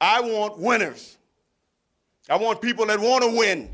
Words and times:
I 0.00 0.20
want 0.20 0.58
winners. 0.60 1.18
I 2.30 2.36
want 2.36 2.62
people 2.62 2.86
that 2.86 3.00
want 3.00 3.24
to 3.24 3.36
win. 3.36 3.68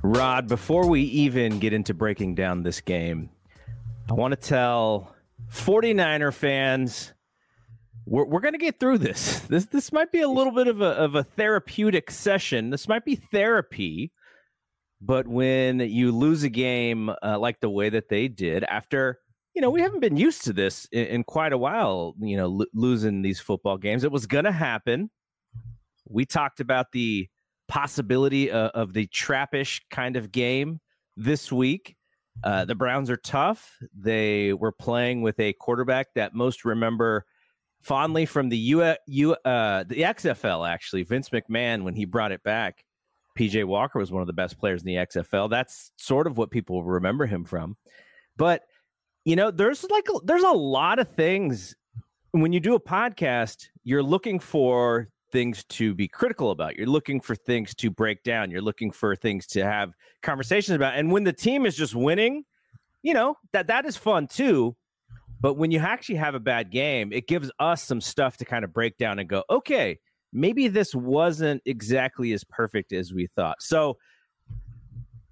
Rod, 0.00 0.46
before 0.46 0.86
we 0.86 1.02
even 1.02 1.58
get 1.58 1.72
into 1.72 1.92
breaking 1.92 2.36
down 2.36 2.62
this 2.62 2.80
game, 2.80 3.30
I 4.08 4.14
want 4.14 4.30
to 4.30 4.36
tell 4.36 5.14
49er 5.52 6.32
fans 6.32 7.12
we're, 8.06 8.24
we're 8.24 8.40
going 8.40 8.54
to 8.54 8.58
get 8.58 8.78
through 8.78 8.98
this. 8.98 9.40
This 9.40 9.66
this 9.66 9.92
might 9.92 10.12
be 10.12 10.20
a 10.20 10.28
little 10.28 10.52
bit 10.52 10.68
of 10.68 10.80
a, 10.80 10.90
of 10.90 11.14
a 11.16 11.24
therapeutic 11.24 12.12
session. 12.12 12.70
This 12.70 12.86
might 12.86 13.04
be 13.04 13.16
therapy. 13.16 14.12
But 15.00 15.26
when 15.26 15.80
you 15.80 16.12
lose 16.12 16.44
a 16.44 16.48
game 16.48 17.10
uh, 17.22 17.38
like 17.38 17.60
the 17.60 17.70
way 17.70 17.88
that 17.88 18.08
they 18.08 18.28
did 18.28 18.62
after 18.64 19.18
you 19.58 19.62
know, 19.62 19.70
we 19.70 19.80
haven't 19.80 19.98
been 19.98 20.16
used 20.16 20.44
to 20.44 20.52
this 20.52 20.86
in, 20.92 21.06
in 21.06 21.24
quite 21.24 21.52
a 21.52 21.58
while, 21.58 22.14
you 22.20 22.36
know, 22.36 22.64
losing 22.72 23.22
these 23.22 23.40
football 23.40 23.76
games. 23.76 24.04
It 24.04 24.12
was 24.12 24.24
going 24.24 24.44
to 24.44 24.52
happen. 24.52 25.10
We 26.08 26.26
talked 26.26 26.60
about 26.60 26.92
the 26.92 27.28
possibility 27.66 28.52
of, 28.52 28.70
of 28.70 28.92
the 28.92 29.08
trappish 29.08 29.80
kind 29.90 30.14
of 30.14 30.30
game 30.30 30.78
this 31.16 31.50
week. 31.50 31.96
Uh, 32.44 32.66
the 32.66 32.76
Browns 32.76 33.10
are 33.10 33.16
tough. 33.16 33.76
They 33.98 34.52
were 34.52 34.70
playing 34.70 35.22
with 35.22 35.40
a 35.40 35.54
quarterback 35.54 36.14
that 36.14 36.34
most 36.34 36.64
remember 36.64 37.26
fondly 37.80 38.26
from 38.26 38.50
the 38.50 38.58
U, 38.58 38.94
U 39.08 39.32
uh, 39.44 39.82
the 39.88 40.02
XFL. 40.02 40.70
Actually, 40.70 41.02
Vince 41.02 41.30
McMahon 41.30 41.82
when 41.82 41.96
he 41.96 42.04
brought 42.04 42.30
it 42.30 42.44
back, 42.44 42.84
PJ 43.36 43.64
Walker 43.64 43.98
was 43.98 44.12
one 44.12 44.20
of 44.20 44.28
the 44.28 44.32
best 44.32 44.56
players 44.56 44.82
in 44.82 44.86
the 44.86 45.04
XFL. 45.04 45.50
That's 45.50 45.90
sort 45.96 46.28
of 46.28 46.38
what 46.38 46.52
people 46.52 46.84
remember 46.84 47.26
him 47.26 47.44
from. 47.44 47.76
But 48.36 48.62
you 49.28 49.36
know, 49.36 49.50
there's 49.50 49.84
like 49.90 50.06
there's 50.24 50.42
a 50.42 50.52
lot 50.52 50.98
of 50.98 51.06
things 51.06 51.76
when 52.30 52.50
you 52.50 52.60
do 52.60 52.74
a 52.74 52.80
podcast, 52.80 53.66
you're 53.84 54.02
looking 54.02 54.38
for 54.38 55.10
things 55.30 55.64
to 55.64 55.94
be 55.94 56.08
critical 56.08 56.50
about. 56.50 56.76
You're 56.76 56.86
looking 56.86 57.20
for 57.20 57.36
things 57.36 57.74
to 57.74 57.90
break 57.90 58.22
down. 58.22 58.50
You're 58.50 58.62
looking 58.62 58.90
for 58.90 59.14
things 59.14 59.46
to 59.48 59.62
have 59.62 59.92
conversations 60.22 60.76
about. 60.76 60.94
And 60.94 61.12
when 61.12 61.24
the 61.24 61.32
team 61.34 61.66
is 61.66 61.76
just 61.76 61.94
winning, 61.94 62.42
you 63.02 63.12
know, 63.12 63.36
that 63.52 63.66
that 63.66 63.84
is 63.84 63.98
fun 63.98 64.28
too. 64.28 64.74
But 65.42 65.58
when 65.58 65.70
you 65.70 65.80
actually 65.80 66.16
have 66.16 66.34
a 66.34 66.40
bad 66.40 66.70
game, 66.70 67.12
it 67.12 67.28
gives 67.28 67.50
us 67.60 67.82
some 67.82 68.00
stuff 68.00 68.38
to 68.38 68.46
kind 68.46 68.64
of 68.64 68.72
break 68.72 68.96
down 68.96 69.18
and 69.18 69.28
go, 69.28 69.44
okay, 69.50 69.98
maybe 70.32 70.68
this 70.68 70.94
wasn't 70.94 71.60
exactly 71.66 72.32
as 72.32 72.44
perfect 72.44 72.94
as 72.94 73.12
we 73.12 73.26
thought. 73.36 73.60
So 73.60 73.98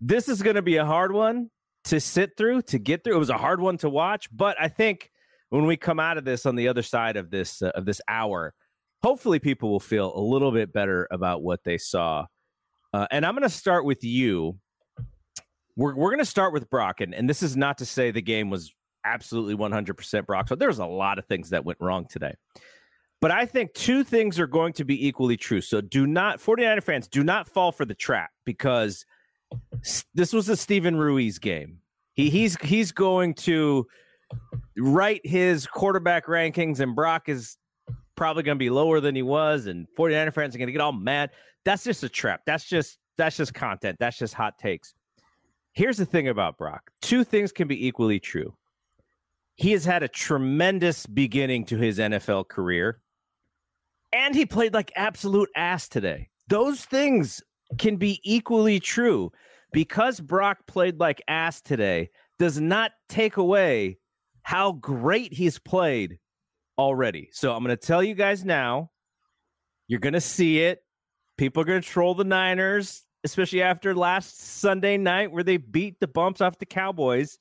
this 0.03 0.29
is 0.29 0.43
going 0.43 0.57
to 0.57 0.63
be 0.63 0.77
a 0.77 0.85
hard 0.85 1.13
one 1.13 1.49
to 1.87 2.01
sit 2.01 2.37
through, 2.37 2.63
to 2.63 2.79
get 2.79 3.03
through. 3.03 3.17
It 3.17 3.21
was 3.21 3.31
a 3.31 3.39
hard 3.39 3.61
one 3.61 3.79
to 3.79 3.89
watch, 3.89 4.29
but 4.37 4.57
I 4.61 4.69
think 4.69 5.11
when 5.51 5.67
we 5.67 5.77
come 5.77 6.01
out 6.01 6.19
of 6.19 6.25
this 6.25 6.45
on 6.45 6.57
the 6.57 6.69
other 6.69 6.83
side 6.83 7.17
of 7.17 7.31
this 7.31 7.63
uh, 7.63 7.71
of 7.75 7.87
this 7.87 8.01
hour, 8.09 8.55
hopefully 9.03 9.39
people 9.39 9.71
will 9.71 9.81
feel 9.81 10.17
a 10.17 10.21
little 10.21 10.53
bit 10.53 10.73
better 10.73 11.07
about 11.11 11.43
what 11.43 11.63
they 11.65 11.79
saw. 11.79 12.27
Uh, 12.93 13.07
and 13.11 13.25
I'm 13.25 13.35
going 13.35 13.43
to 13.43 13.49
start 13.49 13.85
with 13.85 14.03
you. 14.03 14.59
We're 15.77 15.95
we're 15.95 16.11
going 16.11 16.19
to 16.19 16.25
start 16.25 16.53
with 16.53 16.69
Brock, 16.71 17.01
and, 17.01 17.15
and 17.15 17.31
this 17.31 17.43
is 17.43 17.57
not 17.57 17.79
to 17.79 17.87
say 17.87 18.11
the 18.11 18.23
game 18.23 18.51
was 18.51 18.75
absolutely 19.05 19.55
100% 19.55 20.27
Brock. 20.27 20.49
So 20.49 20.57
there's 20.57 20.81
a 20.81 20.87
lot 20.87 21.19
of 21.19 21.27
things 21.27 21.51
that 21.51 21.65
went 21.65 21.79
wrong 21.81 22.07
today. 22.07 22.35
But 23.21 23.31
I 23.31 23.47
think 23.47 23.73
two 23.73 24.03
things 24.03 24.41
are 24.41 24.49
going 24.49 24.73
to 24.75 24.85
be 24.85 25.07
equally 25.07 25.37
true. 25.37 25.61
So 25.61 25.81
do 25.81 26.07
not 26.07 26.41
49er 26.41 26.83
fans 26.83 27.07
do 27.07 27.23
not 27.23 27.49
fall 27.49 27.71
for 27.71 27.85
the 27.85 27.95
trap 27.95 28.31
because 28.45 29.07
this 30.15 30.33
was 30.33 30.49
a 30.49 30.57
Steven 30.57 30.97
Ruiz 30.97 31.39
game. 31.39 31.79
He 32.15 32.31
he's 32.31 32.57
he's 32.63 32.93
going 32.93 33.35
to 33.35 33.87
write 34.77 35.21
his 35.25 35.67
quarterback 35.67 36.27
rankings, 36.27 36.81
and 36.81 36.95
Brock 36.95 37.29
is 37.29 37.59
probably 38.17 38.43
going 38.43 38.57
to 38.57 38.63
be 38.63 38.71
lower 38.71 39.01
than 39.01 39.15
he 39.15 39.23
was, 39.23 39.67
and 39.67 39.87
49er 39.97 40.33
fans 40.33 40.55
are 40.55 40.59
going 40.59 40.69
to 40.69 40.73
get 40.73 40.81
all 40.81 40.93
mad. 40.93 41.31
That's 41.65 41.85
just 41.85 42.03
a 42.03 42.09
trap. 42.09 42.43
That's 42.47 42.65
just 42.65 42.99
that's 43.17 43.37
just 43.37 43.55
content. 43.55 43.99
That's 44.01 44.19
just 44.19 44.35
hot 44.35 44.59
takes. 44.59 44.95
Here's 45.73 45.99
the 45.99 46.07
thing 46.07 46.29
about 46.29 46.57
Brock. 46.57 46.91
Two 47.03 47.23
things 47.23 47.53
can 47.53 47.69
be 47.69 47.87
equally 47.87 48.19
true. 48.19 48.55
He 49.57 49.73
has 49.73 49.85
had 49.85 50.03
a 50.03 50.09
tremendous 50.09 51.07
beginning 51.07 51.67
to 51.67 51.77
his 51.77 51.99
NFL 51.99 52.49
career, 52.49 53.01
and 54.13 54.35
he 54.35 54.47
played 54.47 54.75
like 54.75 54.93
absolute 54.97 55.51
ass 55.55 55.89
today. 55.89 56.29
Those 56.49 56.85
things 56.85 57.43
can 57.79 57.97
be 57.97 58.21
equally 58.23 58.81
true 58.81 59.33
because 59.73 60.21
Brock 60.21 60.67
played 60.67 60.99
like 61.01 61.23
ass 61.29 61.61
today 61.61 62.11
does 62.39 62.61
not 62.61 62.93
take 63.09 63.37
away 63.37 63.99
how 64.43 64.73
great 64.73 65.33
he's 65.33 65.59
played 65.59 66.19
already. 66.79 67.29
So 67.33 67.55
I'm 67.55 67.63
going 67.63 67.77
to 67.77 67.87
tell 67.87 68.03
you 68.03 68.15
guys 68.15 68.45
now, 68.45 68.91
you're 69.89 70.01
going 70.01 70.13
to 70.13 70.21
see 70.21 70.61
it. 70.61 70.81
People 71.37 71.63
are 71.63 71.67
going 71.67 71.83
to 71.83 71.89
troll 71.89 72.15
the 72.15 72.25
Niners, 72.25 73.03
especially 73.25 73.63
after 73.63 73.95
last 73.95 74.41
Sunday 74.41 74.97
night 74.97 75.31
where 75.31 75.43
they 75.43 75.57
beat 75.57 76.01
the 76.01 76.07
bumps 76.07 76.41
off 76.41 76.59
the 76.59 76.67
Cowboys, 76.67 77.39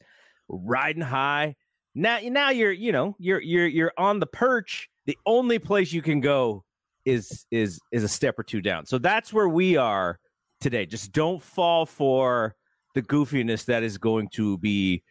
riding 0.49 1.01
high. 1.01 1.55
Now, 1.93 2.19
now 2.23 2.49
you're, 2.49 2.73
you 2.73 2.91
know, 2.91 3.15
you're 3.19 3.41
you're 3.41 3.67
you're 3.67 3.93
on 3.97 4.19
the 4.19 4.25
perch. 4.25 4.89
The 5.05 5.17
only 5.25 5.59
place 5.59 5.93
you 5.93 6.01
can 6.01 6.19
go 6.19 6.64
is 7.05 7.45
is 7.51 7.79
is 7.91 8.03
a 8.03 8.07
step 8.07 8.37
or 8.37 8.43
two 8.43 8.61
down. 8.61 8.85
So 8.85 8.97
that's 8.97 9.31
where 9.31 9.49
we 9.49 9.77
are 9.77 10.19
today. 10.59 10.85
Just 10.85 11.11
don't 11.11 11.41
fall 11.41 11.85
for 11.85 12.55
the 12.93 13.01
goofiness 13.01 13.65
that 13.65 13.83
is 13.83 13.97
going 13.97 14.29
to 14.29 14.57
be 14.57 15.03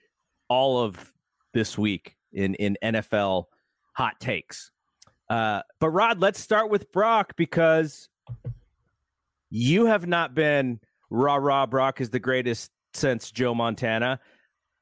all 0.48 0.82
of 0.82 1.12
this 1.52 1.78
week 1.78 2.16
in 2.32 2.54
in 2.56 2.76
NFL 2.82 3.44
hot 3.92 4.18
takes. 4.20 4.70
Uh, 5.30 5.62
but 5.80 5.90
Rod, 5.90 6.20
let's 6.20 6.40
start 6.40 6.70
with 6.70 6.90
Brock 6.92 7.32
because 7.36 8.08
you 9.50 9.86
have 9.86 10.06
not 10.06 10.34
been 10.34 10.80
rah 11.10 11.36
rah. 11.36 11.66
Brock 11.66 12.00
is 12.00 12.10
the 12.10 12.18
greatest 12.18 12.70
since 12.92 13.30
Joe 13.30 13.54
Montana. 13.54 14.20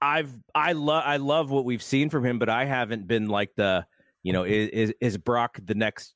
I've 0.00 0.32
I 0.54 0.72
love 0.72 1.04
I 1.06 1.18
love 1.18 1.50
what 1.50 1.64
we've 1.64 1.82
seen 1.82 2.10
from 2.10 2.24
him, 2.24 2.38
but 2.38 2.48
I 2.48 2.64
haven't 2.64 3.06
been 3.06 3.28
like 3.28 3.50
the 3.56 3.86
you 4.22 4.32
know 4.32 4.44
is 4.44 4.92
is 5.00 5.16
Brock 5.16 5.58
the 5.64 5.74
next 5.74 6.14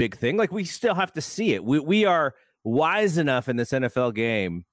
big 0.00 0.16
thing? 0.16 0.36
Like 0.38 0.50
we 0.50 0.64
still 0.64 0.94
have 0.94 1.12
to 1.12 1.20
see 1.20 1.52
it. 1.52 1.62
We 1.62 1.78
we 1.78 2.04
are 2.06 2.34
wise 2.64 3.18
enough 3.18 3.48
in 3.48 3.56
this 3.56 3.70
NFL 3.70 4.14
game 4.14 4.64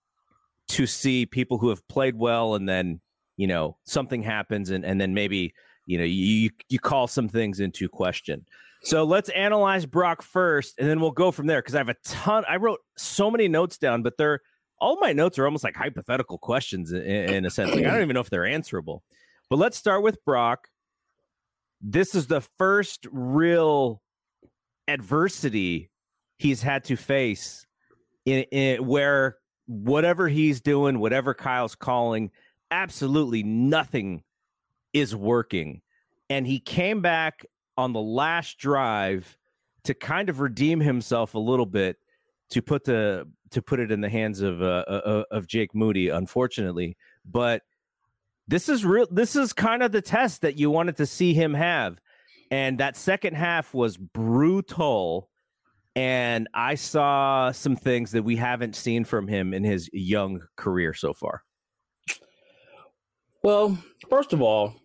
to 0.70 0.88
see 0.88 1.26
people 1.26 1.58
who 1.58 1.70
have 1.70 1.86
played 1.88 2.18
well 2.18 2.56
and 2.56 2.68
then 2.68 3.00
you 3.36 3.48
know 3.48 3.78
something 3.86 4.24
happens 4.24 4.70
and, 4.70 4.86
and 4.86 5.00
then 5.00 5.14
maybe 5.14 5.54
you 5.86 5.98
know 5.98 6.04
you 6.04 6.50
you 6.70 6.80
call 6.80 7.08
some 7.08 7.30
things 7.30 7.60
into 7.60 7.88
question 7.88 8.46
so 8.84 9.04
let's 9.04 9.30
analyze 9.30 9.86
brock 9.86 10.22
first 10.22 10.76
and 10.78 10.90
then 10.90 11.00
we'll 11.00 11.12
go 11.12 11.32
from 11.32 11.48
there 11.48 11.62
because 11.62 11.76
i 11.76 11.78
have 11.78 11.88
a 11.88 11.96
ton 12.04 12.44
i 12.50 12.58
wrote 12.58 12.80
so 12.98 13.32
many 13.32 13.48
notes 13.48 13.78
down 13.78 14.04
but 14.04 14.18
they're 14.18 14.42
all 14.82 14.98
my 15.00 15.14
notes 15.14 15.40
are 15.40 15.46
almost 15.46 15.64
like 15.64 15.76
hypothetical 15.76 16.38
questions 16.38 16.92
in, 16.92 17.02
in 17.02 17.46
a 17.46 17.50
sense 17.50 17.74
like 17.74 17.86
i 17.86 17.90
don't 17.90 18.02
even 18.02 18.14
know 18.14 18.20
if 18.20 18.30
they're 18.30 18.46
answerable 18.46 19.04
but 19.50 19.58
let's 19.58 19.78
start 19.78 20.04
with 20.04 20.24
brock 20.26 20.68
this 21.80 22.14
is 22.14 22.28
the 22.28 22.42
first 22.42 23.08
real 23.12 24.02
adversity 24.88 25.90
he's 26.38 26.62
had 26.62 26.84
to 26.86 26.96
face 26.96 27.66
in, 28.26 28.44
in 28.52 28.86
where 28.86 29.38
whatever 29.68 30.28
he's 30.28 30.62
doing, 30.62 31.00
whatever 31.00 31.34
Kyle's 31.34 31.76
calling, 31.76 32.32
absolutely 32.72 33.44
nothing 33.44 34.24
is 34.94 35.16
working. 35.16 35.82
And 36.30 36.46
he 36.46 36.60
came 36.60 37.02
back 37.02 37.46
on 37.78 37.94
the 37.94 38.02
last 38.02 38.58
drive 38.58 39.38
to 39.84 39.94
kind 39.94 40.30
of 40.30 40.40
redeem 40.40 40.80
himself 40.80 41.36
a 41.36 41.40
little 41.40 41.66
bit 41.66 41.98
to 42.50 42.62
put 42.62 42.84
the 42.84 43.28
to 43.52 43.62
put 43.62 43.80
it 43.80 43.92
in 43.92 44.02
the 44.02 44.10
hands 44.10 44.42
of 44.42 44.62
uh, 44.62 44.84
uh, 44.88 45.02
uh 45.06 45.24
of 45.32 45.48
Jake 45.48 45.74
Moody, 45.74 46.10
unfortunately. 46.10 46.98
But 47.26 47.62
this 48.48 48.68
is 48.70 48.86
real. 48.86 49.08
This 49.10 49.36
is 49.36 49.54
kind 49.54 49.84
of 49.84 49.92
the 49.92 50.02
test 50.02 50.42
that 50.42 50.58
you 50.58 50.70
wanted 50.70 50.98
to 50.98 51.06
see 51.06 51.34
him 51.34 51.54
have, 51.54 52.00
and 52.52 52.78
that 52.80 52.96
second 52.96 53.36
half 53.36 53.74
was 53.74 53.98
brutal 53.98 55.30
and 55.96 56.48
I 56.54 56.76
saw 56.76 57.52
some 57.52 57.76
things 57.76 58.12
that 58.12 58.24
we 58.24 58.36
haven't 58.36 58.76
seen 58.76 59.04
from 59.04 59.28
him 59.28 59.52
in 59.52 59.64
his 59.64 59.90
young 59.92 60.42
career 60.56 60.94
so 60.94 61.12
far. 61.12 61.42
Well, 63.42 63.76
first 64.08 64.32
of 64.32 64.42
all, 64.42 64.76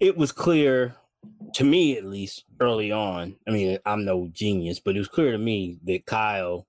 it 0.00 0.16
was 0.16 0.32
clear 0.32 0.96
to 1.54 1.64
me, 1.64 1.98
at 1.98 2.04
least 2.04 2.44
early 2.60 2.90
on. 2.90 3.36
I 3.46 3.50
mean, 3.50 3.78
I'm 3.84 4.04
no 4.04 4.28
genius, 4.32 4.80
but 4.80 4.96
it 4.96 4.98
was 4.98 5.08
clear 5.08 5.32
to 5.32 5.38
me 5.38 5.78
that 5.84 6.06
Kyle 6.06 6.66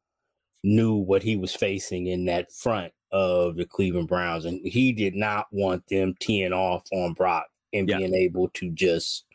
knew 0.63 0.95
what 0.95 1.23
he 1.23 1.37
was 1.37 1.55
facing 1.55 2.07
in 2.07 2.25
that 2.25 2.51
front 2.51 2.91
of 3.11 3.55
the 3.55 3.65
Cleveland 3.65 4.07
Browns, 4.09 4.45
and 4.45 4.59
he 4.65 4.91
did 4.91 5.15
not 5.15 5.47
want 5.51 5.87
them 5.87 6.13
teeing 6.19 6.53
off 6.53 6.83
on 6.91 7.13
Brock 7.13 7.45
and 7.73 7.87
yeah. 7.87 7.97
being 7.97 8.13
able 8.13 8.49
to 8.49 8.69
just, 8.71 9.25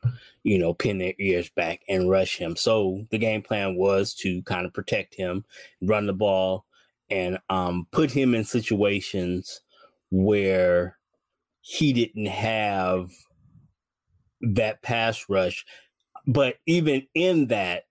you 0.43 0.59
know, 0.59 0.75
pin 0.75 0.99
their 0.99 1.15
ears 1.19 1.49
back 1.51 1.83
and 1.89 2.11
rush 2.11 2.37
him. 2.37 2.57
So 2.57 3.07
the 3.11 3.19
game 3.19 3.43
plan 3.43 3.77
was 3.77 4.15
to 4.17 4.43
kind 4.43 4.67
of 4.67 4.73
protect 4.73 5.15
him, 5.15 5.45
run 5.83 6.07
the 6.07 6.13
ball, 6.13 6.65
and 7.11 7.39
um, 7.51 7.87
put 7.93 8.11
him 8.11 8.35
in 8.35 8.45
situations 8.45 9.61
where 10.11 10.99
he 11.61 11.93
didn't 11.93 12.27
have 12.27 13.11
that 14.41 14.83
pass 14.83 15.27
rush. 15.29 15.65
But 16.27 16.57
even 16.67 17.07
in 17.15 17.49
that, 17.49 17.85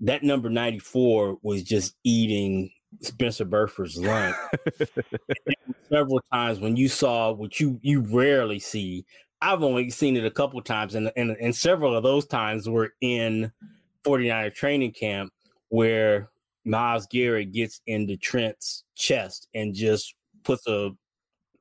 that 0.00 0.22
number 0.22 0.50
94 0.50 1.38
was 1.42 1.62
just 1.62 1.94
eating 2.02 2.70
Spencer 3.00 3.44
Burford's 3.44 3.96
lunch. 3.96 4.34
several 5.92 6.22
times 6.32 6.58
when 6.58 6.76
you 6.76 6.88
saw 6.88 7.32
what 7.32 7.60
you 7.60 7.78
you 7.82 8.00
rarely 8.00 8.58
see. 8.58 9.04
I've 9.42 9.62
only 9.62 9.90
seen 9.90 10.16
it 10.16 10.24
a 10.24 10.30
couple 10.30 10.62
times, 10.62 10.94
and, 10.94 11.10
and 11.16 11.36
and 11.40 11.54
several 11.54 11.96
of 11.96 12.02
those 12.02 12.26
times 12.26 12.68
were 12.68 12.94
in 13.00 13.50
49er 14.06 14.54
training 14.54 14.92
camp 14.92 15.32
where 15.68 16.30
Myles 16.64 17.06
Garrett 17.10 17.52
gets 17.52 17.80
into 17.86 18.16
Trent's 18.16 18.84
chest 18.94 19.48
and 19.54 19.74
just 19.74 20.14
puts 20.44 20.66
a 20.68 20.90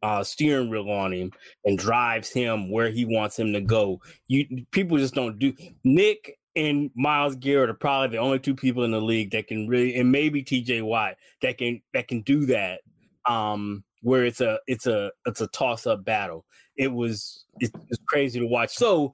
uh, 0.03 0.23
steering 0.23 0.69
wheel 0.69 0.89
on 0.89 1.13
him 1.13 1.31
and 1.65 1.77
drives 1.77 2.29
him 2.29 2.71
where 2.71 2.89
he 2.89 3.05
wants 3.05 3.37
him 3.37 3.53
to 3.53 3.61
go. 3.61 3.99
You 4.27 4.65
people 4.71 4.97
just 4.97 5.15
don't 5.15 5.39
do. 5.39 5.53
Nick 5.83 6.37
and 6.55 6.91
Myles 6.95 7.35
Garrett 7.35 7.69
are 7.69 7.75
probably 7.75 8.15
the 8.15 8.21
only 8.21 8.39
two 8.39 8.55
people 8.55 8.83
in 8.83 8.91
the 8.91 9.01
league 9.01 9.31
that 9.31 9.47
can 9.47 9.67
really, 9.67 9.95
and 9.95 10.11
maybe 10.11 10.43
T.J. 10.43 10.81
Watt 10.83 11.15
that 11.41 11.57
can 11.57 11.81
that 11.93 12.07
can 12.07 12.21
do 12.21 12.45
that. 12.47 12.81
Um, 13.25 13.83
where 14.01 14.25
it's 14.25 14.41
a 14.41 14.59
it's 14.67 14.87
a 14.87 15.11
it's 15.25 15.41
a 15.41 15.47
toss 15.47 15.85
up 15.85 16.03
battle. 16.03 16.45
It 16.81 16.91
was 16.91 17.45
it's, 17.59 17.71
it's 17.89 18.01
crazy 18.07 18.39
to 18.39 18.47
watch. 18.47 18.71
So 18.71 19.13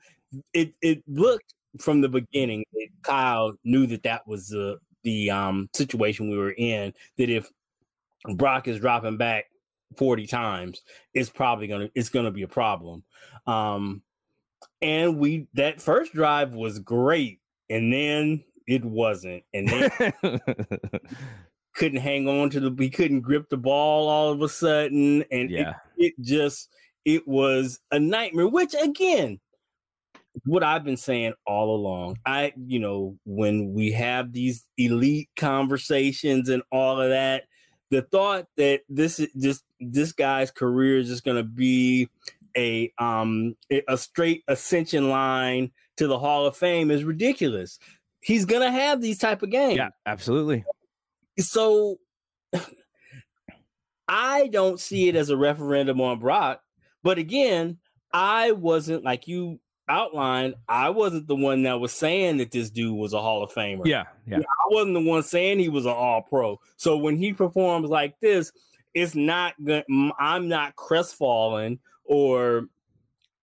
it 0.54 0.74
it 0.82 1.04
looked 1.06 1.54
from 1.82 2.00
the 2.00 2.08
beginning 2.08 2.64
that 2.72 2.88
Kyle 3.04 3.54
knew 3.66 3.86
that 3.88 4.04
that 4.04 4.26
was 4.26 4.48
the 4.48 4.78
the 5.04 5.30
um 5.30 5.70
situation 5.76 6.30
we 6.30 6.38
were 6.38 6.56
in. 6.58 6.94
That 7.18 7.30
if 7.30 7.52
Brock 8.36 8.70
is 8.70 8.80
dropping 8.80 9.18
back 9.18 9.46
40 9.98 10.28
times, 10.28 10.82
it's 11.14 11.30
probably 11.30 11.68
gonna 11.68 11.90
it's 11.94 12.08
gonna 12.08 12.32
be 12.32 12.44
a 12.44 12.48
problem. 12.48 13.04
Um 13.46 14.02
and 14.82 15.18
we 15.18 15.48
that 15.56 15.82
first 15.82 16.14
drive 16.14 16.54
was 16.54 16.80
great, 16.80 17.42
and 17.70 17.92
then 17.92 18.46
it 18.66 18.86
wasn't, 18.86 19.44
and 19.54 19.68
then 19.68 19.92
couldn't 21.76 22.00
hang 22.00 22.30
on 22.30 22.50
to 22.52 22.60
the 22.60 22.72
we 22.72 22.90
couldn't 22.90 23.22
grip 23.22 23.50
the 23.50 23.58
ball 23.58 24.08
all 24.08 24.32
of 24.32 24.42
a 24.42 24.50
sudden, 24.50 25.24
and 25.32 25.50
yeah. 25.50 25.74
it, 25.98 26.14
it 26.18 26.22
just 26.22 26.70
it 27.08 27.26
was 27.26 27.80
a 27.90 28.00
nightmare. 28.00 28.50
Which 28.50 28.76
again, 28.80 29.40
what 30.46 30.62
I've 30.62 30.84
been 30.84 30.98
saying 30.98 31.34
all 31.46 31.74
along. 31.74 32.18
I, 32.26 32.52
you 32.58 32.80
know, 32.80 33.18
when 33.26 33.74
we 33.74 33.94
have 33.94 34.34
these 34.34 34.66
elite 34.78 35.30
conversations 35.38 36.50
and 36.50 36.62
all 36.70 37.00
of 37.00 37.10
that, 37.10 37.44
the 37.92 38.02
thought 38.02 38.48
that 38.58 38.82
this 38.90 39.20
is 39.20 39.30
just 39.40 39.64
this 39.80 40.12
guy's 40.12 40.52
career 40.52 40.98
is 40.98 41.08
just 41.08 41.24
going 41.24 41.38
to 41.38 41.44
be 41.44 42.10
a 42.58 42.92
um 42.98 43.56
a 43.88 43.98
straight 43.98 44.44
ascension 44.50 45.10
line 45.10 45.72
to 45.96 46.08
the 46.08 46.20
Hall 46.20 46.46
of 46.46 46.58
Fame 46.58 46.92
is 46.92 47.06
ridiculous. 47.06 47.80
He's 48.22 48.44
going 48.44 48.64
to 48.64 48.72
have 48.72 49.02
these 49.02 49.18
type 49.18 49.44
of 49.44 49.50
games. 49.50 49.78
Yeah, 49.78 49.90
absolutely. 50.06 50.66
So 51.40 52.00
I 54.10 54.48
don't 54.48 54.80
see 54.80 55.08
it 55.08 55.16
as 55.16 55.30
a 55.30 55.38
referendum 55.38 56.02
on 56.02 56.20
Brock, 56.20 56.62
but 57.04 57.18
again, 57.18 57.78
I 58.14 58.52
wasn't 58.52 59.04
like 59.04 59.28
you 59.28 59.60
outlined, 59.90 60.56
I 60.68 60.90
wasn't 60.90 61.28
the 61.28 61.36
one 61.36 61.64
that 61.64 61.80
was 61.80 61.94
saying 61.94 62.38
that 62.38 62.52
this 62.52 62.70
dude 62.70 62.96
was 62.96 63.14
a 63.14 63.22
Hall 63.22 63.44
of 63.44 63.52
Famer. 63.52 63.86
Yeah, 63.86 64.06
yeah. 64.26 64.40
I 64.40 64.68
wasn't 64.70 64.96
the 64.96 65.02
one 65.02 65.24
saying 65.24 65.60
he 65.60 65.70
was 65.70 65.86
an 65.86 65.94
All 65.94 66.22
Pro. 66.22 66.60
So 66.76 66.98
when 66.98 67.16
he 67.16 67.34
performs 67.34 67.90
like 67.90 68.20
this, 68.20 68.52
it's 68.94 69.16
not 69.16 69.54
good. 69.64 69.86
I'm 70.20 70.48
not 70.48 70.76
crestfallen 70.76 71.80
or 72.04 72.68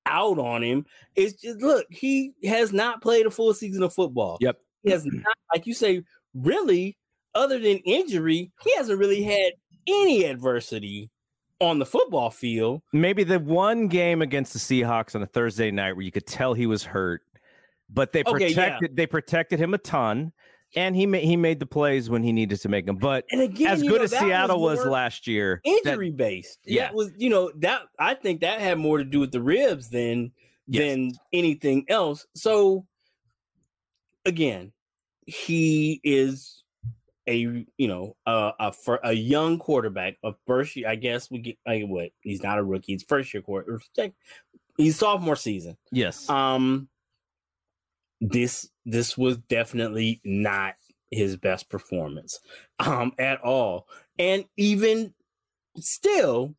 out 0.06 0.38
on 0.38 0.62
him. 0.62 0.84
It's 1.16 1.40
just 1.40 1.60
look, 1.60 1.86
he 1.90 2.32
has 2.44 2.72
not 2.72 3.02
played 3.02 3.26
a 3.26 3.30
full 3.30 3.54
season 3.54 3.82
of 3.82 3.94
football. 3.94 4.38
Yep. 4.40 4.58
He 4.82 4.90
has 4.90 5.06
not, 5.06 5.34
like 5.54 5.66
you 5.66 5.74
say, 5.74 6.02
really, 6.34 6.96
other 7.34 7.58
than 7.58 7.78
injury, 7.78 8.52
he 8.62 8.76
hasn't 8.76 8.98
really 8.98 9.22
had 9.22 9.52
any 9.86 10.24
adversity 10.24 11.10
on 11.60 11.78
the 11.78 11.86
football 11.86 12.30
field. 12.30 12.82
Maybe 12.92 13.24
the 13.24 13.38
one 13.38 13.88
game 13.88 14.22
against 14.22 14.52
the 14.52 14.58
Seahawks 14.58 15.14
on 15.14 15.22
a 15.22 15.26
Thursday 15.26 15.70
night 15.70 15.92
where 15.92 16.04
you 16.04 16.12
could 16.12 16.26
tell 16.26 16.54
he 16.54 16.66
was 16.66 16.84
hurt, 16.84 17.22
but 17.88 18.12
they 18.12 18.24
protected 18.24 18.90
yeah. 18.90 18.94
they 18.94 19.06
protected 19.06 19.58
him 19.58 19.74
a 19.74 19.78
ton. 19.78 20.32
And 20.76 20.96
he 20.96 21.06
made 21.06 21.22
he 21.22 21.36
made 21.36 21.60
the 21.60 21.66
plays 21.66 22.10
when 22.10 22.24
he 22.24 22.32
needed 22.32 22.60
to 22.62 22.68
make 22.68 22.84
them. 22.84 22.96
But 22.96 23.24
and 23.30 23.40
again, 23.40 23.68
as 23.74 23.82
good 23.82 23.98
know, 23.98 24.04
as 24.04 24.10
Seattle 24.10 24.60
was, 24.60 24.78
was, 24.78 24.88
last 24.88 25.28
year, 25.28 25.60
injury 25.62 26.10
that, 26.10 26.16
based. 26.16 26.58
Yeah, 26.64 26.86
that 26.86 26.94
was 26.94 27.12
you 27.16 27.30
know 27.30 27.52
that 27.58 27.82
I 27.96 28.14
think 28.14 28.40
that 28.40 28.60
had 28.60 28.78
more 28.78 28.98
to 28.98 29.04
do 29.04 29.20
with 29.20 29.30
the 29.30 29.40
ribs 29.40 29.88
than 29.88 30.32
yes. 30.66 30.82
than 30.82 31.12
anything 31.32 31.84
else. 31.88 32.26
So 32.34 32.86
again, 34.24 34.72
he 35.26 36.00
is 36.02 36.63
a 37.26 37.36
you 37.36 37.88
know 37.88 38.16
a 38.26 38.52
a, 38.58 38.72
for 38.72 39.00
a 39.02 39.12
young 39.12 39.58
quarterback 39.58 40.16
of 40.22 40.36
first 40.46 40.76
year. 40.76 40.88
I 40.88 40.96
guess 40.96 41.30
we 41.30 41.38
get 41.38 41.58
like 41.66 41.84
what 41.86 42.10
he's 42.20 42.42
not 42.42 42.58
a 42.58 42.64
rookie. 42.64 42.92
He's 42.92 43.02
first 43.02 43.32
year 43.32 43.42
quarter. 43.42 43.80
He's 44.76 44.98
sophomore 44.98 45.36
season. 45.36 45.76
Yes. 45.90 46.28
Um. 46.28 46.88
This 48.20 48.68
this 48.86 49.18
was 49.18 49.38
definitely 49.38 50.20
not 50.24 50.74
his 51.10 51.36
best 51.36 51.68
performance, 51.68 52.40
um, 52.78 53.12
at 53.18 53.40
all. 53.42 53.86
And 54.18 54.44
even 54.56 55.14
still, 55.76 56.54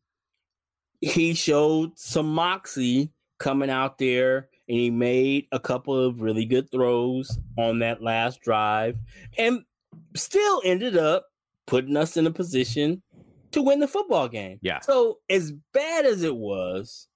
he 1.00 1.34
showed 1.34 1.98
some 1.98 2.32
moxie 2.32 3.10
coming 3.38 3.70
out 3.70 3.98
there 3.98 4.48
and 4.68 4.78
he 4.78 4.90
made 4.90 5.46
a 5.52 5.60
couple 5.60 5.96
of 5.96 6.20
really 6.20 6.44
good 6.44 6.70
throws 6.70 7.38
on 7.56 7.80
that 7.80 8.02
last 8.02 8.40
drive. 8.40 8.98
And 9.38 9.64
still 10.14 10.62
ended 10.64 10.96
up 10.96 11.26
putting 11.66 11.96
us 11.96 12.16
in 12.16 12.26
a 12.26 12.30
position 12.30 13.02
to 13.52 13.62
win 13.62 13.80
the 13.80 13.88
football 13.88 14.28
game. 14.28 14.58
Yeah. 14.62 14.80
So 14.80 15.18
as 15.28 15.52
bad 15.72 16.06
as 16.06 16.22
it 16.22 16.36
was, 16.36 17.08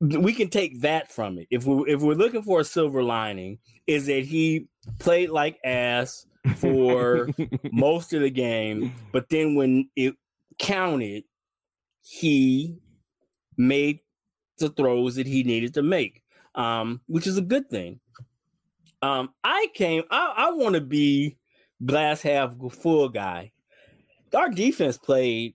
we 0.00 0.32
can 0.34 0.48
take 0.48 0.80
that 0.82 1.10
from 1.10 1.38
it. 1.38 1.46
If 1.50 1.64
we 1.64 1.92
if 1.92 2.02
we're 2.02 2.14
looking 2.14 2.42
for 2.42 2.60
a 2.60 2.64
silver 2.64 3.02
lining, 3.02 3.58
is 3.86 4.06
that 4.06 4.24
he 4.24 4.68
played 4.98 5.30
like 5.30 5.58
ass 5.64 6.26
for 6.56 7.28
most 7.72 8.12
of 8.12 8.20
the 8.20 8.30
game, 8.30 8.92
but 9.12 9.28
then 9.30 9.54
when 9.54 9.88
it 9.96 10.14
counted, 10.58 11.24
he 12.02 12.76
made 13.56 14.00
the 14.58 14.68
throws 14.70 15.16
that 15.16 15.26
he 15.26 15.42
needed 15.42 15.74
to 15.74 15.82
make, 15.82 16.22
um, 16.54 17.00
which 17.06 17.26
is 17.26 17.38
a 17.38 17.42
good 17.42 17.68
thing. 17.68 18.00
Um, 19.02 19.30
I 19.44 19.68
came. 19.74 20.02
I, 20.10 20.34
I 20.36 20.50
want 20.52 20.74
to 20.74 20.80
be 20.80 21.36
glass 21.84 22.22
half 22.22 22.54
full 22.70 23.08
guy. 23.08 23.52
Our 24.34 24.48
defense 24.48 24.98
played 24.98 25.54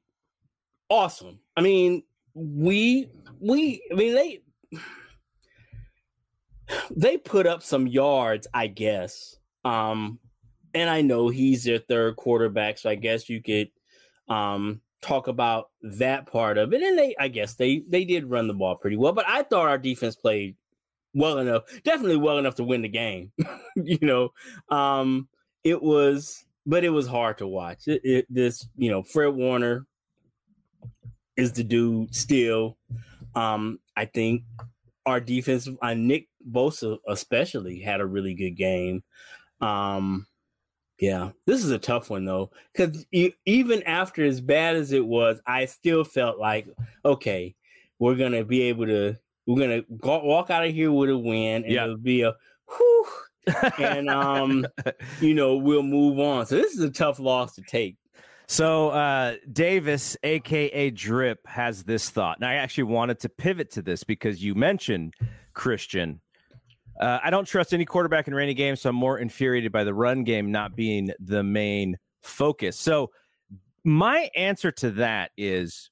awesome. 0.90 1.40
I 1.56 1.62
mean, 1.62 2.04
we 2.34 3.10
we 3.40 3.82
I 3.92 3.96
mean 3.96 4.14
they 4.16 4.40
they 6.96 7.18
put 7.18 7.48
up 7.48 7.64
some 7.64 7.88
yards, 7.88 8.48
I 8.54 8.68
guess. 8.68 9.38
Um 9.66 10.20
and 10.74 10.90
I 10.90 11.02
know 11.02 11.28
he's 11.28 11.64
their 11.64 11.80
third 11.80 12.16
quarterback, 12.16 12.78
so 12.78 12.90
I 12.90 12.96
guess 12.96 13.30
you 13.30 13.42
could 13.42 13.70
um 14.28 14.82
talk 15.02 15.28
about 15.28 15.70
that 15.82 16.28
part 16.28 16.58
of 16.58 16.74
it. 16.74 16.82
And 16.82 16.98
they 16.98 17.16
I 17.20 17.28
guess 17.28 17.56
they 17.56 17.84
they 17.90 18.06
did 18.06 18.30
run 18.30 18.48
the 18.48 18.54
ball 18.54 18.76
pretty 18.76 18.98
well, 18.98 19.14
but 19.14 19.28
I 19.28 19.44
thought 19.44 19.68
our 19.68 19.78
defense 19.78 20.16
played 20.16 20.56
well 21.14 21.40
enough, 21.40 21.64
definitely 21.84 22.18
well 22.18 22.38
enough 22.38 22.56
to 22.56 22.64
win 22.64 22.82
the 22.82 22.90
game. 22.90 23.32
you 23.76 24.00
know. 24.02 24.30
Um 24.70 25.28
it 25.64 25.82
was, 25.82 26.46
but 26.66 26.84
it 26.84 26.90
was 26.90 27.08
hard 27.08 27.38
to 27.40 27.48
watch. 27.48 27.88
It, 27.88 28.02
it, 28.04 28.26
this, 28.30 28.68
you 28.76 28.90
know, 28.90 29.04
Fred 29.04 29.34
Warner 29.34 29.86
is 31.38 31.52
the 31.54 31.64
dude 31.64 32.14
still. 32.16 32.78
Um, 33.36 33.80
I 33.96 34.06
think 34.06 34.44
our 35.06 35.20
defense, 35.20 35.70
uh, 35.82 35.94
Nick 35.94 36.28
Bosa 36.50 36.98
especially, 37.08 37.80
had 37.80 38.02
a 38.02 38.06
really 38.06 38.34
good 38.34 38.52
game. 38.52 39.04
Um, 39.60 40.26
yeah, 41.00 41.32
this 41.46 41.64
is 41.64 41.72
a 41.72 41.80
tough 41.80 42.10
one 42.10 42.26
though, 42.26 42.52
because 42.74 43.06
e- 43.12 43.34
even 43.46 43.82
after 43.84 44.24
as 44.24 44.42
bad 44.42 44.76
as 44.76 44.92
it 44.92 45.06
was, 45.06 45.40
I 45.46 45.66
still 45.66 46.04
felt 46.04 46.38
like, 46.38 46.68
okay, 47.04 47.56
we're 48.00 48.16
gonna 48.16 48.44
be 48.44 48.64
able 48.64 48.86
to 48.88 49.18
We're 49.48 49.60
gonna 49.60 49.82
go, 50.00 50.24
walk 50.24 50.50
out 50.50 50.66
of 50.66 50.74
here 50.74 50.92
with 50.92 51.10
a 51.10 51.18
win, 51.18 51.64
and 51.64 51.72
Yeah. 51.72 51.84
it'll 51.86 51.98
be 51.98 52.22
a 52.22 52.34
whew, 52.68 53.06
and 53.80 54.10
um, 54.10 54.66
you 55.22 55.34
know, 55.34 55.56
we'll 55.58 55.84
move 55.84 56.20
on. 56.20 56.46
So 56.46 56.56
this 56.56 56.74
is 56.74 56.82
a 56.82 56.92
tough 56.92 57.20
loss 57.20 57.56
to 57.56 57.62
take. 57.62 57.98
So 58.48 58.90
uh, 58.90 59.36
Davis, 59.52 60.18
aka 60.24 60.90
Drip, 60.92 61.40
has 61.48 61.84
this 61.84 62.10
thought, 62.10 62.38
and 62.38 62.46
I 62.46 62.56
actually 62.56 62.84
wanted 62.86 63.20
to 63.22 63.30
pivot 63.30 63.72
to 63.72 63.82
this 63.82 64.04
because 64.04 64.44
you 64.44 64.56
mentioned 64.56 65.14
Christian. 65.54 66.22
Uh, 67.00 67.18
I 67.24 67.30
don't 67.32 67.46
trust 67.46 67.74
any 67.74 67.86
quarterback 67.86 68.28
in 68.28 68.36
rainy 68.36 68.54
games, 68.54 68.82
so 68.82 68.90
I'm 68.90 68.96
more 68.96 69.18
infuriated 69.18 69.72
by 69.72 69.84
the 69.84 69.94
run 69.94 70.24
game 70.24 70.52
not 70.52 70.76
being 70.76 71.12
the 71.20 71.42
main 71.44 71.98
focus. 72.22 72.78
So 72.78 73.10
my 73.84 74.30
answer 74.36 74.72
to 74.74 74.92
that 74.92 75.32
is, 75.36 75.90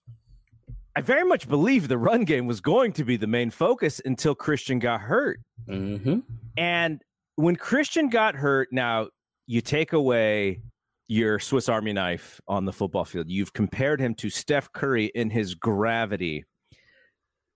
I 0.95 1.01
very 1.01 1.23
much 1.23 1.47
believe 1.47 1.87
the 1.87 1.97
run 1.97 2.25
game 2.25 2.47
was 2.47 2.61
going 2.61 2.93
to 2.93 3.03
be 3.03 3.15
the 3.15 3.27
main 3.27 3.51
focus 3.51 4.01
until 4.05 4.35
Christian 4.35 4.79
got 4.79 5.01
hurt. 5.01 5.39
Mm-hmm. 5.67 6.19
And 6.57 7.01
when 7.35 7.55
Christian 7.55 8.09
got 8.09 8.35
hurt, 8.35 8.69
now 8.71 9.09
you 9.47 9.61
take 9.61 9.93
away 9.93 10.61
your 11.07 11.39
Swiss 11.39 11.69
Army 11.69 11.93
knife 11.93 12.39
on 12.47 12.65
the 12.65 12.73
football 12.73 13.05
field. 13.05 13.29
You've 13.29 13.53
compared 13.53 13.99
him 13.99 14.13
to 14.15 14.29
Steph 14.29 14.71
Curry 14.73 15.05
in 15.15 15.29
his 15.29 15.55
gravity. 15.55 16.43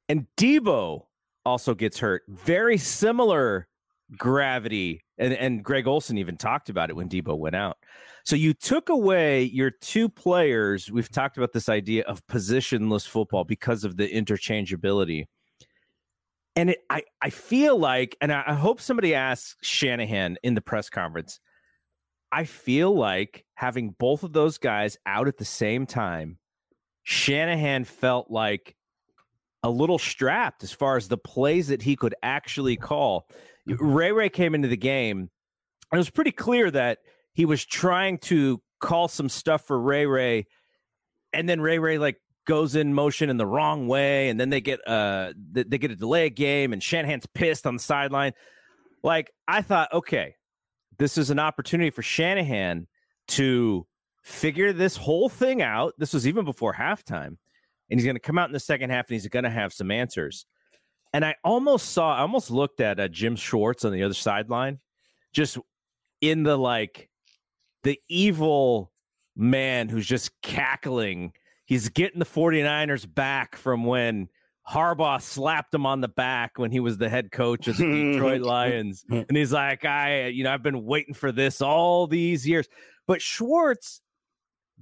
And 0.09 0.27
Deebo 0.37 1.03
also 1.45 1.75
gets 1.75 1.99
hurt. 1.99 2.23
Very 2.27 2.77
similar 2.77 3.67
gravity. 4.17 5.01
And, 5.17 5.33
and 5.33 5.63
Greg 5.63 5.87
Olsen 5.87 6.17
even 6.17 6.37
talked 6.37 6.69
about 6.69 6.89
it 6.89 6.95
when 6.95 7.09
Deebo 7.09 7.37
went 7.37 7.55
out. 7.55 7.77
So 8.25 8.35
you 8.35 8.53
took 8.53 8.89
away 8.89 9.43
your 9.43 9.71
two 9.71 10.09
players. 10.09 10.91
We've 10.91 11.11
talked 11.11 11.37
about 11.37 11.53
this 11.53 11.69
idea 11.69 12.03
of 12.03 12.25
positionless 12.27 13.07
football 13.07 13.43
because 13.43 13.83
of 13.83 13.97
the 13.97 14.07
interchangeability 14.07 15.25
and 16.55 16.71
it, 16.71 16.79
I, 16.89 17.03
I 17.21 17.29
feel 17.29 17.77
like, 17.77 18.17
and 18.21 18.31
I, 18.31 18.43
I 18.47 18.53
hope 18.53 18.79
somebody 18.79 19.15
asks 19.15 19.55
Shanahan 19.61 20.37
in 20.43 20.53
the 20.53 20.61
press 20.61 20.89
conference. 20.89 21.39
I 22.31 22.45
feel 22.45 22.95
like 22.95 23.45
having 23.55 23.95
both 23.99 24.23
of 24.23 24.33
those 24.33 24.57
guys 24.57 24.97
out 25.05 25.27
at 25.27 25.37
the 25.37 25.45
same 25.45 25.85
time, 25.85 26.37
Shanahan 27.03 27.83
felt 27.83 28.29
like 28.29 28.75
a 29.63 29.69
little 29.69 29.99
strapped 29.99 30.63
as 30.63 30.71
far 30.71 30.97
as 30.97 31.07
the 31.07 31.17
plays 31.17 31.67
that 31.69 31.81
he 31.81 31.95
could 31.95 32.15
actually 32.21 32.75
call. 32.75 33.27
Ray 33.65 34.11
Ray 34.11 34.29
came 34.29 34.55
into 34.55 34.67
the 34.67 34.77
game, 34.77 35.29
it 35.91 35.97
was 35.97 36.09
pretty 36.09 36.31
clear 36.31 36.69
that 36.71 36.99
he 37.33 37.45
was 37.45 37.65
trying 37.65 38.17
to 38.19 38.61
call 38.79 39.07
some 39.07 39.29
stuff 39.29 39.65
for 39.65 39.79
Ray 39.79 40.05
Ray, 40.05 40.47
and 41.31 41.47
then 41.47 41.61
Ray 41.61 41.79
Ray 41.79 41.97
like 41.97 42.17
goes 42.45 42.75
in 42.75 42.93
motion 42.93 43.29
in 43.29 43.37
the 43.37 43.45
wrong 43.45 43.87
way, 43.87 44.29
and 44.29 44.39
then 44.39 44.49
they 44.49 44.61
get 44.61 44.85
uh 44.87 45.33
they, 45.51 45.63
they 45.63 45.77
get 45.77 45.91
a 45.91 45.95
delay 45.95 46.29
game, 46.29 46.73
and 46.73 46.81
Shanahan's 46.81 47.25
pissed 47.27 47.65
on 47.65 47.75
the 47.75 47.81
sideline. 47.81 48.33
Like 49.03 49.31
I 49.47 49.61
thought, 49.61 49.93
okay, 49.93 50.35
this 50.97 51.17
is 51.17 51.29
an 51.29 51.39
opportunity 51.39 51.89
for 51.89 52.01
Shanahan 52.01 52.87
to 53.29 53.85
figure 54.21 54.73
this 54.73 54.95
whole 54.95 55.29
thing 55.29 55.61
out. 55.61 55.93
This 55.97 56.13
was 56.13 56.27
even 56.27 56.45
before 56.45 56.73
halftime, 56.73 57.37
and 57.89 57.99
he's 57.99 58.05
going 58.05 58.15
to 58.15 58.19
come 58.19 58.37
out 58.37 58.49
in 58.49 58.53
the 58.53 58.59
second 58.59 58.89
half, 58.89 59.07
and 59.07 59.15
he's 59.15 59.27
going 59.27 59.43
to 59.43 59.49
have 59.49 59.73
some 59.73 59.91
answers. 59.91 60.45
And 61.13 61.23
I 61.23 61.35
almost 61.43 61.91
saw, 61.91 62.15
I 62.15 62.21
almost 62.21 62.49
looked 62.49 62.81
at 62.81 62.99
uh, 62.99 63.07
Jim 63.07 63.35
Schwartz 63.35 63.85
on 63.85 63.91
the 63.91 64.03
other 64.03 64.15
sideline, 64.15 64.79
just 65.31 65.57
in 66.21 66.43
the 66.43 66.57
like 66.57 67.09
the 67.83 67.99
evil 68.09 68.91
man 69.35 69.89
who's 69.89 70.07
just 70.07 70.31
cackling 70.41 71.33
he's 71.65 71.89
getting 71.89 72.19
the 72.19 72.25
49ers 72.25 73.11
back 73.11 73.55
from 73.55 73.83
when 73.83 74.29
Harbaugh 74.69 75.21
slapped 75.21 75.73
him 75.73 75.85
on 75.85 76.01
the 76.01 76.07
back 76.07 76.57
when 76.57 76.71
he 76.71 76.79
was 76.79 76.97
the 76.97 77.09
head 77.09 77.31
coach 77.31 77.67
of 77.67 77.77
the 77.77 77.85
Detroit 77.85 78.41
Lions. 78.43 79.03
And 79.09 79.35
he's 79.35 79.51
like, 79.51 79.85
I, 79.85 80.27
you 80.27 80.43
know, 80.43 80.53
I've 80.53 80.63
been 80.63 80.85
waiting 80.85 81.13
for 81.13 81.31
this 81.31 81.61
all 81.61 82.07
these 82.07 82.47
years. 82.47 82.67
But 83.07 83.21
Schwartz, 83.21 84.01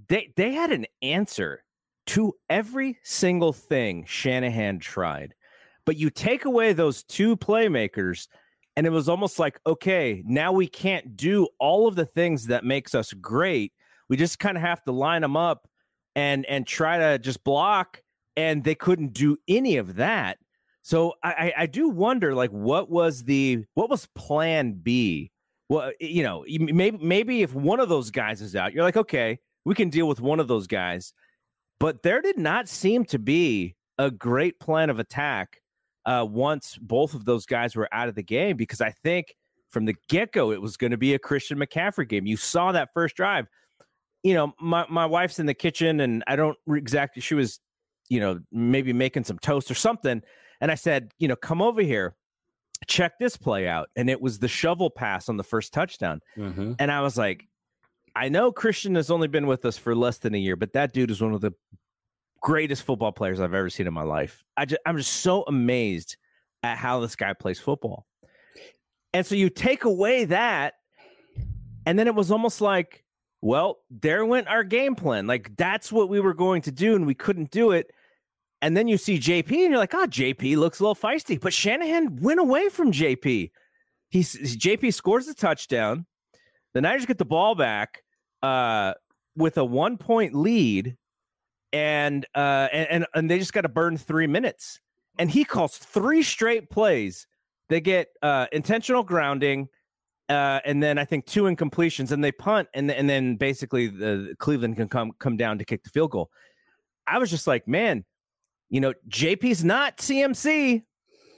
they 0.08 0.32
they 0.36 0.54
had 0.54 0.72
an 0.72 0.86
answer 1.02 1.64
to 2.08 2.34
every 2.50 3.00
single 3.04 3.54
thing 3.54 4.06
Shanahan 4.06 4.80
tried. 4.80 5.34
But 5.86 5.98
you 5.98 6.10
take 6.10 6.46
away 6.46 6.74
those 6.74 7.04
two 7.04 7.36
playmakers, 7.36 8.28
and 8.76 8.86
it 8.86 8.92
was 8.92 9.10
almost 9.10 9.40
like, 9.40 9.60
okay, 9.66 10.24
now 10.26 10.52
we 10.52 10.68
can't 10.68 11.16
do 11.18 11.48
all 11.60 11.88
of 11.88 11.96
the 11.96 12.06
things 12.06 12.48
that 12.48 12.64
makes 12.64 12.96
us 12.96 13.14
great. 13.14 13.74
We 14.10 14.18
just 14.18 14.40
kind 14.40 14.58
of 14.58 14.64
have 14.64 14.84
to 14.84 14.92
line 14.92 15.22
them 15.22 15.38
up 15.38 15.68
and 16.16 16.46
and 16.46 16.68
try 16.68 16.98
to 16.98 17.20
just 17.20 17.44
block 17.44 18.02
and 18.36 18.64
they 18.64 18.76
couldn't 18.76 19.14
do 19.14 19.38
any 19.48 19.78
of 19.78 19.96
that. 19.96 20.38
So 20.84 21.14
i 21.24 21.54
i 21.58 21.66
do 21.66 21.90
wonder 21.90 22.34
like 22.34 22.50
what 22.50 22.90
was 22.90 23.24
the 23.24 23.64
what 23.76 23.90
was 23.90 24.08
plan 24.16 24.74
b? 24.74 25.32
Well 25.70 25.92
you 26.00 26.24
know 26.24 26.44
maybe 26.48 26.98
maybe 26.98 27.44
if 27.44 27.54
one 27.54 27.80
of 27.80 27.88
those 27.88 28.12
guys 28.12 28.42
is 28.42 28.56
out 28.56 28.74
you're 28.74 28.84
like 28.84 28.98
okay 28.98 29.40
we 29.64 29.76
can 29.76 29.90
deal 29.90 30.08
with 30.08 30.22
one 30.22 30.40
of 30.40 30.48
those 30.48 30.68
guys. 30.68 31.14
But 31.80 32.04
there 32.04 32.22
did 32.22 32.38
not 32.38 32.68
seem 32.68 33.06
to 33.06 33.20
be 33.20 33.76
a 33.98 34.12
great 34.12 34.60
plan 34.60 34.90
of 34.90 35.00
attack 35.00 35.62
uh 36.06 36.26
once 36.28 36.78
both 36.82 37.14
of 37.14 37.26
those 37.26 37.46
guys 37.46 37.76
were 37.76 37.90
out 37.92 38.10
of 38.10 38.16
the 38.16 38.24
game 38.24 38.58
because 38.58 38.82
i 38.82 38.90
think 39.04 39.36
from 39.70 39.86
the 39.86 39.96
get-go 40.10 40.52
it 40.52 40.62
was 40.62 40.78
going 40.78 40.92
to 40.92 40.98
be 40.98 41.14
a 41.14 41.20
christian 41.20 41.58
mccaffrey 41.58 42.08
game 42.08 42.26
you 42.26 42.38
saw 42.38 42.72
that 42.72 42.90
first 42.94 43.16
drive 43.16 43.48
you 44.24 44.34
know, 44.34 44.54
my, 44.60 44.86
my 44.90 45.06
wife's 45.06 45.40
in 45.40 45.46
the 45.46 45.54
kitchen 45.54 46.00
and 46.02 46.24
I 46.28 46.36
don't 46.36 46.58
exactly, 46.70 47.22
she 47.22 47.36
was, 47.36 47.60
you 48.10 48.20
know, 48.20 48.40
maybe 48.52 48.94
making 48.94 49.24
some 49.24 49.40
toast 49.40 49.72
or 49.72 49.76
something. 49.76 50.22
And 50.60 50.72
I 50.72 50.76
said, 50.76 51.12
you 51.18 51.28
know, 51.28 51.36
come 51.36 51.62
over 51.62 51.82
here, 51.82 52.16
check 52.88 53.14
this 53.20 53.36
play 53.36 53.68
out. 53.68 53.90
And 53.96 54.10
it 54.10 54.22
was 54.22 54.40
the 54.40 54.48
shovel 54.48 54.90
pass 54.90 55.30
on 55.30 55.38
the 55.38 55.44
first 55.44 55.74
touchdown. 55.74 56.22
Mm-hmm. 56.38 56.74
And 56.78 56.92
I 56.92 57.02
was 57.02 57.18
like, 57.18 57.48
I 58.16 58.30
know 58.30 58.52
Christian 58.52 58.96
has 58.96 59.10
only 59.10 59.28
been 59.28 59.48
with 59.48 59.66
us 59.66 59.78
for 59.78 59.96
less 59.96 60.18
than 60.18 60.36
a 60.36 60.38
year, 60.38 60.56
but 60.56 60.74
that 60.74 60.94
dude 60.94 61.10
is 61.10 61.22
one 61.22 61.34
of 61.34 61.42
the 61.42 61.54
greatest 62.42 62.84
football 62.84 63.12
players 63.12 63.40
I've 63.40 63.54
ever 63.54 63.70
seen 63.70 63.88
in 63.88 63.94
my 63.94 64.04
life. 64.04 64.44
I 64.58 64.66
just, 64.66 64.82
I'm 64.86 64.98
just 64.98 65.14
so 65.22 65.44
amazed 65.44 66.18
at 66.64 66.78
how 66.78 67.00
this 67.00 67.16
guy 67.16 67.34
plays 67.34 67.60
football. 67.60 68.06
And 69.14 69.26
so 69.26 69.36
you 69.36 69.50
take 69.50 69.84
away 69.84 70.26
that, 70.26 70.76
and 71.86 71.98
then 71.98 72.08
it 72.08 72.16
was 72.16 72.32
almost 72.32 72.62
like, 72.62 73.04
well, 73.42 73.80
there 73.90 74.26
went 74.26 74.48
our 74.48 74.64
game 74.64 74.96
plan. 74.96 75.28
Like 75.28 75.56
that's 75.58 75.92
what 75.92 76.10
we 76.10 76.20
were 76.20 76.34
going 76.34 76.62
to 76.64 76.72
do, 76.72 76.96
and 76.96 77.06
we 77.06 77.16
couldn't 77.16 77.52
do 77.52 77.72
it. 77.72 77.92
And 78.62 78.78
then 78.78 78.88
you 78.88 78.98
see 78.98 79.18
JP, 79.18 79.52
and 79.52 79.72
you're 79.72 79.78
like, 79.78 79.94
oh, 79.94 80.06
JP 80.06 80.58
looks 80.58 80.80
a 80.80 80.84
little 80.84 80.96
feisty. 80.96 81.40
But 81.40 81.54
Shanahan 81.54 82.18
went 82.18 82.40
away 82.40 82.70
from 82.70 82.92
JP. 82.92 83.52
He's 84.10 84.36
JP 84.58 84.94
scores 84.94 85.28
a 85.28 85.34
touchdown. 85.34 86.06
The 86.74 86.82
Niners 86.82 87.06
get 87.06 87.18
the 87.18 87.26
ball 87.26 87.56
back 87.56 88.04
uh, 88.44 88.94
with 89.36 89.58
a 89.58 89.66
one 89.66 89.98
point 89.98 90.36
lead, 90.36 90.96
and 91.74 92.26
uh, 92.36 92.68
and 92.72 93.06
and, 93.14 93.30
they 93.30 93.40
just 93.40 93.54
got 93.54 93.62
to 93.62 93.70
burn 93.70 93.98
three 93.98 94.28
minutes. 94.28 94.80
And 95.20 95.30
he 95.30 95.44
calls 95.44 95.78
three 95.78 96.24
straight 96.24 96.70
plays. 96.70 97.28
They 97.70 97.82
get 97.82 98.08
uh, 98.22 98.48
intentional 98.52 99.04
grounding 99.04 99.70
uh, 100.32 100.62
and 100.64 100.82
then 100.82 100.98
I 100.98 101.04
think 101.04 101.26
two 101.26 101.44
incompletions, 101.44 102.14
and 102.14 102.24
they 102.24 102.32
punt, 102.32 102.70
and 102.74 102.90
and 102.90 103.10
then 103.10 103.36
basically 103.36 103.88
the 103.88 104.34
Cleveland 104.40 104.78
can 104.78 104.88
come 104.88 105.12
come 105.20 105.36
down 105.36 105.58
to 105.58 105.66
kick 105.66 105.84
the 105.84 105.90
field 105.90 106.12
goal. 106.12 106.30
I 107.06 107.18
was 107.18 107.30
just 107.30 107.48
like, 107.48 107.68
man, 107.68 108.06
you 108.70 108.80
know, 108.80 108.94
JP's 109.10 109.66
not 109.66 109.98
CMC, 109.98 110.84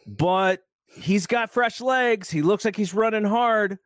but 0.05 0.61
he's 0.85 1.25
got 1.25 1.51
fresh 1.51 1.81
legs. 1.81 2.29
He 2.29 2.43
looks 2.43 2.65
like 2.65 2.75
he's 2.75 2.93
running 2.93 3.23
hard. 3.23 3.79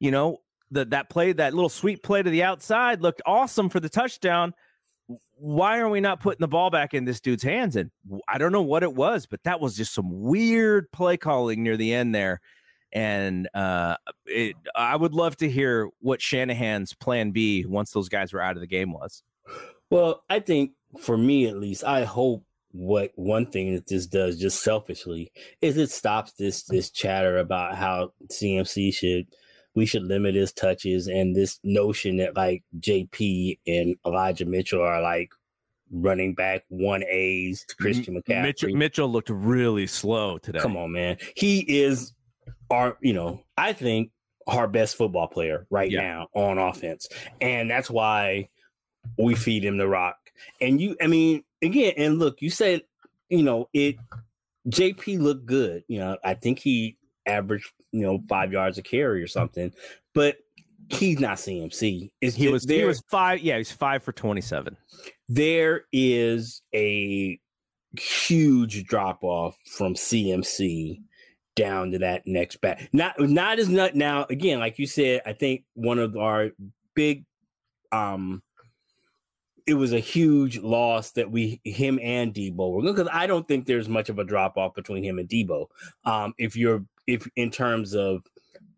You 0.00 0.10
know, 0.10 0.42
the 0.70 0.84
that 0.84 1.08
play, 1.08 1.32
that 1.32 1.54
little 1.54 1.70
sweet 1.70 2.02
play 2.02 2.22
to 2.22 2.28
the 2.28 2.42
outside 2.42 3.00
looked 3.00 3.22
awesome 3.24 3.70
for 3.70 3.80
the 3.80 3.88
touchdown. 3.88 4.52
Why 5.38 5.78
are 5.78 5.88
we 5.88 6.00
not 6.00 6.20
putting 6.20 6.40
the 6.40 6.48
ball 6.48 6.70
back 6.70 6.94
in 6.94 7.04
this 7.04 7.20
dude's 7.20 7.42
hands? 7.42 7.76
And 7.76 7.90
I 8.26 8.38
don't 8.38 8.52
know 8.52 8.62
what 8.62 8.82
it 8.82 8.94
was, 8.94 9.26
but 9.26 9.42
that 9.44 9.60
was 9.60 9.76
just 9.76 9.94
some 9.94 10.08
weird 10.10 10.90
play 10.92 11.16
calling 11.16 11.62
near 11.62 11.76
the 11.76 11.92
end 11.92 12.14
there 12.14 12.40
and 12.92 13.48
uh, 13.54 13.96
it, 14.24 14.56
I 14.74 14.96
would 14.96 15.12
love 15.12 15.36
to 15.38 15.50
hear 15.50 15.90
what 16.00 16.22
Shanahan's 16.22 16.94
plan 16.94 17.30
B 17.30 17.66
once 17.66 17.90
those 17.90 18.08
guys 18.08 18.32
were 18.32 18.40
out 18.40 18.56
of 18.56 18.60
the 18.60 18.66
game 18.66 18.90
was. 18.90 19.22
Well, 19.90 20.22
I 20.30 20.40
think 20.40 20.72
for 21.00 21.18
me 21.18 21.46
at 21.46 21.58
least, 21.58 21.84
I 21.84 22.04
hope 22.04 22.44
what 22.72 23.12
one 23.14 23.46
thing 23.46 23.74
that 23.74 23.86
this 23.86 24.06
does 24.06 24.38
just 24.38 24.62
selfishly 24.62 25.30
is 25.60 25.76
it 25.76 25.90
stops 25.90 26.32
this 26.32 26.64
this 26.64 26.90
chatter 26.90 27.38
about 27.38 27.74
how 27.74 28.12
CMC 28.30 28.94
should 28.94 29.26
we 29.76 29.86
should 29.86 30.02
limit 30.02 30.34
his 30.34 30.52
touches 30.52 31.06
and 31.06 31.36
this 31.36 31.60
notion 31.62 32.16
that 32.16 32.34
like 32.34 32.64
JP 32.80 33.58
and 33.66 33.94
Elijah 34.04 34.46
Mitchell 34.46 34.82
are 34.82 35.00
like 35.02 35.30
running 35.92 36.34
back 36.34 36.64
one 36.68 37.04
A's 37.04 37.64
to 37.68 37.76
Christian 37.76 38.14
McCaffrey. 38.20 38.42
Mitchell, 38.42 38.74
Mitchell 38.74 39.08
looked 39.08 39.30
really 39.30 39.86
slow 39.86 40.38
today. 40.38 40.58
Come 40.58 40.76
on, 40.76 40.92
man. 40.92 41.18
He 41.36 41.60
is 41.60 42.12
our, 42.70 42.96
you 43.00 43.12
know, 43.12 43.44
I 43.56 43.72
think 43.74 44.10
our 44.48 44.66
best 44.66 44.96
football 44.96 45.28
player 45.28 45.66
right 45.70 45.90
Yeah. 45.90 46.00
now 46.00 46.28
on 46.34 46.58
offense. 46.58 47.08
And 47.40 47.70
that's 47.70 47.90
why 47.90 48.48
we 49.18 49.34
feed 49.34 49.64
him 49.64 49.76
the 49.76 49.86
rock. 49.86 50.16
And 50.60 50.80
you, 50.80 50.96
I 51.02 51.06
mean, 51.06 51.44
again, 51.62 51.92
and 51.96 52.18
look, 52.18 52.40
you 52.40 52.50
said, 52.50 52.82
you 53.28 53.42
know, 53.42 53.68
it 53.72 53.96
JP 54.68 55.20
looked 55.20 55.46
good. 55.46 55.84
You 55.86 55.98
know, 55.98 56.16
I 56.24 56.34
think 56.34 56.58
he 56.60 56.96
averaged, 57.26 57.70
you 57.98 58.06
know, 58.06 58.22
five 58.28 58.52
yards 58.52 58.78
a 58.78 58.82
carry 58.82 59.22
or 59.22 59.26
something, 59.26 59.72
but 60.14 60.36
he's 60.88 61.18
not 61.18 61.36
CMC. 61.36 62.10
It's 62.20 62.36
he 62.36 62.48
was 62.48 62.64
there, 62.64 62.78
he 62.78 62.84
was 62.84 63.02
five. 63.10 63.40
Yeah, 63.40 63.56
he's 63.58 63.72
five 63.72 64.02
for 64.02 64.12
twenty 64.12 64.40
seven. 64.40 64.76
There 65.28 65.84
is 65.92 66.62
a 66.74 67.40
huge 67.98 68.84
drop 68.84 69.22
off 69.22 69.56
from 69.76 69.94
CMC 69.94 71.02
down 71.54 71.90
to 71.92 71.98
that 71.98 72.26
next 72.26 72.60
back. 72.60 72.88
Not 72.92 73.18
not 73.18 73.58
as 73.58 73.68
not 73.68 73.94
now. 73.94 74.26
Again, 74.28 74.60
like 74.60 74.78
you 74.78 74.86
said, 74.86 75.22
I 75.26 75.32
think 75.32 75.64
one 75.74 75.98
of 75.98 76.16
our 76.16 76.50
big 76.94 77.24
um 77.92 78.42
it 79.66 79.74
was 79.74 79.92
a 79.92 79.98
huge 79.98 80.58
loss 80.58 81.10
that 81.12 81.30
we 81.30 81.60
him 81.64 81.98
and 82.00 82.32
Deebo 82.32 82.72
were 82.72 82.82
because 82.82 83.08
I 83.12 83.26
don't 83.26 83.46
think 83.48 83.66
there's 83.66 83.88
much 83.88 84.08
of 84.08 84.18
a 84.18 84.24
drop 84.24 84.56
off 84.56 84.74
between 84.74 85.02
him 85.02 85.18
and 85.18 85.28
Deebo. 85.28 85.66
Um, 86.04 86.34
if 86.38 86.56
you're 86.56 86.84
if 87.06 87.28
in 87.36 87.50
terms 87.50 87.94
of 87.94 88.22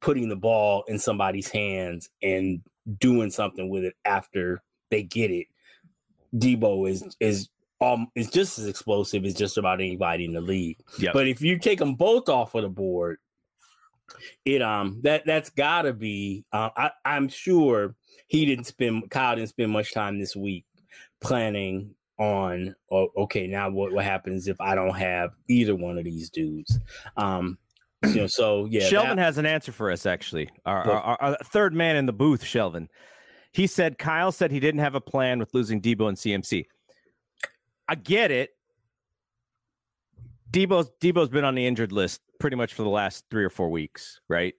putting 0.00 0.28
the 0.28 0.36
ball 0.36 0.84
in 0.88 0.98
somebody's 0.98 1.48
hands 1.48 2.08
and 2.22 2.60
doing 2.98 3.30
something 3.30 3.68
with 3.68 3.84
it 3.84 3.94
after 4.04 4.62
they 4.90 5.02
get 5.02 5.30
it, 5.30 5.46
Deebo 6.34 6.88
is 6.90 7.16
is 7.20 7.48
um 7.80 8.08
is 8.14 8.30
just 8.30 8.58
as 8.58 8.66
explosive 8.66 9.24
as 9.24 9.34
just 9.34 9.58
about 9.58 9.80
anybody 9.80 10.24
in 10.24 10.32
the 10.32 10.40
league. 10.40 10.78
Yep. 10.98 11.14
But 11.14 11.28
if 11.28 11.40
you 11.40 11.58
take 11.58 11.78
them 11.78 11.94
both 11.94 12.28
off 12.28 12.54
of 12.54 12.62
the 12.62 12.68
board, 12.68 13.18
it 14.44 14.62
um 14.62 15.00
that 15.02 15.24
that's 15.26 15.50
gotta 15.50 15.92
be 15.92 16.44
uh, 16.52 16.70
I, 16.76 16.90
I'm 17.04 17.28
sure 17.28 17.94
he 18.26 18.44
didn't 18.46 18.64
spend 18.64 19.10
Kyle 19.10 19.36
didn't 19.36 19.50
spend 19.50 19.70
much 19.70 19.92
time 19.92 20.18
this 20.18 20.34
week 20.34 20.64
planning 21.20 21.94
on 22.18 22.74
oh, 22.90 23.08
okay 23.16 23.46
now 23.46 23.70
what, 23.70 23.92
what 23.92 24.04
happens 24.04 24.48
if 24.48 24.60
i 24.60 24.74
don't 24.74 24.96
have 24.96 25.30
either 25.48 25.76
one 25.76 25.98
of 25.98 26.04
these 26.04 26.28
dudes 26.30 26.80
um 27.16 27.56
you 28.04 28.14
know 28.14 28.26
so 28.26 28.66
yeah 28.70 28.88
shelvin 28.88 29.16
that, 29.16 29.18
has 29.18 29.38
an 29.38 29.46
answer 29.46 29.72
for 29.72 29.90
us 29.90 30.06
actually 30.06 30.48
our, 30.66 30.88
our, 30.88 31.00
our, 31.00 31.22
our, 31.22 31.36
third 31.44 31.74
man 31.74 31.96
in 31.96 32.06
the 32.06 32.12
booth 32.12 32.42
shelvin 32.42 32.88
he 33.52 33.66
said 33.66 33.98
kyle 33.98 34.32
said 34.32 34.50
he 34.50 34.60
didn't 34.60 34.80
have 34.80 34.94
a 34.94 35.00
plan 35.00 35.38
with 35.38 35.52
losing 35.54 35.80
Deebo 35.80 36.08
and 36.08 36.16
cmc 36.16 36.64
i 37.88 37.94
get 37.94 38.30
it 38.30 38.50
deebo's 40.50 40.90
deebo's 41.00 41.28
been 41.28 41.44
on 41.44 41.54
the 41.54 41.66
injured 41.66 41.92
list 41.92 42.20
pretty 42.38 42.56
much 42.56 42.74
for 42.74 42.82
the 42.82 42.88
last 42.88 43.24
three 43.30 43.44
or 43.44 43.50
four 43.50 43.70
weeks 43.70 44.20
right 44.28 44.54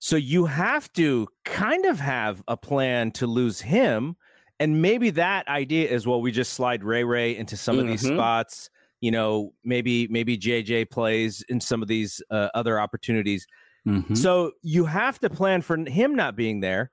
so 0.00 0.16
you 0.16 0.46
have 0.46 0.92
to 0.92 1.26
kind 1.44 1.84
of 1.86 1.98
have 1.98 2.42
a 2.48 2.56
plan 2.56 3.10
to 3.12 3.26
lose 3.26 3.60
him 3.60 4.16
and 4.60 4.82
maybe 4.82 5.10
that 5.10 5.46
idea 5.48 5.88
is 5.88 6.06
well, 6.06 6.20
we 6.20 6.32
just 6.32 6.54
slide 6.54 6.82
Ray 6.82 7.04
Ray 7.04 7.36
into 7.36 7.56
some 7.56 7.76
mm-hmm. 7.76 7.84
of 7.84 7.90
these 7.90 8.04
mm-hmm. 8.04 8.16
spots. 8.16 8.70
You 9.00 9.10
know, 9.10 9.52
maybe 9.64 10.08
maybe 10.08 10.36
JJ 10.36 10.90
plays 10.90 11.44
in 11.48 11.60
some 11.60 11.82
of 11.82 11.88
these 11.88 12.20
uh, 12.30 12.48
other 12.54 12.80
opportunities. 12.80 13.46
Mm-hmm. 13.86 14.14
So 14.14 14.52
you 14.62 14.84
have 14.84 15.18
to 15.20 15.30
plan 15.30 15.62
for 15.62 15.76
him 15.76 16.14
not 16.14 16.36
being 16.36 16.60
there. 16.60 16.90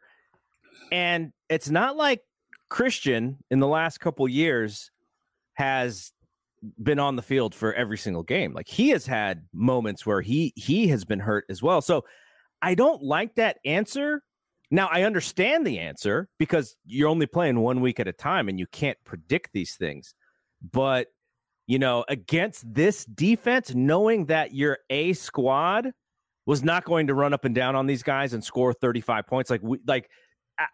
And 0.91 1.33
it's 1.49 1.69
not 1.69 1.95
like 1.95 2.21
Christian 2.69 3.37
in 3.49 3.59
the 3.59 3.67
last 3.67 3.99
couple 3.99 4.27
years 4.27 4.91
has 5.53 6.11
been 6.81 6.99
on 6.99 7.15
the 7.15 7.21
field 7.21 7.55
for 7.55 7.73
every 7.73 7.97
single 7.97 8.23
game. 8.23 8.53
Like 8.53 8.67
he 8.67 8.89
has 8.89 9.05
had 9.05 9.45
moments 9.51 10.05
where 10.05 10.21
he 10.21 10.53
he 10.55 10.87
has 10.89 11.05
been 11.05 11.19
hurt 11.19 11.45
as 11.49 11.61
well. 11.61 11.81
So 11.81 12.05
I 12.61 12.75
don't 12.75 13.01
like 13.01 13.35
that 13.35 13.57
answer 13.65 14.21
now, 14.71 14.89
I 14.91 15.03
understand 15.03 15.65
the 15.65 15.79
answer 15.79 16.27
because 16.39 16.75
you're 16.85 17.09
only 17.09 17.27
playing 17.27 17.59
one 17.59 17.81
week 17.81 17.99
at 17.99 18.07
a 18.07 18.13
time 18.13 18.49
and 18.49 18.59
you 18.59 18.67
can't 18.67 18.97
predict 19.05 19.51
these 19.53 19.75
things. 19.75 20.13
But, 20.71 21.07
you 21.67 21.79
know, 21.79 22.05
against 22.07 22.71
this 22.71 23.05
defense, 23.05 23.73
knowing 23.73 24.25
that 24.25 24.53
your 24.53 24.79
A 24.89 25.13
squad 25.13 25.91
was 26.45 26.63
not 26.63 26.83
going 26.83 27.07
to 27.07 27.13
run 27.13 27.33
up 27.33 27.45
and 27.45 27.55
down 27.55 27.75
on 27.75 27.87
these 27.87 28.03
guys 28.03 28.33
and 28.33 28.43
score 28.43 28.73
35 28.73 29.25
points, 29.27 29.49
like, 29.49 29.61
we, 29.63 29.79
like, 29.87 30.09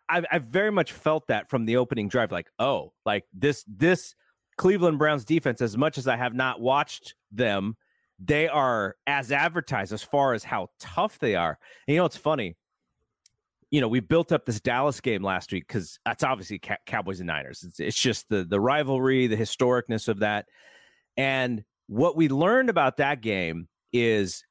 I, 0.10 0.24
I 0.32 0.38
very 0.40 0.72
much 0.72 0.92
felt 0.92 1.28
that 1.28 1.50
from 1.50 1.66
the 1.66 1.78
opening 1.78 2.08
drive. 2.08 2.32
Like, 2.32 2.48
oh, 2.60 2.94
like 3.06 3.24
this, 3.34 3.66
this 3.68 4.14
Cleveland 4.58 5.00
Browns 5.00 5.26
defense, 5.26 5.62
as 5.62 5.76
much 5.76 5.98
as 5.98 6.08
I 6.08 6.18
have 6.18 6.36
not 6.36 6.62
watched 6.62 7.16
them, 7.32 7.76
they 8.20 8.48
are 8.48 8.96
as 9.08 9.32
advertised 9.32 9.92
as 9.92 10.04
far 10.04 10.34
as 10.34 10.44
how 10.44 10.68
tough 10.80 11.18
they 11.18 11.36
are. 11.36 11.58
And 11.88 11.94
you 11.96 12.00
know, 12.00 12.06
it's 12.06 12.18
funny 12.18 12.56
you 13.72 13.80
know, 13.80 13.88
we 13.88 14.02
built 14.02 14.34
up 14.34 14.46
this 14.46 14.60
Dallas 14.60 15.00
game 15.00 15.24
last 15.24 15.52
week 15.52 15.66
because 15.66 15.98
that's 16.06 16.24
obviously 16.24 16.62
Cowboys 16.86 17.22
and 17.22 17.28
Niners. 17.28 17.64
It's, 17.64 17.80
it's 17.80 18.00
just 18.00 18.28
the 18.28 18.44
the 18.44 18.60
rivalry, 18.60 19.28
the 19.28 19.38
historicness 19.38 20.10
of 20.10 20.20
that, 20.20 20.46
and 21.22 21.64
what 21.86 22.16
we 22.16 22.30
learned 22.30 22.72
about 22.72 22.98
that 22.98 23.22
game 23.22 23.68
is 23.94 24.44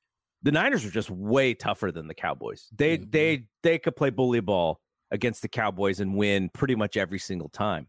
the 0.42 0.52
Niners 0.52 0.84
are 0.84 0.90
just 0.90 1.10
way 1.10 1.52
tougher 1.52 1.90
than 1.90 2.06
the 2.06 2.14
Cowboys. 2.14 2.68
They 2.76 2.96
mm-hmm. 2.96 3.10
they 3.10 3.44
they 3.64 3.78
could 3.78 3.96
play 3.96 4.10
bully 4.10 4.38
ball 4.38 4.80
against 5.10 5.42
the 5.42 5.48
Cowboys 5.48 5.98
and 5.98 6.14
win 6.14 6.48
pretty 6.54 6.76
much 6.76 6.96
every 6.96 7.18
single 7.18 7.48
time. 7.48 7.88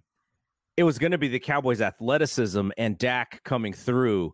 It 0.77 0.83
was 0.83 0.97
going 0.97 1.11
to 1.11 1.19
be 1.19 1.27
the 1.27 1.39
Cowboys' 1.39 1.79
athleticism 1.79 2.71
and 2.75 2.97
Dak 2.97 3.43
coming 3.43 3.71
through 3.71 4.33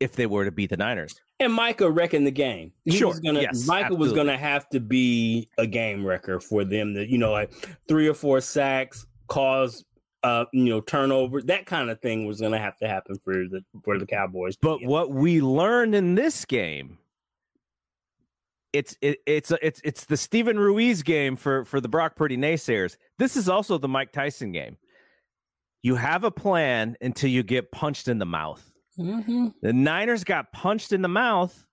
if 0.00 0.16
they 0.16 0.26
were 0.26 0.44
to 0.44 0.52
beat 0.52 0.68
the 0.68 0.76
Niners. 0.76 1.18
And 1.40 1.52
Micah 1.52 1.90
wrecking 1.90 2.24
the 2.24 2.30
game. 2.30 2.72
He 2.84 2.98
sure. 2.98 3.08
Was 3.08 3.20
gonna, 3.20 3.40
yes, 3.40 3.66
Micah 3.66 3.86
absolutely. 3.86 4.04
was 4.04 4.12
going 4.12 4.26
to 4.26 4.36
have 4.36 4.68
to 4.70 4.80
be 4.80 5.48
a 5.56 5.66
game 5.66 6.04
wrecker 6.04 6.40
for 6.40 6.64
them 6.64 6.92
to, 6.94 7.08
you 7.08 7.16
know, 7.16 7.30
like 7.30 7.52
three 7.88 8.06
or 8.06 8.12
four 8.12 8.42
sacks, 8.42 9.06
cause 9.28 9.84
uh, 10.28 10.44
you 10.52 10.66
know, 10.66 10.80
turnover, 10.82 11.40
that 11.42 11.64
kind 11.64 11.88
of 11.88 12.00
thing 12.02 12.26
was 12.26 12.40
going 12.40 12.52
to 12.52 12.58
have 12.58 12.76
to 12.76 12.86
happen 12.86 13.16
for 13.18 13.32
the 13.32 13.64
for 13.82 13.98
the 13.98 14.04
Cowboys. 14.04 14.56
But 14.56 14.82
what 14.82 15.10
we 15.10 15.40
learned 15.40 15.94
in 15.94 16.14
this 16.16 16.44
game, 16.44 16.98
it's 18.74 18.94
it, 19.00 19.20
it's 19.24 19.50
it's 19.62 19.80
it's 19.84 20.04
the 20.04 20.18
Steven 20.18 20.58
Ruiz 20.58 21.02
game 21.02 21.34
for 21.34 21.64
for 21.64 21.80
the 21.80 21.88
Brock 21.88 22.14
Purdy 22.14 22.36
naysayers. 22.36 22.98
This 23.18 23.36
is 23.36 23.48
also 23.48 23.78
the 23.78 23.88
Mike 23.88 24.12
Tyson 24.12 24.52
game. 24.52 24.76
You 25.82 25.94
have 25.94 26.24
a 26.24 26.30
plan 26.30 26.96
until 27.00 27.30
you 27.30 27.42
get 27.42 27.72
punched 27.72 28.08
in 28.08 28.18
the 28.18 28.26
mouth. 28.26 28.70
Mm-hmm. 28.98 29.48
The 29.62 29.72
Niners 29.72 30.24
got 30.24 30.52
punched 30.52 30.92
in 30.92 31.00
the 31.00 31.08
mouth, 31.08 31.66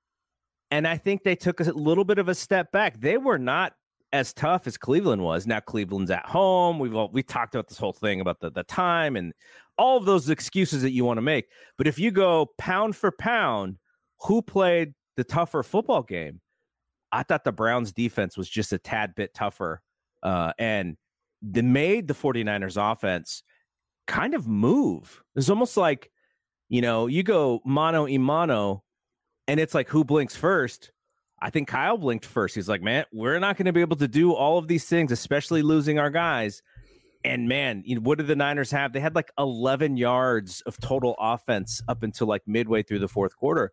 and 0.72 0.88
I 0.88 0.96
think 0.96 1.24
they 1.24 1.36
took 1.36 1.60
a 1.60 1.64
little 1.64 2.06
bit 2.06 2.20
of 2.20 2.30
a 2.30 2.36
step 2.36 2.72
back. 2.72 3.02
They 3.02 3.18
were 3.18 3.40
not 3.40 3.74
as 4.16 4.34
tough 4.34 4.68
as 4.68 4.78
Cleveland 4.78 5.22
was. 5.22 5.46
Now 5.46 5.60
Cleveland's 5.60 6.12
at 6.12 6.26
home. 6.26 6.80
We've 6.80 6.96
all, 6.96 7.10
we 7.12 7.22
talked 7.22 7.56
about 7.56 7.68
this 7.68 7.78
whole 7.78 7.94
thing 7.94 8.22
about 8.22 8.40
the 8.40 8.50
the 8.50 8.64
time 8.64 9.16
and 9.16 9.34
all 9.78 9.98
of 9.98 10.06
those 10.06 10.30
excuses 10.30 10.82
that 10.82 10.92
you 10.92 11.04
want 11.04 11.18
to 11.18 11.22
make. 11.22 11.48
But 11.78 11.88
if 11.88 12.00
you 12.00 12.12
go 12.12 12.48
pound 12.58 12.96
for 12.96 13.12
pound, 13.12 13.78
who 14.22 14.42
played 14.42 14.94
the 15.18 15.24
tougher 15.24 15.64
football 15.64 16.04
game? 16.04 16.42
I 17.12 17.24
thought 17.24 17.44
the 17.44 17.52
Browns 17.52 17.92
defense 17.92 18.38
was 18.38 18.50
just 18.50 18.74
a 18.74 18.78
tad 18.78 19.14
bit 19.16 19.34
tougher. 19.34 19.82
Uh, 20.24 20.54
and 20.58 20.98
they 21.42 21.62
made 21.62 22.08
the 22.08 22.14
49ers 22.14 22.78
offense 22.92 23.44
kind 24.08 24.34
of 24.34 24.48
move. 24.48 25.24
It's 25.36 25.50
almost 25.50 25.78
like 25.78 26.10
you 26.70 26.82
know, 26.82 27.08
you 27.08 27.24
go 27.24 27.62
mano 27.66 28.06
y 28.06 28.18
mano, 28.18 28.84
and 29.48 29.60
it's 29.60 29.74
like 29.74 29.88
who 29.88 30.04
blinks 30.04 30.36
first. 30.36 30.92
I 31.42 31.50
think 31.50 31.68
Kyle 31.68 31.98
blinked 31.98 32.26
first. 32.26 32.56
He's 32.56 32.70
like, 32.70 32.82
man, 32.82 33.06
we're 33.12 33.40
not 33.40 33.58
going 33.58 33.66
to 33.66 33.74
be 33.74 33.82
able 33.82 33.98
to 33.98 34.08
do 34.08 34.34
all 34.34 34.58
of 34.58 34.68
these 34.68 34.86
things, 34.86 35.12
especially 35.12 35.62
losing 35.62 36.00
our 36.00 36.10
guys. 36.10 36.62
And 37.24 37.50
man, 37.50 37.82
you 37.86 37.96
know, 37.96 38.02
what 38.02 38.20
did 38.20 38.28
the 38.28 38.36
Niners 38.36 38.72
have? 38.72 38.94
They 38.94 39.00
had 39.00 39.16
like 39.16 39.32
11 39.38 39.98
yards 39.98 40.62
of 40.62 40.80
total 40.80 41.16
offense 41.20 41.82
up 41.88 42.04
until 42.04 42.28
like 42.28 42.44
midway 42.46 42.84
through 42.84 43.00
the 43.00 43.08
fourth 43.08 43.36
quarter. 43.36 43.72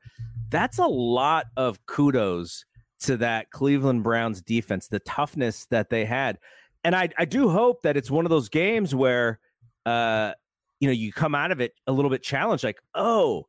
That's 0.50 0.78
a 0.78 0.86
lot 0.86 1.46
of 1.56 1.84
kudos 1.86 2.64
to 3.00 3.16
that 3.18 3.50
Cleveland 3.50 4.04
Browns 4.04 4.40
defense, 4.40 4.88
the 4.88 5.00
toughness 5.00 5.66
that 5.66 5.90
they 5.90 6.04
had. 6.04 6.38
And 6.84 6.96
I, 6.96 7.10
I 7.18 7.24
do 7.26 7.48
hope 7.48 7.82
that 7.82 7.96
it's 7.96 8.10
one 8.10 8.24
of 8.24 8.30
those 8.30 8.48
games 8.48 8.94
where 8.94 9.38
uh, 9.86 10.32
you 10.80 10.88
know 10.88 10.92
you 10.92 11.12
come 11.12 11.34
out 11.34 11.52
of 11.52 11.60
it 11.60 11.72
a 11.86 11.92
little 11.92 12.10
bit 12.10 12.22
challenged 12.22 12.64
like 12.64 12.80
oh 12.94 13.46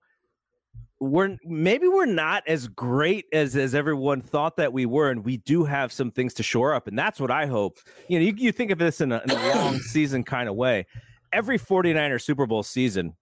we're 1.09 1.37
maybe 1.43 1.87
we're 1.87 2.05
not 2.05 2.43
as 2.47 2.67
great 2.67 3.25
as 3.33 3.55
as 3.55 3.75
everyone 3.75 4.21
thought 4.21 4.55
that 4.55 4.71
we 4.71 4.85
were 4.85 5.09
and 5.09 5.25
we 5.25 5.37
do 5.37 5.63
have 5.63 5.91
some 5.91 6.09
things 6.11 6.33
to 6.35 6.43
shore 6.43 6.73
up 6.73 6.87
and 6.87 6.97
that's 6.97 7.19
what 7.19 7.31
i 7.31 7.45
hope. 7.45 7.79
You 8.07 8.19
know 8.19 8.25
you, 8.25 8.33
you 8.37 8.51
think 8.51 8.71
of 8.71 8.77
this 8.77 9.01
in 9.01 9.11
a, 9.11 9.21
in 9.23 9.31
a 9.31 9.55
long 9.55 9.79
season 9.79 10.23
kind 10.23 10.47
of 10.47 10.55
way. 10.55 10.85
Every 11.31 11.59
49er 11.59 12.21
super 12.21 12.45
bowl 12.45 12.63
season 12.63 13.15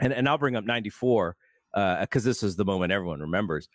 and, 0.00 0.12
and 0.12 0.28
i'll 0.28 0.38
bring 0.38 0.56
up 0.56 0.64
94 0.64 1.36
because 1.72 2.26
uh, 2.26 2.28
this 2.28 2.42
is 2.42 2.56
the 2.56 2.64
moment 2.64 2.92
everyone 2.92 3.20
remembers 3.20 3.68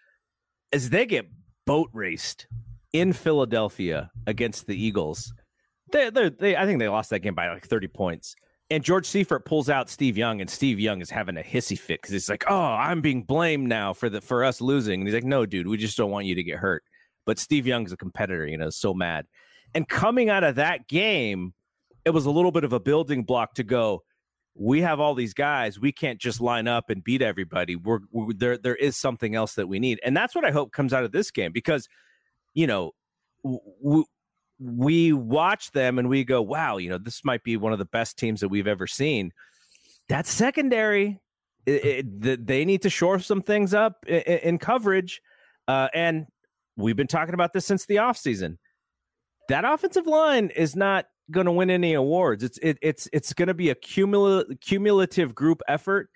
as 0.73 0.89
they 0.89 1.05
get 1.05 1.25
boat 1.65 1.89
raced 1.93 2.47
in 2.93 3.13
philadelphia 3.13 4.11
against 4.27 4.67
the 4.67 4.75
eagles. 4.75 5.33
They, 5.91 6.09
they 6.09 6.57
i 6.57 6.65
think 6.65 6.79
they 6.79 6.89
lost 6.89 7.11
that 7.11 7.19
game 7.19 7.35
by 7.35 7.49
like 7.49 7.67
30 7.67 7.87
points 7.87 8.35
and 8.69 8.83
George 8.83 9.05
Seifert 9.05 9.45
pulls 9.45 9.69
out 9.69 9.89
Steve 9.89 10.17
Young, 10.17 10.41
and 10.41 10.49
Steve 10.49 10.79
Young 10.79 11.01
is 11.01 11.09
having 11.09 11.37
a 11.37 11.41
hissy 11.43 11.77
fit 11.77 12.01
because 12.01 12.13
he's 12.13 12.29
like, 12.29 12.43
"Oh, 12.47 12.55
I'm 12.55 13.01
being 13.01 13.23
blamed 13.23 13.67
now 13.67 13.93
for 13.93 14.09
the 14.09 14.21
for 14.21 14.43
us 14.43 14.61
losing." 14.61 15.01
And 15.01 15.07
he's 15.07 15.13
like, 15.13 15.23
"No, 15.23 15.45
dude, 15.45 15.67
we 15.67 15.77
just 15.77 15.97
don't 15.97 16.11
want 16.11 16.25
you 16.25 16.35
to 16.35 16.43
get 16.43 16.57
hurt." 16.57 16.83
But 17.25 17.39
Steve 17.39 17.67
Young's 17.67 17.91
a 17.91 17.97
competitor, 17.97 18.47
you 18.47 18.57
know, 18.57 18.69
so 18.69 18.93
mad. 18.93 19.25
And 19.73 19.87
coming 19.87 20.29
out 20.29 20.43
of 20.43 20.55
that 20.55 20.87
game, 20.87 21.53
it 22.05 22.11
was 22.11 22.25
a 22.25 22.31
little 22.31 22.51
bit 22.51 22.63
of 22.63 22.73
a 22.73 22.79
building 22.79 23.23
block 23.23 23.55
to 23.55 23.63
go. 23.63 24.03
we 24.55 24.81
have 24.81 24.99
all 24.99 25.13
these 25.13 25.33
guys. 25.33 25.79
We 25.79 25.91
can't 25.91 26.19
just 26.19 26.39
line 26.41 26.67
up 26.67 26.89
and 26.89 27.03
beat 27.03 27.21
everybody. 27.21 27.75
We're, 27.75 27.99
we're 28.11 28.33
there. 28.33 28.57
There 28.57 28.75
is 28.75 28.95
something 28.97 29.35
else 29.35 29.55
that 29.55 29.67
we 29.67 29.79
need, 29.79 29.99
and 30.03 30.15
that's 30.15 30.33
what 30.33 30.45
I 30.45 30.51
hope 30.51 30.71
comes 30.71 30.93
out 30.93 31.03
of 31.03 31.11
this 31.11 31.29
game 31.29 31.51
because, 31.51 31.87
you 32.53 32.65
know, 32.67 32.91
we, 33.43 34.05
we 34.59 35.13
watch 35.13 35.71
them 35.71 35.99
and 35.99 36.09
we 36.09 36.23
go, 36.23 36.41
wow, 36.41 36.77
you 36.77 36.89
know, 36.89 36.97
this 36.97 37.25
might 37.25 37.43
be 37.43 37.57
one 37.57 37.73
of 37.73 37.79
the 37.79 37.85
best 37.85 38.17
teams 38.17 38.39
that 38.41 38.49
we've 38.49 38.67
ever 38.67 38.87
seen. 38.87 39.31
That 40.09 40.27
secondary, 40.27 41.19
it, 41.65 42.05
it, 42.23 42.47
they 42.47 42.63
need 42.63 42.83
to 42.83 42.89
shore 42.89 43.19
some 43.19 43.41
things 43.41 43.73
up 43.73 44.05
in, 44.07 44.21
in 44.21 44.57
coverage, 44.57 45.21
uh, 45.67 45.89
and 45.93 46.27
we've 46.77 46.95
been 46.95 47.07
talking 47.07 47.33
about 47.33 47.53
this 47.53 47.65
since 47.65 47.85
the 47.85 47.97
offseason. 47.97 48.57
That 49.49 49.65
offensive 49.65 50.07
line 50.07 50.49
is 50.55 50.75
not 50.75 51.05
going 51.31 51.45
to 51.45 51.51
win 51.51 51.69
any 51.69 51.93
awards. 51.93 52.43
It's 52.43 52.57
it, 52.59 52.77
it's 52.81 53.07
it's 53.13 53.33
going 53.33 53.47
to 53.47 53.53
be 53.53 53.69
a 53.69 53.75
cumulative 53.75 54.59
cumulative 54.59 55.35
group 55.35 55.61
effort. 55.67 56.09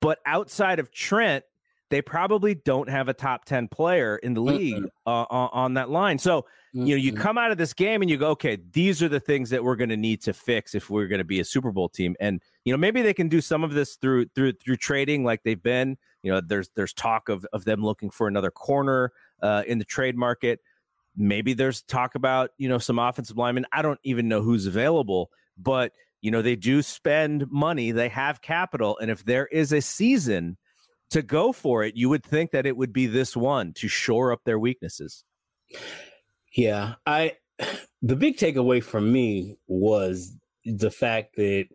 But 0.00 0.18
outside 0.24 0.78
of 0.78 0.90
Trent, 0.90 1.44
they 1.90 2.00
probably 2.00 2.54
don't 2.54 2.88
have 2.88 3.08
a 3.08 3.14
top 3.14 3.44
10 3.44 3.66
player 3.68 4.16
in 4.16 4.32
the 4.34 4.40
league 4.40 4.84
uh, 5.06 5.24
on, 5.28 5.74
that 5.74 5.90
line. 5.90 6.18
So, 6.18 6.46
you 6.72 6.94
know, 6.94 6.96
you 6.96 7.12
come 7.12 7.36
out 7.36 7.50
of 7.50 7.58
this 7.58 7.72
game 7.72 8.00
and 8.00 8.08
you 8.08 8.16
go, 8.16 8.28
okay, 8.30 8.58
these 8.72 9.02
are 9.02 9.08
the 9.08 9.18
things 9.18 9.50
that 9.50 9.62
we're 9.62 9.74
going 9.74 9.90
to 9.90 9.96
need 9.96 10.22
to 10.22 10.32
fix 10.32 10.76
if 10.76 10.88
we're 10.88 11.08
going 11.08 11.18
to 11.18 11.24
be 11.24 11.40
a 11.40 11.44
Super 11.44 11.72
Bowl 11.72 11.88
team. 11.88 12.14
And, 12.20 12.40
you 12.64 12.72
know, 12.72 12.76
maybe 12.76 13.02
they 13.02 13.12
can 13.12 13.28
do 13.28 13.40
some 13.40 13.64
of 13.64 13.74
this 13.74 13.96
through, 13.96 14.26
through, 14.36 14.52
through 14.52 14.76
trading 14.76 15.24
like 15.24 15.42
they've 15.42 15.60
been, 15.60 15.98
you 16.22 16.30
know, 16.30 16.40
there's, 16.40 16.70
there's 16.76 16.92
talk 16.92 17.28
of, 17.28 17.44
of 17.52 17.64
them 17.64 17.82
looking 17.82 18.08
for 18.08 18.28
another 18.28 18.52
corner 18.52 19.12
uh, 19.42 19.64
in 19.66 19.78
the 19.78 19.84
trade 19.84 20.16
market. 20.16 20.60
Maybe 21.16 21.54
there's 21.54 21.82
talk 21.82 22.14
about, 22.14 22.52
you 22.56 22.68
know, 22.68 22.78
some 22.78 23.00
offensive 23.00 23.36
linemen. 23.36 23.66
I 23.72 23.82
don't 23.82 24.00
even 24.04 24.28
know 24.28 24.42
who's 24.42 24.66
available, 24.66 25.32
but, 25.58 25.92
you 26.20 26.30
know, 26.30 26.40
they 26.40 26.54
do 26.54 26.82
spend 26.82 27.50
money, 27.50 27.90
they 27.90 28.10
have 28.10 28.42
capital. 28.42 28.96
And 28.98 29.10
if 29.10 29.24
there 29.24 29.48
is 29.48 29.72
a 29.72 29.80
season 29.80 30.56
to 31.10 31.22
go 31.22 31.52
for 31.52 31.84
it, 31.84 31.96
you 31.96 32.08
would 32.08 32.24
think 32.24 32.52
that 32.52 32.66
it 32.66 32.76
would 32.76 32.92
be 32.92 33.06
this 33.06 33.36
one 33.36 33.72
to 33.74 33.88
shore 33.88 34.32
up 34.32 34.40
their 34.44 34.58
weaknesses. 34.58 35.24
Yeah. 36.54 36.94
I, 37.06 37.36
the 38.02 38.16
big 38.16 38.36
takeaway 38.36 38.82
from 38.82 39.12
me 39.12 39.56
was 39.66 40.36
the 40.64 40.90
fact 40.90 41.36
that 41.36 41.66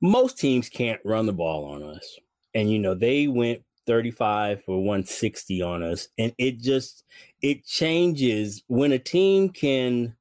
most 0.00 0.38
teams 0.38 0.68
can't 0.68 1.00
run 1.04 1.26
the 1.26 1.32
ball 1.32 1.64
on 1.66 1.82
us. 1.82 2.18
And, 2.54 2.70
you 2.70 2.78
know, 2.78 2.94
they 2.94 3.26
went 3.26 3.62
35 3.86 4.64
for 4.64 4.78
160 4.78 5.62
on 5.62 5.82
us 5.82 6.08
and 6.18 6.32
it 6.38 6.58
just 6.58 7.04
it 7.42 7.64
changes 7.66 8.62
when 8.66 8.92
a 8.92 8.98
team 8.98 9.50
can 9.50 10.16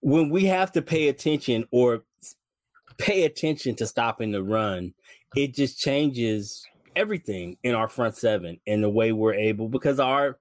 when 0.00 0.28
we 0.28 0.44
have 0.44 0.70
to 0.72 0.82
pay 0.82 1.08
attention 1.08 1.64
or 1.70 2.04
pay 2.98 3.24
attention 3.24 3.74
to 3.74 3.86
stopping 3.86 4.30
the 4.30 4.42
run 4.42 4.92
it 5.36 5.54
just 5.54 5.80
changes 5.80 6.66
everything 7.00 7.56
in 7.62 7.74
our 7.74 7.88
front 7.88 8.16
seven 8.16 8.60
and 8.66 8.82
the 8.82 8.90
way 8.90 9.12
we're 9.12 9.34
able 9.34 9.68
because 9.68 9.98
our 9.98 10.38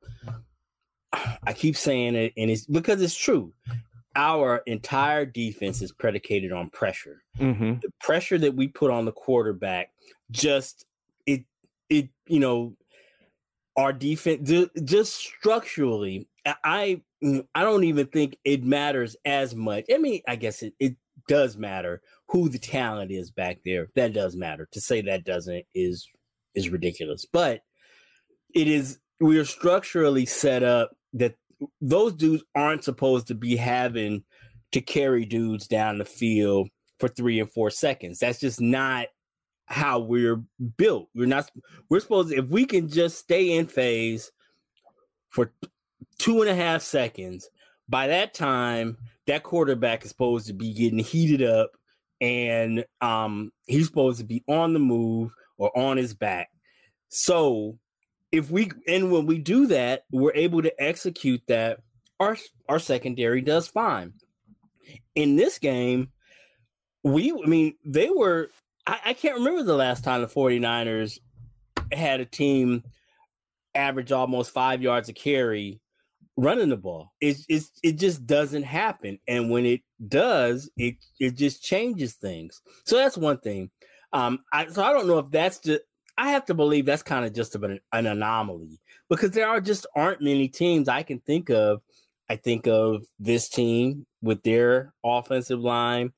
I 1.43 1.53
keep 1.53 1.75
saying 1.75 2.15
it 2.15 2.33
and 2.37 2.51
it's 2.51 2.65
because 2.65 3.01
it's 3.01 3.15
true 3.15 3.53
our 4.15 4.57
entire 4.65 5.25
defense 5.25 5.81
is 5.81 5.91
predicated 5.91 6.51
on 6.51 6.69
pressure. 6.71 7.23
Mm-hmm. 7.39 7.75
The 7.81 7.91
pressure 8.01 8.37
that 8.39 8.55
we 8.55 8.67
put 8.67 8.91
on 8.91 9.05
the 9.05 9.11
quarterback 9.11 9.91
just 10.31 10.85
it 11.25 11.45
it 11.89 12.09
you 12.27 12.39
know 12.39 12.75
our 13.77 13.93
defense 13.93 14.51
just 14.83 15.15
structurally 15.15 16.27
i 16.45 17.01
i 17.55 17.63
don't 17.63 17.83
even 17.83 18.05
think 18.07 18.37
it 18.43 18.63
matters 18.63 19.15
as 19.25 19.55
much 19.55 19.85
i 19.93 19.97
mean 19.97 20.21
i 20.27 20.35
guess 20.35 20.61
it, 20.61 20.73
it 20.79 20.95
does 21.27 21.57
matter 21.57 22.01
who 22.27 22.49
the 22.49 22.59
talent 22.59 23.11
is 23.11 23.31
back 23.31 23.59
there 23.65 23.87
that 23.95 24.13
does 24.13 24.35
matter 24.35 24.67
to 24.71 24.79
say 24.79 25.01
that 25.01 25.23
doesn't 25.23 25.65
is 25.73 26.07
is 26.55 26.69
ridiculous 26.69 27.25
but 27.31 27.61
it 28.55 28.67
is 28.67 28.99
we 29.19 29.37
are 29.37 29.45
structurally 29.45 30.25
set 30.25 30.63
up 30.63 30.91
that 31.13 31.35
those 31.81 32.13
dudes 32.13 32.43
aren't 32.55 32.83
supposed 32.83 33.27
to 33.27 33.35
be 33.35 33.55
having 33.55 34.23
to 34.71 34.81
carry 34.81 35.25
dudes 35.25 35.67
down 35.67 35.97
the 35.97 36.05
field 36.05 36.69
for 36.99 37.07
three 37.09 37.39
and 37.39 37.51
four 37.51 37.69
seconds 37.69 38.19
that's 38.19 38.39
just 38.39 38.61
not 38.61 39.07
how 39.69 39.99
we're 39.99 40.41
built. 40.77 41.09
We're 41.15 41.27
not 41.27 41.49
we're 41.89 41.99
supposed 41.99 42.29
to, 42.29 42.37
if 42.37 42.49
we 42.49 42.65
can 42.65 42.89
just 42.89 43.19
stay 43.19 43.51
in 43.57 43.67
phase 43.67 44.31
for 45.29 45.53
two 46.17 46.41
and 46.41 46.49
a 46.49 46.55
half 46.55 46.81
seconds, 46.81 47.49
by 47.87 48.07
that 48.07 48.33
time, 48.33 48.97
that 49.27 49.43
quarterback 49.43 50.03
is 50.03 50.09
supposed 50.09 50.47
to 50.47 50.53
be 50.53 50.73
getting 50.73 50.99
heated 50.99 51.43
up 51.43 51.71
and 52.21 52.83
um 52.99 53.49
he's 53.67 53.85
supposed 53.87 54.19
to 54.19 54.25
be 54.25 54.43
on 54.49 54.73
the 54.73 54.79
move 54.79 55.33
or 55.59 55.77
on 55.77 55.97
his 55.97 56.15
back. 56.15 56.49
So 57.09 57.77
if 58.31 58.49
we 58.49 58.71
and 58.87 59.11
when 59.11 59.27
we 59.27 59.37
do 59.37 59.67
that, 59.67 60.05
we're 60.11 60.33
able 60.33 60.63
to 60.63 60.83
execute 60.83 61.41
that, 61.47 61.81
our 62.19 62.35
our 62.67 62.79
secondary 62.79 63.41
does 63.41 63.67
fine. 63.67 64.13
In 65.13 65.35
this 65.35 65.59
game, 65.59 66.09
we 67.03 67.31
I 67.31 67.47
mean 67.47 67.75
they 67.85 68.09
were 68.09 68.49
I, 68.87 68.99
I 69.05 69.13
can't 69.13 69.37
remember 69.37 69.63
the 69.63 69.75
last 69.75 70.03
time 70.03 70.21
the 70.21 70.27
49ers 70.27 71.19
had 71.91 72.19
a 72.19 72.25
team 72.25 72.83
average 73.75 74.11
almost 74.11 74.51
five 74.51 74.81
yards 74.81 75.09
a 75.09 75.13
carry 75.13 75.79
running 76.37 76.69
the 76.69 76.77
ball. 76.77 77.13
It, 77.21 77.37
it, 77.49 77.63
it 77.83 77.91
just 77.93 78.25
doesn't 78.25 78.63
happen. 78.63 79.19
And 79.27 79.49
when 79.49 79.65
it 79.65 79.81
does, 80.07 80.69
it, 80.77 80.95
it 81.19 81.35
just 81.35 81.63
changes 81.63 82.13
things. 82.13 82.61
So 82.85 82.95
that's 82.95 83.17
one 83.17 83.39
thing. 83.39 83.69
Um, 84.13 84.39
I, 84.51 84.67
so 84.67 84.83
I 84.83 84.93
don't 84.93 85.07
know 85.07 85.19
if 85.19 85.29
that's 85.31 85.59
just, 85.59 85.81
I 86.17 86.31
have 86.31 86.45
to 86.45 86.53
believe 86.53 86.85
that's 86.85 87.03
kind 87.03 87.25
of 87.25 87.33
just 87.33 87.55
an, 87.55 87.79
an 87.93 88.05
anomaly 88.05 88.79
because 89.09 89.31
there 89.31 89.47
are 89.47 89.61
just 89.61 89.85
aren't 89.95 90.21
many 90.21 90.47
teams 90.47 90.89
I 90.89 91.03
can 91.03 91.19
think 91.19 91.49
of. 91.49 91.81
I 92.29 92.35
think 92.35 92.67
of 92.67 93.05
this 93.19 93.49
team 93.49 94.05
with 94.21 94.43
their 94.43 94.93
offensive 95.03 95.59
line 95.59 96.11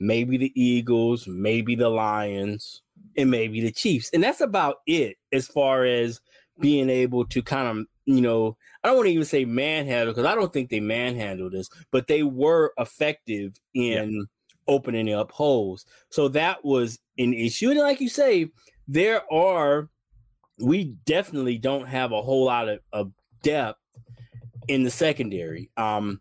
maybe 0.00 0.36
the 0.36 0.52
Eagles, 0.60 1.26
maybe 1.26 1.74
the 1.74 1.88
Lions, 1.88 2.82
and 3.16 3.30
maybe 3.30 3.60
the 3.60 3.72
Chiefs. 3.72 4.10
And 4.12 4.22
that's 4.22 4.40
about 4.40 4.76
it 4.86 5.16
as 5.32 5.46
far 5.46 5.84
as 5.84 6.20
being 6.60 6.90
able 6.90 7.24
to 7.26 7.42
kind 7.42 7.78
of, 7.78 7.86
you 8.04 8.20
know, 8.20 8.56
I 8.82 8.88
don't 8.88 8.96
want 8.96 9.06
to 9.06 9.12
even 9.12 9.24
say 9.24 9.44
manhandle 9.44 10.14
because 10.14 10.30
I 10.30 10.34
don't 10.34 10.52
think 10.52 10.70
they 10.70 10.80
manhandled 10.80 11.52
this, 11.52 11.68
but 11.90 12.06
they 12.06 12.22
were 12.22 12.72
effective 12.78 13.54
in. 13.74 14.26
Opening 14.68 15.12
up 15.12 15.30
holes. 15.32 15.86
So 16.10 16.28
that 16.28 16.64
was 16.64 16.98
an 17.18 17.34
issue. 17.34 17.70
And 17.70 17.78
like 17.78 18.00
you 18.00 18.08
say, 18.08 18.50
there 18.88 19.22
are, 19.32 19.88
we 20.58 20.94
definitely 21.04 21.58
don't 21.58 21.86
have 21.86 22.12
a 22.12 22.22
whole 22.22 22.44
lot 22.44 22.68
of, 22.68 22.80
of 22.92 23.12
depth 23.42 23.78
in 24.68 24.82
the 24.82 24.90
secondary. 24.90 25.70
Um, 25.76 26.20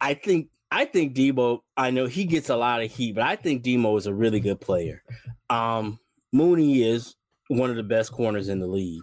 I 0.00 0.14
think 0.14 0.48
I 0.72 0.86
think 0.86 1.14
Debo. 1.14 1.60
I 1.76 1.90
know 1.90 2.06
he 2.06 2.24
gets 2.24 2.48
a 2.48 2.56
lot 2.56 2.82
of 2.82 2.90
heat, 2.90 3.14
but 3.14 3.24
I 3.24 3.36
think 3.36 3.62
Deebo 3.62 3.98
is 3.98 4.06
a 4.06 4.14
really 4.14 4.40
good 4.40 4.60
player. 4.60 5.02
Um, 5.50 6.00
Mooney 6.32 6.82
is 6.82 7.14
one 7.48 7.68
of 7.68 7.76
the 7.76 7.82
best 7.82 8.10
corners 8.10 8.48
in 8.48 8.58
the 8.58 8.66
league. 8.66 9.02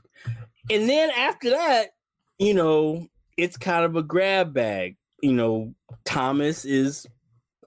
And 0.72 0.90
then 0.90 1.12
after 1.12 1.52
that, 1.52 1.92
you 2.40 2.56
know, 2.56 3.08
it's 3.38 3.56
kind 3.56 3.86
of 3.86 3.96
a 3.96 4.04
grab 4.04 4.54
bag. 4.54 4.98
You 5.22 5.34
know, 5.34 5.76
Thomas 6.06 6.66
is 6.66 7.06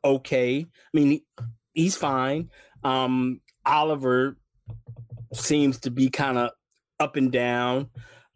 okay. 0.04 0.60
I 0.60 0.88
mean, 0.92 1.20
he's 1.74 1.96
fine. 1.96 2.50
Um, 2.84 3.40
Oliver 3.64 4.36
seems 5.32 5.80
to 5.80 5.90
be 5.90 6.10
kind 6.10 6.38
of 6.38 6.50
up 7.00 7.16
and 7.16 7.32
down. 7.32 7.88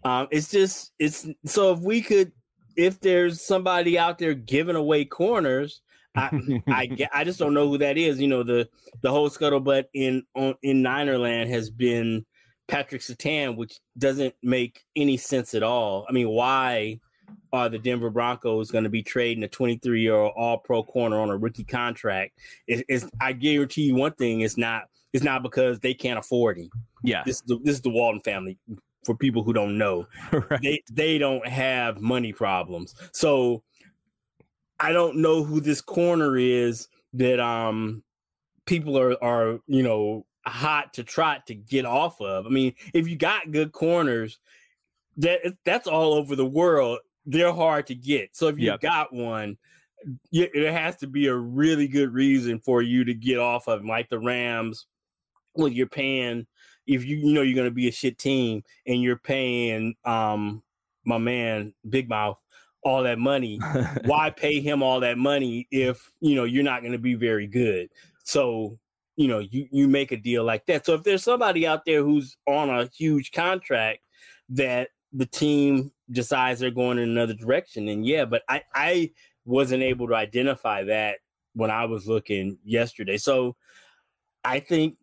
Um, 0.05 0.29
it's 0.31 0.51
just 0.51 0.93
it's 0.99 1.27
so 1.45 1.73
if 1.73 1.81
we 1.81 2.01
could 2.01 2.33
if 2.77 3.01
there's 3.01 3.41
somebody 3.41 3.99
out 3.99 4.19
there 4.19 4.35
giving 4.35 4.77
away 4.77 5.05
corners, 5.05 5.81
I 6.15 6.61
I, 6.69 7.09
I 7.13 7.25
just 7.25 7.39
don't 7.39 7.55
know 7.55 7.69
who 7.69 7.79
that 7.79 7.99
is. 7.99 8.21
You 8.21 8.29
know, 8.29 8.43
the 8.43 8.69
the 9.03 9.11
whole 9.11 9.29
scuttlebutt 9.31 9.85
in 9.95 10.25
on, 10.35 10.55
in 10.63 10.83
Ninerland 10.83 11.49
has 11.49 11.71
been 11.71 12.25
Patrick 12.69 13.03
Surtain, 13.03 13.57
which 13.57 13.79
doesn't 13.99 14.35
make 14.43 14.85
any 14.95 15.17
sense 15.17 15.55
at 15.55 15.63
all. 15.63 16.07
I 16.09 16.13
mean, 16.13 16.29
why 16.29 17.01
are 17.53 17.69
the 17.69 17.79
Denver 17.79 18.11
Broncos 18.11 18.71
going 18.71 18.85
to 18.85 18.91
be 18.91 19.03
trading 19.03 19.45
a 19.45 19.49
23 19.49 20.01
year 20.01 20.15
old 20.15 20.33
All 20.37 20.59
Pro 20.59 20.83
corner 20.83 21.21
on 21.21 21.31
a 21.31 21.37
rookie 21.37 21.65
contract? 21.65 22.39
It, 22.67 22.85
it's 22.89 23.07
I 23.21 23.33
guarantee 23.33 23.83
you 23.83 23.95
one 23.95 24.13
thing: 24.13 24.41
it's 24.41 24.57
not 24.57 24.85
it's 25.13 25.25
not 25.25 25.43
because 25.43 25.81
they 25.81 25.95
can't 25.95 26.19
afford 26.19 26.59
him. 26.59 26.71
Yeah, 27.03 27.23
this 27.25 27.37
is 27.37 27.43
the, 27.43 27.59
this 27.63 27.75
is 27.77 27.83
the 27.83 27.91
Walton 27.91 28.21
family 28.21 28.59
for 29.05 29.17
people 29.17 29.43
who 29.43 29.53
don't 29.53 29.79
know. 29.79 30.07
right. 30.33 30.61
They 30.63 30.83
they 30.91 31.19
don't 31.19 31.47
have 31.47 32.01
money 32.01 32.33
problems. 32.33 32.95
So 33.13 33.63
I 34.79 34.93
don't 34.93 35.19
know 35.19 35.43
who 35.43 35.61
this 35.61 35.81
corner 35.81 36.37
is 36.37 36.89
that 37.15 37.41
um 37.41 38.03
people 38.67 38.99
are 38.99 39.23
are, 39.23 39.61
you 39.67 39.83
know, 39.83 40.27
hot 40.45 40.93
to 40.95 41.05
trot 41.05 41.47
to 41.47 41.55
get 41.55 41.87
off 41.87 42.21
of. 42.21 42.47
I 42.47 42.51
mean, 42.51 42.75
if 42.93 43.09
you 43.09 43.17
got 43.17 43.53
good 43.53 43.73
corners, 43.73 44.39
that 45.17 45.41
that's 45.65 45.87
all 45.87 46.15
over 46.15 46.37
the 46.37 46.47
world. 46.47 46.99
They're 47.27 47.53
hard 47.53 47.89
to 47.89 47.95
get. 47.95 48.37
So 48.37 48.49
if 48.49 48.59
you 48.59 48.67
yep. 48.67 48.81
got 48.81 49.13
one, 49.13 49.59
yeah, 50.31 50.47
there 50.55 50.73
has 50.73 50.97
to 50.97 51.07
be 51.07 51.27
a 51.27 51.35
really 51.35 51.89
good 51.89 52.13
reason 52.13 52.61
for 52.61 52.83
you 52.83 53.05
to 53.05 53.15
get 53.15 53.39
off 53.39 53.69
of 53.69 53.85
like 53.85 54.09
the 54.09 54.19
Rams. 54.19 54.87
Well, 55.55 55.69
you're 55.69 55.89
paying 55.89 56.47
if 56.87 57.05
you 57.05 57.17
you 57.17 57.33
know 57.33 57.43
you're 57.43 57.57
going 57.57 57.69
to 57.69 57.75
be 57.75 57.89
a 57.89 57.93
shit 57.93 58.19
team 58.19 58.63
and 58.87 59.03
you're 59.03 59.19
paying 59.19 59.95
um 60.05 60.63
my 61.05 61.19
man 61.19 61.75
Big 61.89 62.09
Mouth 62.09 62.41
all 62.83 63.03
that 63.03 63.19
money. 63.19 63.59
why 64.05 64.31
pay 64.31 64.61
him 64.61 64.83
all 64.83 65.01
that 65.01 65.19
money 65.19 65.67
if 65.71 66.11
you 66.21 66.35
know 66.35 66.45
you're 66.45 66.63
not 66.63 66.83
going 66.83 66.93
to 66.93 66.99
be 66.99 67.15
very 67.15 67.47
good? 67.47 67.89
So 68.25 68.79
you 69.17 69.29
know 69.29 69.39
you 69.39 69.67
you 69.71 69.89
make 69.89 70.13
a 70.13 70.17
deal 70.17 70.45
like 70.45 70.67
that. 70.67 70.87
So 70.87 70.95
if 70.95 71.03
there's 71.03 71.25
somebody 71.25 71.67
out 71.67 71.85
there 71.85 72.03
who's 72.03 72.37
on 72.47 72.71
a 72.71 72.89
huge 72.97 73.33
contract 73.33 74.01
that 74.51 74.91
the 75.13 75.27
team 75.27 75.93
decides 76.11 76.61
they're 76.61 76.71
going 76.71 76.99
in 76.99 77.09
another 77.09 77.35
direction, 77.35 77.89
And 77.89 78.07
yeah. 78.07 78.25
But 78.25 78.43
I 78.49 78.63
I 78.75 79.11
wasn't 79.45 79.83
able 79.83 80.09
to 80.09 80.15
identify 80.15 80.85
that 80.85 81.19
when 81.55 81.71
I 81.71 81.85
was 81.87 82.07
looking 82.07 82.59
yesterday. 82.65 83.17
So 83.17 83.57
I 84.45 84.61
think, 84.61 84.97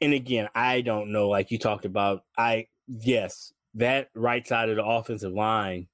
and 0.00 0.12
again, 0.12 0.48
I 0.54 0.80
don't 0.80 1.12
know. 1.12 1.28
Like 1.28 1.50
you 1.50 1.58
talked 1.58 1.84
about, 1.84 2.24
I 2.36 2.66
yes, 2.88 3.52
that 3.74 4.08
right 4.14 4.46
side 4.46 4.68
of 4.68 4.76
the 4.76 4.84
offensive 4.84 5.32
line 5.32 5.88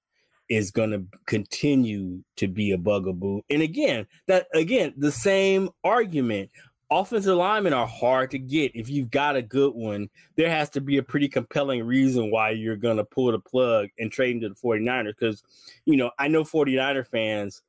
is 0.49 0.71
going 0.71 0.91
to 0.91 1.05
continue 1.27 2.23
to 2.37 2.49
be 2.49 2.73
a 2.73 2.79
bugaboo. 2.79 3.41
And 3.49 3.63
again, 3.63 4.07
that 4.29 4.49
again, 4.55 4.93
the 4.97 5.13
same 5.13 5.71
argument. 5.85 6.51
Offensive 6.93 7.39
linemen 7.39 7.73
are 7.73 7.87
hard 7.87 8.31
to 8.33 8.39
get. 8.39 8.77
If 8.77 8.91
you've 8.91 9.11
got 9.11 9.35
a 9.35 9.41
good 9.41 9.75
one, 9.75 10.11
there 10.37 10.51
has 10.51 10.69
to 10.71 10.81
be 10.83 10.99
a 10.99 11.03
pretty 11.03 11.27
compelling 11.27 11.83
reason 11.85 12.31
why 12.31 12.51
you're 12.51 12.77
going 12.77 12.99
to 12.99 13.05
pull 13.05 13.33
the 13.33 13.39
plug 13.39 13.89
and 13.99 14.13
trade 14.13 14.37
into 14.37 14.51
the 14.51 14.55
49ers. 14.55 15.15
Because, 15.19 15.43
you 15.87 15.97
know, 15.97 16.11
I 16.19 16.29
know 16.29 16.45
49er 16.45 17.07
fans 17.07 17.63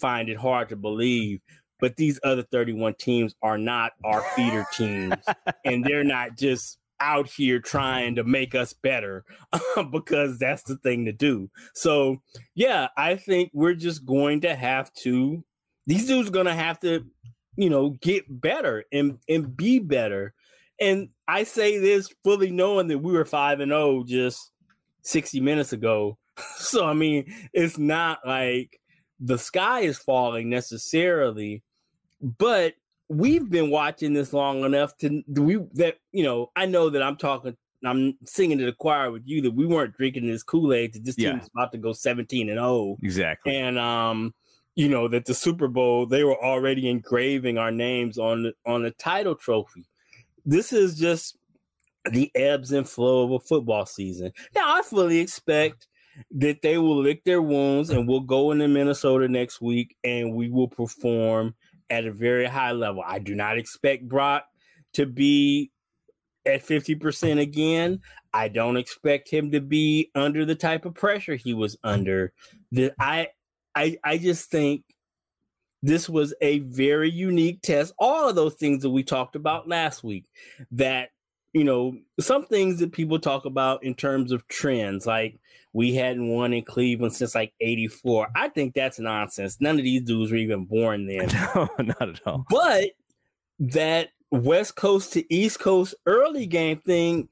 find 0.00 0.28
it 0.28 0.36
hard 0.36 0.68
to 0.68 0.76
believe, 0.76 1.40
but 1.80 1.96
these 1.96 2.20
other 2.22 2.44
31 2.44 2.94
teams 3.00 3.34
are 3.42 3.58
not 3.58 3.94
our 4.04 4.22
feeder 4.36 4.64
teams. 4.72 5.16
and 5.64 5.84
they're 5.84 6.04
not 6.04 6.38
just 6.38 6.78
out 7.00 7.26
here 7.26 7.58
trying 7.58 8.14
to 8.14 8.22
make 8.22 8.54
us 8.54 8.72
better 8.74 9.24
because 9.90 10.38
that's 10.38 10.62
the 10.62 10.76
thing 10.76 11.04
to 11.06 11.12
do. 11.12 11.50
So, 11.74 12.22
yeah, 12.54 12.86
I 12.96 13.16
think 13.16 13.50
we're 13.52 13.74
just 13.74 14.06
going 14.06 14.42
to 14.42 14.54
have 14.54 14.92
to 15.02 15.42
these 15.86 16.06
dudes 16.06 16.28
are 16.28 16.32
going 16.32 16.46
to 16.46 16.54
have 16.54 16.78
to, 16.80 17.04
you 17.56 17.70
know, 17.70 17.90
get 18.00 18.24
better 18.40 18.84
and 18.92 19.18
and 19.28 19.56
be 19.56 19.78
better. 19.78 20.34
And 20.80 21.08
I 21.28 21.44
say 21.44 21.78
this 21.78 22.12
fully 22.24 22.50
knowing 22.50 22.88
that 22.88 22.98
we 22.98 23.12
were 23.12 23.24
5 23.24 23.60
and 23.60 23.70
0 23.70 24.04
just 24.06 24.50
60 25.02 25.40
minutes 25.40 25.72
ago. 25.72 26.18
so 26.56 26.86
I 26.86 26.94
mean, 26.94 27.32
it's 27.52 27.78
not 27.78 28.20
like 28.26 28.80
the 29.20 29.38
sky 29.38 29.80
is 29.80 29.98
falling 29.98 30.50
necessarily, 30.50 31.62
but 32.20 32.74
we've 33.08 33.50
been 33.50 33.70
watching 33.70 34.12
this 34.12 34.32
long 34.32 34.64
enough 34.64 34.96
to 34.96 35.22
we 35.28 35.58
that 35.74 35.96
you 36.12 36.24
know 36.24 36.50
I 36.56 36.66
know 36.66 36.90
that 36.90 37.02
I'm 37.02 37.16
talking 37.16 37.56
I'm 37.84 38.16
singing 38.24 38.58
to 38.58 38.64
the 38.64 38.72
choir 38.72 39.10
with 39.10 39.22
you 39.26 39.42
that 39.42 39.50
we 39.50 39.66
weren't 39.66 39.96
drinking 39.96 40.26
this 40.26 40.42
Kool 40.42 40.72
Aid 40.72 40.94
that 40.94 41.04
this 41.04 41.16
team 41.16 41.36
yeah. 41.36 41.46
about 41.54 41.72
to 41.72 41.78
go 41.78 41.92
17 41.92 42.48
and 42.48 42.58
0 42.58 42.96
exactly 43.02 43.56
and 43.56 43.78
um 43.78 44.32
you 44.74 44.88
know 44.88 45.08
that 45.08 45.26
the 45.26 45.34
Super 45.34 45.68
Bowl 45.68 46.06
they 46.06 46.24
were 46.24 46.42
already 46.42 46.88
engraving 46.88 47.58
our 47.58 47.70
names 47.70 48.18
on 48.18 48.44
the 48.44 48.52
on 48.66 48.82
the 48.82 48.90
title 48.92 49.34
trophy. 49.34 49.86
This 50.44 50.72
is 50.72 50.98
just 50.98 51.36
the 52.10 52.30
ebbs 52.34 52.72
and 52.72 52.88
flow 52.88 53.24
of 53.24 53.32
a 53.32 53.40
football 53.40 53.86
season. 53.86 54.32
Now 54.54 54.76
I 54.76 54.82
fully 54.82 55.18
expect 55.18 55.86
that 56.32 56.62
they 56.62 56.78
will 56.78 57.00
lick 57.00 57.24
their 57.24 57.42
wounds 57.42 57.90
and 57.90 58.08
we'll 58.08 58.20
go 58.20 58.50
into 58.50 58.68
Minnesota 58.68 59.28
next 59.28 59.60
week 59.60 59.96
and 60.04 60.34
we 60.34 60.48
will 60.48 60.68
perform 60.68 61.54
at 61.90 62.04
a 62.04 62.12
very 62.12 62.46
high 62.46 62.72
level. 62.72 63.02
I 63.06 63.18
do 63.18 63.34
not 63.34 63.58
expect 63.58 64.08
Brock 64.08 64.44
to 64.94 65.06
be 65.06 65.70
at 66.44 66.66
50% 66.66 67.40
again. 67.40 68.00
I 68.34 68.48
don't 68.48 68.76
expect 68.76 69.28
him 69.28 69.52
to 69.52 69.60
be 69.60 70.10
under 70.14 70.44
the 70.44 70.54
type 70.54 70.84
of 70.84 70.94
pressure 70.94 71.36
he 71.36 71.54
was 71.54 71.76
under. 71.84 72.32
The, 72.72 72.92
I 72.98 73.28
I 73.74 73.98
I 74.04 74.18
just 74.18 74.50
think 74.50 74.84
this 75.82 76.08
was 76.08 76.34
a 76.40 76.60
very 76.60 77.10
unique 77.10 77.60
test. 77.62 77.92
All 77.98 78.28
of 78.28 78.36
those 78.36 78.54
things 78.54 78.82
that 78.82 78.90
we 78.90 79.02
talked 79.02 79.36
about 79.36 79.68
last 79.68 80.04
week 80.04 80.24
that 80.70 81.10
you 81.52 81.64
know, 81.64 81.96
some 82.18 82.46
things 82.46 82.78
that 82.80 82.92
people 82.92 83.18
talk 83.18 83.44
about 83.44 83.84
in 83.84 83.94
terms 83.94 84.32
of 84.32 84.46
trends, 84.48 85.06
like 85.06 85.38
we 85.72 85.94
hadn't 85.94 86.28
won 86.28 86.52
in 86.52 86.64
Cleveland 86.64 87.14
since 87.14 87.34
like 87.34 87.52
84. 87.60 88.28
I 88.34 88.48
think 88.48 88.74
that's 88.74 88.98
nonsense. 88.98 89.60
None 89.60 89.78
of 89.78 89.84
these 89.84 90.02
dudes 90.02 90.30
were 90.30 90.38
even 90.38 90.64
born 90.64 91.06
then. 91.06 91.28
No, 91.54 91.68
not 91.78 92.08
at 92.08 92.20
all. 92.26 92.46
But 92.48 92.90
that 93.58 94.08
West 94.30 94.76
Coast 94.76 95.12
to 95.12 95.34
East 95.34 95.60
Coast 95.60 95.94
early 96.06 96.46
game 96.46 96.78
thing, 96.78 97.28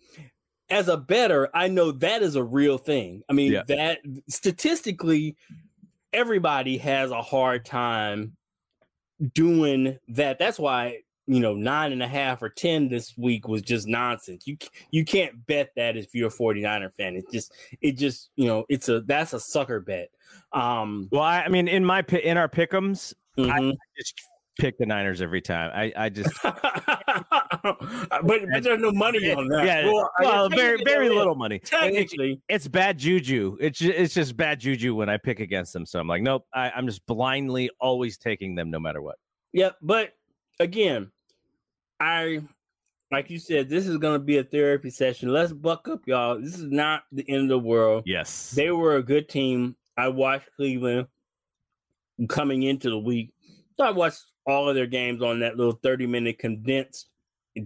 as 0.69 0.89
a 0.89 0.97
better, 0.97 1.49
I 1.55 1.69
know 1.69 1.91
that 1.93 2.23
is 2.23 2.37
a 2.37 2.45
real 2.45 2.79
thing. 2.79 3.23
I 3.29 3.33
mean, 3.33 3.53
yeah. 3.53 3.63
that 3.69 4.01
statistically, 4.29 5.37
everybody 6.13 6.79
has 6.79 7.11
a 7.11 7.23
hard 7.23 7.65
time 7.65 8.37
doing 9.35 9.99
that. 10.09 10.39
That's 10.39 10.59
why 10.59 11.01
you 11.31 11.39
know, 11.39 11.55
nine 11.55 11.93
and 11.93 12.03
a 12.03 12.09
half 12.09 12.43
or 12.43 12.49
10 12.49 12.89
this 12.89 13.17
week 13.17 13.47
was 13.47 13.63
just 13.63 13.87
nonsense. 13.87 14.49
You 14.49 14.57
you 14.91 15.05
can't 15.05 15.47
bet 15.47 15.71
that 15.77 15.97
if 15.97 16.13
you're 16.13 16.27
a 16.27 16.33
49er 16.33 16.93
fan. 16.95 17.15
It 17.15 17.31
just 17.33 17.55
it 17.81 17.93
just, 17.93 18.31
you 18.35 18.49
know, 18.49 18.65
it's 18.69 18.89
a 18.89 19.03
that's 19.03 19.33
a 19.33 19.39
sucker 19.39 19.79
bet. 19.79 20.11
Um 20.53 21.09
well, 21.13 21.23
I, 21.23 21.43
I 21.43 21.49
mean 21.49 21.69
in 21.69 21.85
my 21.85 22.05
in 22.25 22.37
our 22.37 22.49
pickums, 22.49 23.15
mm-hmm. 23.39 23.49
I 23.49 23.73
just 23.97 24.21
pick 24.59 24.77
the 24.79 24.87
Niners 24.87 25.23
every 25.23 25.41
time. 25.41 25.71
I 25.73 25.93
I 25.97 26.09
just 26.09 26.35
Uh, 28.11 28.23
but, 28.23 28.41
but 28.53 28.63
there's 28.63 28.81
no 28.81 28.91
money 28.93 29.33
on 29.33 29.47
that. 29.49 29.65
Yeah, 29.65 29.85
well, 29.85 30.11
well 30.21 30.49
very 30.49 30.83
very 30.85 31.09
little 31.09 31.35
money. 31.35 31.59
Technically, 31.59 32.33
it's, 32.49 32.67
it's, 32.67 32.69
bad 32.69 32.99
juju. 32.99 33.57
It's 33.61 33.79
just, 33.79 33.99
it's 33.99 34.15
just 34.15 34.37
bad 34.37 34.61
juju 34.61 34.95
when 34.95 35.09
I 35.09 35.17
pick 35.17 35.41
against 35.41 35.73
them. 35.73 35.87
So 35.87 36.01
I'm 36.01 36.09
like, 36.09 36.23
nope. 36.23 36.47
I, 36.53 36.71
I'm 36.71 36.87
just 36.87 37.05
blindly 37.07 37.71
always 37.81 38.19
taking 38.19 38.55
them 38.55 38.71
no 38.71 38.81
matter 38.81 39.03
what. 39.03 39.17
Yep, 39.53 39.77
but 39.83 40.13
again, 40.59 41.11
I 42.01 42.43
like 43.11 43.29
you 43.29 43.39
said, 43.39 43.69
this 43.69 43.87
is 43.87 43.97
going 43.97 44.15
to 44.15 44.25
be 44.25 44.39
a 44.39 44.45
therapy 44.45 44.91
session. 44.91 45.33
Let's 45.33 45.53
buck 45.53 45.89
up, 45.89 46.07
y'all. 46.07 46.41
This 46.41 46.59
is 46.59 46.71
not 46.71 47.03
the 47.13 47.29
end 47.29 47.45
of 47.45 47.49
the 47.49 47.59
world. 47.59 48.05
Yes. 48.07 48.53
They 48.53 48.71
were 48.71 48.97
a 48.97 49.03
good 49.03 49.29
team. 49.29 49.77
I 49.97 50.09
watched 50.09 50.49
Cleveland 50.55 51.09
coming 52.29 52.63
into 52.63 52.89
the 52.89 52.99
week. 52.99 53.33
So 53.75 53.85
I 53.85 53.91
watched 53.91 54.23
all 54.47 54.69
of 54.69 54.75
their 54.75 54.87
games 54.87 55.23
on 55.23 55.41
that 55.41 55.57
little 55.57 55.79
30 55.83 56.07
minute 56.07 56.39
condensed 56.39 57.10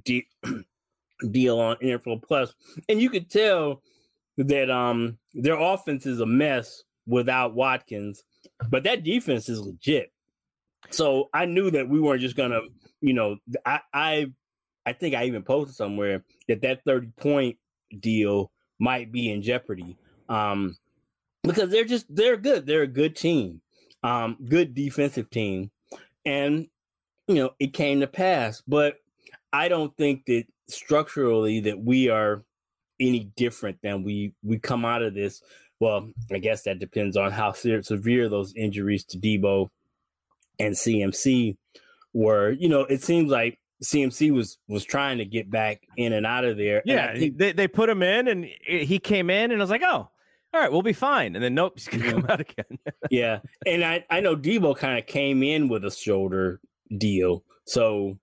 de- 0.04 0.28
deal 1.30 1.58
on 1.60 1.76
NFL 1.76 2.52
And 2.88 3.00
you 3.00 3.10
could 3.10 3.30
tell 3.30 3.82
that 4.36 4.70
um 4.70 5.18
their 5.32 5.58
offense 5.58 6.06
is 6.06 6.20
a 6.20 6.26
mess 6.26 6.82
without 7.06 7.54
Watson, 7.54 8.14
but 8.68 8.84
that 8.84 9.04
defense 9.04 9.48
is 9.48 9.60
legit. 9.60 10.10
So 10.90 11.28
I 11.32 11.44
knew 11.46 11.70
that 11.70 11.88
we 11.88 12.00
weren't 12.00 12.20
just 12.20 12.36
gonna 12.36 12.60
you 13.00 13.14
know, 13.14 13.36
I 13.64 13.80
I 13.92 14.32
I 14.86 14.92
think 14.92 15.14
I 15.14 15.24
even 15.24 15.42
posted 15.42 15.76
somewhere 15.76 16.24
that 16.48 16.62
that 16.62 16.84
30 16.84 17.08
point 17.16 17.58
deal 18.00 18.50
might 18.78 19.12
be 19.12 19.30
in 19.30 19.42
jeopardy. 19.42 19.96
Um 20.28 20.76
because 21.42 21.70
they're 21.70 21.84
just 21.84 22.06
they're 22.14 22.36
good. 22.36 22.66
They're 22.66 22.82
a 22.82 22.86
good 22.86 23.16
team. 23.16 23.60
Um 24.02 24.36
good 24.48 24.74
defensive 24.74 25.30
team. 25.30 25.70
And 26.26 26.68
you 27.28 27.36
know, 27.36 27.50
it 27.58 27.72
came 27.72 28.00
to 28.00 28.06
pass, 28.06 28.62
but 28.66 28.96
I 29.54 29.68
don't 29.68 29.96
think 29.96 30.26
that 30.26 30.44
structurally 30.68 31.60
that 31.60 31.78
we 31.78 32.08
are 32.08 32.44
any 32.98 33.30
different 33.36 33.78
than 33.82 34.02
we 34.02 34.34
we 34.42 34.58
come 34.58 34.84
out 34.84 35.02
of 35.02 35.14
this. 35.14 35.42
Well, 35.78 36.10
I 36.32 36.38
guess 36.38 36.62
that 36.62 36.80
depends 36.80 37.16
on 37.16 37.30
how 37.30 37.52
severe 37.52 38.28
those 38.28 38.52
injuries 38.54 39.04
to 39.04 39.18
Deebo 39.18 39.68
and 40.58 40.74
CMC 40.74 41.56
were, 42.12 42.52
you 42.52 42.68
know, 42.68 42.80
it 42.82 43.02
seems 43.02 43.30
like 43.30 43.60
CMC 43.82 44.32
was 44.32 44.58
was 44.68 44.84
trying 44.84 45.18
to 45.18 45.24
get 45.24 45.50
back 45.50 45.82
in 45.96 46.12
and 46.12 46.26
out 46.26 46.44
of 46.44 46.56
there. 46.56 46.82
Yeah, 46.84 47.16
think, 47.16 47.38
they 47.38 47.52
they 47.52 47.68
put 47.68 47.88
him 47.88 48.02
in, 48.02 48.26
and 48.26 48.44
he 48.66 48.98
came 48.98 49.30
in, 49.30 49.52
and 49.52 49.60
I 49.60 49.62
was 49.62 49.70
like, 49.70 49.82
oh, 49.84 50.08
all 50.52 50.60
right, 50.60 50.70
we'll 50.70 50.82
be 50.82 50.92
fine. 50.92 51.36
And 51.36 51.44
then 51.44 51.54
nope, 51.54 51.74
he's 51.76 51.86
gonna 51.86 52.10
come 52.10 52.26
out 52.28 52.40
again. 52.40 52.78
yeah, 53.10 53.38
and 53.66 53.84
I 53.84 54.04
I 54.10 54.18
know 54.18 54.34
Deebo 54.34 54.76
kind 54.76 54.98
of 54.98 55.06
came 55.06 55.44
in 55.44 55.68
with 55.68 55.84
a 55.84 55.92
shoulder 55.92 56.60
deal, 56.98 57.44
so 57.66 58.18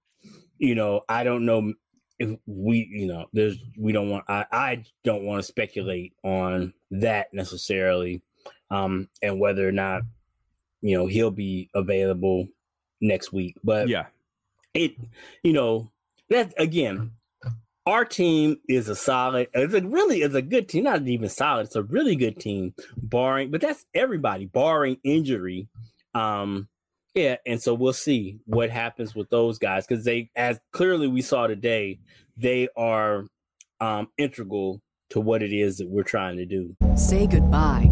you 0.62 0.76
know 0.76 1.02
I 1.10 1.24
don't 1.24 1.45
know 1.45 1.74
if 2.19 2.38
we 2.45 2.88
you 2.91 3.08
know 3.08 3.26
there's 3.34 3.58
we 3.78 3.91
don't 3.91 4.10
want 4.10 4.26
I 4.30 4.45
I 4.52 4.84
don't 5.04 5.24
want 5.24 5.39
to 5.39 5.43
speculate 5.43 6.13
on 6.24 6.74
that 6.91 7.34
necessarily, 7.34 8.21
um, 8.69 9.10
and 9.21 9.39
whether 9.39 9.67
or 9.67 9.71
not 9.71 10.04
you 10.82 10.97
know 10.97 11.08
he'll 11.08 11.32
be 11.32 11.69
available 11.74 12.47
next 13.02 13.34
week. 13.34 13.58
But 13.63 13.89
yeah, 13.89 14.06
it 14.76 14.93
you 15.43 15.52
know 15.52 15.91
that 16.30 16.54
again, 16.58 17.13
our 17.88 18.06
team 18.06 18.58
is 18.69 18.88
a 18.88 18.95
solid. 18.95 19.47
It's 19.56 19.74
a 19.74 19.82
really 19.82 20.21
is 20.21 20.36
a 20.36 20.43
good 20.43 20.69
team. 20.69 20.84
Not 20.84 21.08
even 21.08 21.28
solid. 21.28 21.65
It's 21.65 21.76
a 21.76 21.84
really 21.84 22.15
good 22.15 22.39
team, 22.39 22.76
barring. 22.97 23.50
But 23.50 23.62
that's 23.62 23.84
everybody, 23.95 24.45
barring 24.45 24.97
injury. 25.04 25.69
Um, 26.13 26.67
yeah, 27.13 27.36
and 27.45 27.62
so 27.62 27.74
we'll 27.74 27.93
see 27.93 28.39
what 28.45 28.69
happens 28.69 29.13
with 29.15 29.30
those 29.30 29.60
guys 29.60 29.86
because 29.86 30.06
they, 30.06 30.30
as 30.36 30.60
clearly 30.71 31.08
we 31.08 31.21
saw 31.21 31.47
today, 31.47 32.00
they 32.38 32.67
are 32.78 33.26
um, 33.80 34.08
integral 34.17 34.82
to 35.10 35.19
what 35.19 35.43
it 35.43 35.52
is 35.52 35.78
that 35.78 35.89
we're 35.89 36.04
trying 36.04 36.38
to 36.38 36.45
do. 36.45 36.76
Say 36.95 37.28
goodbye 37.28 37.90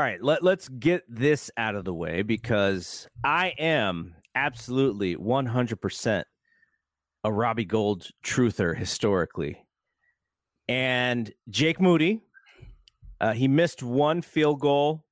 All 0.00 0.06
right, 0.06 0.22
let, 0.22 0.42
let's 0.42 0.66
get 0.66 1.04
this 1.10 1.50
out 1.58 1.74
of 1.74 1.84
the 1.84 1.92
way 1.92 2.22
because 2.22 3.06
I 3.22 3.52
am 3.58 4.14
absolutely 4.34 5.14
100% 5.14 6.24
a 7.22 7.30
Robbie 7.30 7.66
Gould 7.66 8.08
truther 8.24 8.74
historically. 8.74 9.62
And 10.66 11.30
Jake 11.50 11.82
Moody, 11.82 12.22
uh, 13.20 13.34
he 13.34 13.46
missed 13.46 13.82
one 13.82 14.22
field 14.22 14.60
goal 14.60 15.04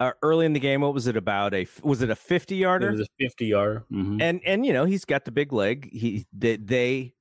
uh, 0.00 0.12
early 0.22 0.46
in 0.46 0.54
the 0.54 0.60
game. 0.60 0.80
What 0.80 0.94
was 0.94 1.06
it 1.06 1.18
about? 1.18 1.52
A 1.52 1.66
was 1.82 2.00
it 2.00 2.08
a 2.08 2.16
50 2.16 2.56
yarder? 2.56 2.88
It 2.88 2.92
was 2.92 3.00
a 3.00 3.08
50 3.20 3.44
yarder. 3.44 3.84
Mm-hmm. 3.92 4.22
And 4.22 4.40
and 4.46 4.64
you 4.64 4.72
know, 4.72 4.86
he's 4.86 5.04
got 5.04 5.26
the 5.26 5.30
big 5.30 5.52
leg. 5.52 5.90
He 5.92 6.26
they, 6.32 6.56
they 6.56 7.12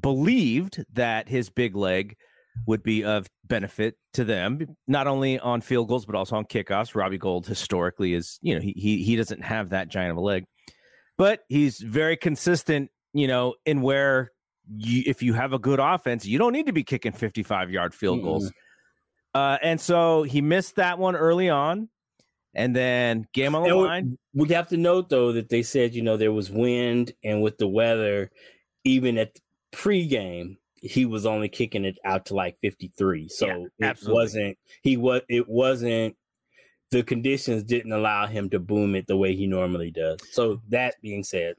believed 0.00 0.84
that 0.92 1.28
his 1.28 1.50
big 1.50 1.76
leg 1.76 2.16
would 2.66 2.82
be 2.82 3.04
of 3.04 3.26
benefit 3.44 3.96
to 4.14 4.24
them, 4.24 4.76
not 4.86 5.06
only 5.06 5.38
on 5.38 5.60
field 5.60 5.88
goals 5.88 6.06
but 6.06 6.14
also 6.14 6.36
on 6.36 6.44
kickoffs. 6.44 6.94
Robbie 6.94 7.18
Gould 7.18 7.46
historically 7.46 8.14
is, 8.14 8.38
you 8.40 8.54
know, 8.54 8.60
he 8.60 8.72
he 8.76 9.02
he 9.02 9.16
doesn't 9.16 9.42
have 9.42 9.70
that 9.70 9.88
giant 9.88 10.12
of 10.12 10.16
a 10.16 10.20
leg, 10.20 10.44
but 11.18 11.40
he's 11.48 11.78
very 11.78 12.16
consistent. 12.16 12.90
You 13.12 13.28
know, 13.28 13.54
in 13.64 13.82
where 13.82 14.32
you, 14.76 15.02
if 15.06 15.22
you 15.22 15.32
have 15.34 15.52
a 15.52 15.58
good 15.58 15.80
offense, 15.80 16.26
you 16.26 16.38
don't 16.38 16.52
need 16.52 16.66
to 16.66 16.72
be 16.72 16.84
kicking 16.84 17.12
fifty-five 17.12 17.70
yard 17.70 17.94
field 17.94 18.22
goals. 18.22 18.52
Uh, 19.34 19.58
and 19.62 19.80
so 19.80 20.22
he 20.22 20.40
missed 20.40 20.76
that 20.76 20.98
one 20.98 21.14
early 21.14 21.50
on, 21.50 21.88
and 22.54 22.74
then 22.74 23.26
game 23.32 23.54
on 23.54 23.62
the 23.62 23.68
And 23.70 23.78
line. 23.78 24.18
We 24.34 24.48
have 24.48 24.68
to 24.68 24.76
note 24.76 25.08
though 25.08 25.32
that 25.32 25.48
they 25.48 25.62
said 25.62 25.94
you 25.94 26.02
know 26.02 26.16
there 26.16 26.32
was 26.32 26.50
wind 26.50 27.12
and 27.22 27.42
with 27.42 27.58
the 27.58 27.68
weather, 27.68 28.30
even 28.84 29.18
at 29.18 29.38
pregame 29.72 30.56
he 30.82 31.06
was 31.06 31.26
only 31.26 31.48
kicking 31.48 31.84
it 31.84 31.98
out 32.04 32.26
to 32.26 32.34
like 32.34 32.58
53. 32.60 33.28
So 33.28 33.68
Yeah, 33.78 33.90
it 33.90 33.98
wasn't 34.06 34.58
he 34.82 34.96
was 34.96 35.22
it 35.28 35.48
wasn't 35.48 36.16
the 36.90 37.02
conditions 37.02 37.64
didn't 37.64 37.92
allow 37.92 38.26
him 38.26 38.48
to 38.50 38.60
boom 38.60 38.94
it 38.94 39.06
the 39.06 39.16
way 39.16 39.34
he 39.34 39.46
normally 39.46 39.90
does. 39.90 40.20
So 40.30 40.60
that 40.68 40.94
being 41.02 41.24
said, 41.24 41.56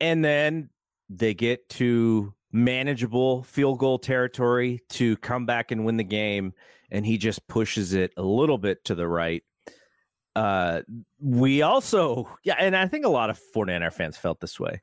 and 0.00 0.24
then 0.24 0.70
they 1.08 1.34
get 1.34 1.68
to 1.68 2.34
manageable 2.52 3.42
field 3.42 3.78
goal 3.78 3.98
territory 3.98 4.80
to 4.88 5.16
come 5.18 5.44
back 5.44 5.72
and 5.72 5.84
win 5.84 5.96
the 5.96 6.04
game 6.04 6.52
and 6.90 7.04
he 7.04 7.18
just 7.18 7.46
pushes 7.48 7.94
it 7.94 8.12
a 8.16 8.22
little 8.22 8.58
bit 8.58 8.84
to 8.84 8.94
the 8.94 9.06
right 9.06 9.42
uh 10.36 10.80
we 11.20 11.62
also 11.62 12.28
yeah 12.44 12.54
and 12.60 12.76
i 12.76 12.86
think 12.86 13.04
a 13.04 13.08
lot 13.08 13.28
of 13.28 13.40
49er 13.54 13.92
fans 13.92 14.16
felt 14.16 14.38
this 14.38 14.60
way 14.60 14.80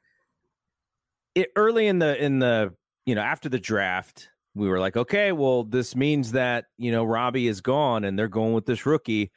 it 1.34 1.50
early 1.56 1.88
in 1.88 2.00
the 2.00 2.22
in 2.22 2.39
the 2.39 2.74
you 3.06 3.16
know 3.16 3.22
after 3.22 3.50
the 3.50 3.60
draft 3.60 4.30
we 4.56 4.68
were 4.68 4.80
like 4.80 4.98
okay 4.98 5.32
well 5.32 5.64
this 5.64 5.96
means 5.96 6.32
that 6.32 6.66
you 6.78 6.92
know 6.92 7.04
robbie 7.04 7.48
is 7.48 7.62
gone 7.62 8.04
and 8.04 8.18
they're 8.18 8.28
going 8.28 8.54
with 8.54 8.66
this 8.66 8.86
rookie. 8.86 9.32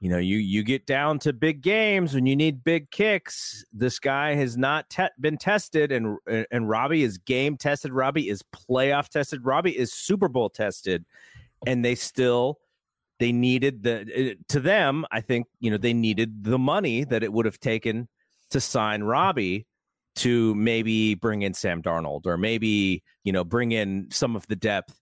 You 0.00 0.10
know 0.10 0.18
you 0.18 0.36
you 0.36 0.62
get 0.62 0.86
down 0.86 1.18
to 1.20 1.32
big 1.32 1.62
games 1.62 2.14
when 2.14 2.26
you 2.26 2.36
need 2.36 2.62
big 2.62 2.90
kicks. 2.90 3.64
This 3.72 3.98
guy 3.98 4.34
has 4.34 4.56
not 4.56 4.90
te- 4.90 5.08
been 5.18 5.38
tested 5.38 5.90
and 5.90 6.18
and 6.50 6.68
robbie 6.68 7.02
is 7.02 7.16
game 7.16 7.56
tested. 7.56 7.92
Robbie 7.92 8.28
is 8.28 8.42
playoff 8.42 9.08
tested. 9.08 9.46
Robbie 9.46 9.76
is 9.76 9.94
super 9.94 10.28
bowl 10.28 10.50
tested. 10.50 11.06
And 11.66 11.82
they 11.82 11.94
still 11.94 12.58
they 13.18 13.32
needed 13.32 13.82
the 13.82 14.32
uh, 14.32 14.34
to 14.48 14.60
them 14.60 15.06
i 15.10 15.20
think 15.20 15.46
you 15.60 15.70
know 15.70 15.78
they 15.78 15.94
needed 15.94 16.44
the 16.44 16.58
money 16.58 17.04
that 17.04 17.22
it 17.22 17.32
would 17.32 17.46
have 17.46 17.58
taken 17.58 18.08
to 18.50 18.60
sign 18.60 19.02
robbie 19.02 19.66
to 20.16 20.54
maybe 20.54 21.14
bring 21.14 21.42
in 21.42 21.54
sam 21.54 21.82
darnold 21.82 22.26
or 22.26 22.36
maybe 22.36 23.02
you 23.24 23.32
know 23.32 23.44
bring 23.44 23.72
in 23.72 24.08
some 24.10 24.34
of 24.34 24.46
the 24.48 24.56
depth 24.56 24.98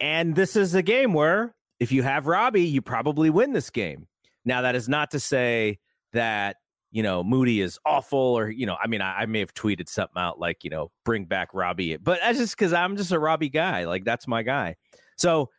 and 0.00 0.34
this 0.34 0.56
is 0.56 0.74
a 0.74 0.82
game 0.82 1.12
where 1.12 1.54
if 1.80 1.92
you 1.92 2.02
have 2.02 2.26
Robbie, 2.26 2.64
you 2.64 2.82
probably 2.82 3.30
win 3.30 3.52
this 3.52 3.70
game. 3.70 4.06
Now, 4.44 4.62
that 4.62 4.74
is 4.74 4.88
not 4.88 5.10
to 5.12 5.20
say 5.20 5.78
that, 6.12 6.56
you 6.90 7.02
know, 7.02 7.22
Moody 7.22 7.60
is 7.60 7.78
awful 7.84 8.18
or, 8.18 8.50
you 8.50 8.66
know, 8.66 8.76
I 8.82 8.86
mean, 8.86 9.00
I, 9.00 9.20
I 9.20 9.26
may 9.26 9.40
have 9.40 9.54
tweeted 9.54 9.88
something 9.88 10.20
out 10.20 10.38
like, 10.38 10.64
you 10.64 10.70
know, 10.70 10.90
bring 11.04 11.26
back 11.26 11.52
Robbie, 11.52 11.96
but 11.96 12.20
that's 12.22 12.38
just 12.38 12.56
because 12.56 12.72
I'm 12.72 12.96
just 12.96 13.12
a 13.12 13.18
Robbie 13.18 13.50
guy. 13.50 13.84
Like, 13.84 14.04
that's 14.04 14.26
my 14.26 14.42
guy. 14.42 14.76
So, 15.16 15.50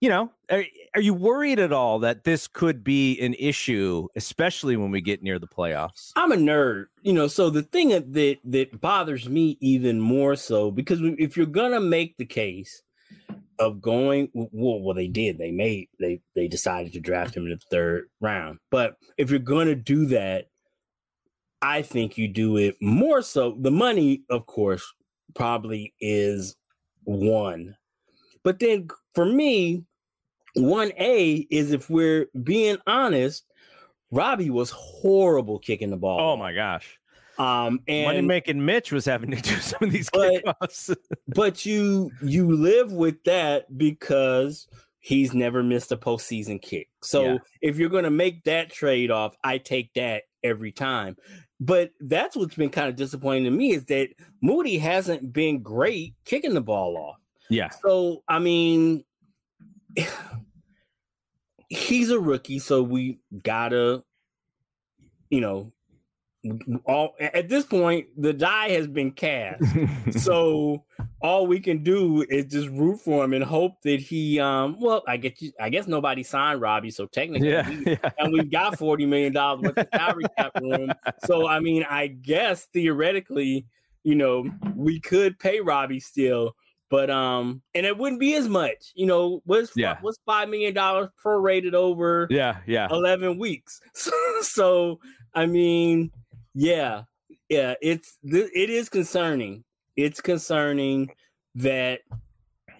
you 0.00 0.08
know, 0.08 0.30
eh, 0.48 0.64
are, 0.94 1.00
you 1.00 1.14
worried 1.14 1.58
at 1.58 1.72
all 1.72 1.98
that 2.00 2.24
this 2.24 2.48
could 2.48 2.82
be 2.82 3.18
an 3.20 3.34
issue, 3.34 4.08
especially 4.16 4.76
when 4.76 4.90
we 4.90 5.00
get 5.00 5.22
near 5.22 5.38
the 5.38 5.46
playoffs? 5.46 6.12
I'm 6.16 6.32
a 6.32 6.36
nerd, 6.36 6.86
you 7.02 7.12
know. 7.12 7.28
So 7.28 7.50
the 7.50 7.62
thing 7.62 7.90
that 7.90 8.12
that, 8.12 8.38
that 8.44 8.80
bothers 8.80 9.28
me 9.28 9.56
even 9.60 10.00
more 10.00 10.36
so 10.36 10.70
because 10.70 11.00
if 11.02 11.36
you're 11.36 11.46
gonna 11.46 11.80
make 11.80 12.16
the 12.16 12.26
case 12.26 12.82
of 13.58 13.80
going, 13.80 14.28
well, 14.32 14.80
well, 14.80 14.94
they 14.94 15.08
did. 15.08 15.38
They 15.38 15.50
made 15.50 15.88
they 15.98 16.20
they 16.34 16.48
decided 16.48 16.92
to 16.92 17.00
draft 17.00 17.36
him 17.36 17.44
in 17.44 17.50
the 17.50 17.58
third 17.70 18.08
round. 18.20 18.58
But 18.70 18.96
if 19.16 19.30
you're 19.30 19.40
gonna 19.40 19.74
do 19.74 20.06
that, 20.06 20.48
I 21.60 21.82
think 21.82 22.16
you 22.16 22.28
do 22.28 22.56
it 22.56 22.76
more 22.80 23.22
so. 23.22 23.56
The 23.60 23.70
money, 23.70 24.22
of 24.30 24.46
course, 24.46 24.92
probably 25.34 25.92
is 26.00 26.56
one, 27.04 27.76
but 28.44 28.58
then 28.60 28.88
for 29.14 29.24
me, 29.24 29.84
one 30.54 30.92
A 30.98 31.46
is 31.50 31.72
if 31.72 31.88
we're 31.90 32.26
being 32.42 32.78
honest. 32.86 33.44
Robbie 34.10 34.48
was 34.48 34.70
horrible 34.70 35.58
kicking 35.58 35.90
the 35.90 35.96
ball. 35.98 36.18
Oh 36.18 36.36
my 36.38 36.54
gosh. 36.54 36.98
Um, 37.38 37.80
Money 37.86 38.22
making 38.22 38.64
Mitch 38.64 38.90
was 38.90 39.04
having 39.04 39.30
to 39.32 39.36
do 39.40 39.54
some 39.60 39.80
of 39.82 39.92
these 39.92 40.08
But- 40.10 40.42
kickoffs. 40.44 40.96
but 41.28 41.66
you 41.66 42.10
you 42.22 42.50
live 42.56 42.90
with 42.90 43.22
that 43.24 43.76
because 43.76 44.66
he's 45.00 45.34
never 45.34 45.62
missed 45.62 45.92
a 45.92 45.96
postseason 45.98 46.60
kick. 46.60 46.88
So 47.02 47.22
Yeah. 47.24 47.38
if 47.60 47.76
you're 47.76 47.90
going 47.90 48.04
to 48.04 48.10
make 48.10 48.44
that 48.44 48.70
trade 48.72 49.10
off, 49.10 49.36
I 49.44 49.58
take 49.58 49.92
that 49.94 50.22
every 50.42 50.72
time. 50.72 51.16
But 51.60 51.90
that's 52.00 52.34
what's 52.34 52.54
been 52.54 52.70
kind 52.70 52.88
of 52.88 52.96
disappointing 52.96 53.44
to 53.44 53.50
me 53.50 53.72
is 53.72 53.84
that 53.86 54.08
Moody 54.40 54.78
hasn't 54.78 55.34
been 55.34 55.60
great 55.62 56.14
kicking 56.24 56.54
the 56.54 56.60
ball 56.62 56.96
off. 56.96 57.18
yeah. 57.50 57.68
So 57.84 58.22
I 58.26 58.38
mean, 58.38 59.04
he's 61.68 62.10
a 62.10 62.18
rookie, 62.18 62.58
so 62.58 62.82
we 62.82 63.18
gotta, 63.42 64.02
you 65.30 65.40
know, 65.40 65.72
all 66.84 67.14
at 67.20 67.48
this 67.48 67.64
point 67.64 68.06
the 68.16 68.32
die 68.32 68.70
has 68.70 68.86
been 68.86 69.10
cast. 69.10 69.62
so 70.22 70.84
all 71.20 71.46
we 71.46 71.58
can 71.58 71.82
do 71.82 72.24
is 72.28 72.46
just 72.46 72.68
root 72.68 73.00
for 73.00 73.24
him 73.24 73.32
and 73.32 73.42
hope 73.42 73.72
that 73.82 74.00
he 74.00 74.38
um 74.38 74.76
well 74.80 75.02
I 75.08 75.16
get 75.16 75.42
you 75.42 75.52
I 75.60 75.68
guess 75.68 75.86
nobody 75.88 76.22
signed 76.22 76.60
Robbie 76.60 76.90
so 76.90 77.06
technically 77.06 77.50
yeah. 77.50 77.68
we- 77.68 77.84
yeah. 77.86 78.10
and 78.18 78.32
we've 78.32 78.50
got 78.50 78.78
40 78.78 79.06
million 79.06 79.32
dollars 79.32 79.62
worth 79.62 79.78
of 79.78 79.88
salary 79.92 80.24
cap 80.36 80.52
room 80.60 80.92
so 81.24 81.48
I 81.48 81.58
mean 81.60 81.84
I 81.88 82.06
guess 82.06 82.66
theoretically 82.66 83.66
you 84.04 84.14
know 84.14 84.48
we 84.76 85.00
could 85.00 85.38
pay 85.38 85.60
Robbie 85.60 86.00
still 86.00 86.54
but 86.90 87.10
um 87.10 87.60
and 87.74 87.84
it 87.84 87.96
wouldn't 87.98 88.20
be 88.20 88.34
as 88.34 88.48
much 88.48 88.92
you 88.94 89.06
know 89.06 89.42
what's 89.44 89.72
Yeah. 89.76 89.98
what's 90.00 90.18
5 90.26 90.48
million 90.48 90.74
dollars 90.74 91.08
prorated 91.22 91.74
over 91.74 92.26
Yeah. 92.30 92.58
Yeah. 92.66 92.88
11 92.90 93.38
weeks. 93.38 93.80
So, 93.94 94.12
so 94.42 95.00
I 95.34 95.46
mean, 95.46 96.10
yeah, 96.54 97.02
yeah, 97.48 97.74
it's 97.82 98.16
th- 98.28 98.50
it 98.54 98.70
is 98.70 98.88
concerning. 98.88 99.64
It's 99.96 100.20
concerning 100.20 101.10
that 101.56 102.00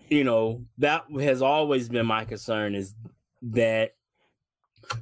you 0.09 0.25
know 0.25 0.65
that 0.79 1.05
has 1.21 1.43
always 1.43 1.89
been 1.89 2.07
my 2.07 2.25
concern 2.25 2.75
is 2.75 2.95
that 3.43 3.95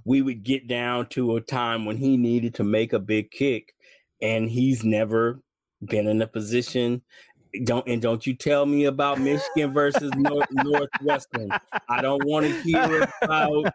we 0.05 0.21
would 0.23 0.43
get 0.43 0.67
down 0.67 1.07
to 1.11 1.37
a 1.37 1.41
time 1.41 1.85
when 1.85 1.97
he 1.97 2.17
needed 2.17 2.55
to 2.55 2.65
make 2.65 2.93
a 2.93 2.99
big 2.99 3.31
kick 3.31 3.73
and 4.21 4.49
he's 4.51 4.83
never 4.85 5.41
been 5.85 6.09
in 6.09 6.21
a 6.23 6.27
position 6.27 7.03
don't 7.65 7.87
and 7.89 8.01
don't 8.01 8.27
you 8.27 8.35
tell 8.35 8.67
me 8.67 8.85
about 8.85 9.21
Michigan 9.21 9.73
versus 9.73 10.13
North, 10.17 10.49
Northwestern. 10.53 11.51
I 11.89 12.03
don't 12.03 12.25
want 12.25 12.47
to 12.47 12.53
hear 12.63 13.09
about 13.23 13.73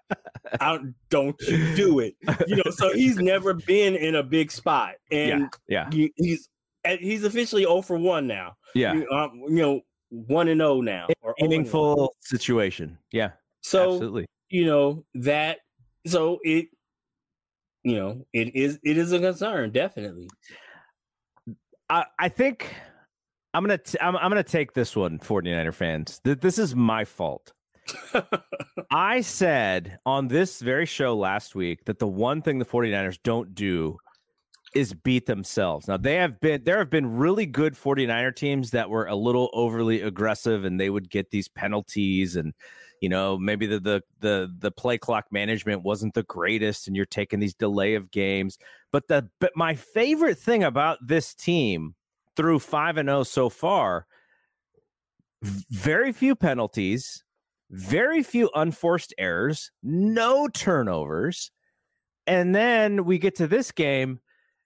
I, 0.59 0.79
don't 1.09 1.39
you 1.41 1.75
do 1.75 1.99
it. 1.99 2.15
You 2.47 2.57
know, 2.57 2.71
so 2.71 2.93
he's 2.93 3.17
never 3.17 3.53
been 3.53 3.95
in 3.95 4.15
a 4.15 4.23
big 4.23 4.51
spot, 4.51 4.95
and 5.11 5.49
yeah, 5.67 5.87
yeah. 5.87 5.89
He, 5.91 6.13
he's 6.15 6.49
he's 6.99 7.23
officially 7.23 7.63
0 7.63 7.81
for 7.81 7.97
one 7.97 8.27
now. 8.27 8.55
Yeah, 8.75 8.93
you, 8.93 9.09
um, 9.09 9.41
you 9.47 9.61
know, 9.61 9.81
one 10.09 10.47
and 10.47 10.59
0 10.59 10.81
now, 10.81 11.07
or 11.21 11.35
oh 11.39 11.43
meaningful 11.43 12.15
situation. 12.21 12.97
Yeah, 13.11 13.31
so 13.61 13.93
absolutely. 13.93 14.25
You 14.49 14.65
know 14.65 15.05
that. 15.15 15.59
So 16.07 16.39
it, 16.43 16.67
you 17.83 17.95
know, 17.95 18.25
it 18.33 18.55
is 18.55 18.79
it 18.83 18.97
is 18.97 19.11
a 19.11 19.19
concern, 19.19 19.71
definitely. 19.71 20.29
I 21.89 22.05
I 22.17 22.29
think 22.29 22.73
I'm 23.53 23.63
gonna 23.63 23.77
t- 23.77 23.97
I'm, 24.01 24.15
I'm 24.15 24.29
gonna 24.29 24.43
take 24.43 24.73
this 24.73 24.95
one, 24.95 25.19
49er 25.19 25.73
fans. 25.73 26.19
Th- 26.23 26.39
this 26.39 26.57
is 26.57 26.75
my 26.75 27.05
fault. 27.05 27.53
I 28.91 29.21
said 29.21 29.97
on 30.05 30.27
this 30.27 30.61
very 30.61 30.85
show 30.85 31.15
last 31.15 31.55
week 31.55 31.85
that 31.85 31.99
the 31.99 32.07
one 32.07 32.41
thing 32.41 32.59
the 32.59 32.65
49ers 32.65 33.19
don't 33.23 33.53
do 33.53 33.97
is 34.73 34.93
beat 34.93 35.25
themselves. 35.25 35.87
Now 35.87 35.97
they 35.97 36.15
have 36.15 36.39
been 36.39 36.63
there 36.63 36.77
have 36.77 36.89
been 36.89 37.17
really 37.17 37.45
good 37.45 37.73
49er 37.73 38.35
teams 38.35 38.71
that 38.71 38.89
were 38.89 39.07
a 39.07 39.15
little 39.15 39.49
overly 39.53 40.01
aggressive 40.01 40.63
and 40.63 40.79
they 40.79 40.89
would 40.89 41.09
get 41.09 41.31
these 41.31 41.49
penalties 41.49 42.37
and 42.37 42.53
you 43.01 43.09
know 43.09 43.37
maybe 43.37 43.65
the 43.65 43.79
the 43.79 44.01
the 44.21 44.53
the 44.59 44.71
play 44.71 44.97
clock 44.97 45.25
management 45.31 45.83
wasn't 45.83 46.13
the 46.13 46.23
greatest 46.23 46.87
and 46.87 46.95
you're 46.95 47.05
taking 47.05 47.39
these 47.39 47.55
delay 47.55 47.95
of 47.95 48.11
games. 48.11 48.57
But 48.91 49.07
the 49.09 49.29
but 49.39 49.51
my 49.55 49.75
favorite 49.75 50.37
thing 50.37 50.63
about 50.63 50.99
this 51.05 51.35
team 51.35 51.95
through 52.35 52.59
5 52.59 52.97
and 52.97 53.07
0 53.09 53.23
so 53.23 53.49
far 53.49 54.05
very 55.43 56.11
few 56.11 56.35
penalties, 56.35 57.23
very 57.69 58.23
few 58.23 58.49
unforced 58.53 59.13
errors, 59.17 59.71
no 59.81 60.47
turnovers. 60.47 61.51
And 62.27 62.53
then 62.53 63.05
we 63.05 63.17
get 63.17 63.35
to 63.35 63.47
this 63.47 63.71
game 63.71 64.19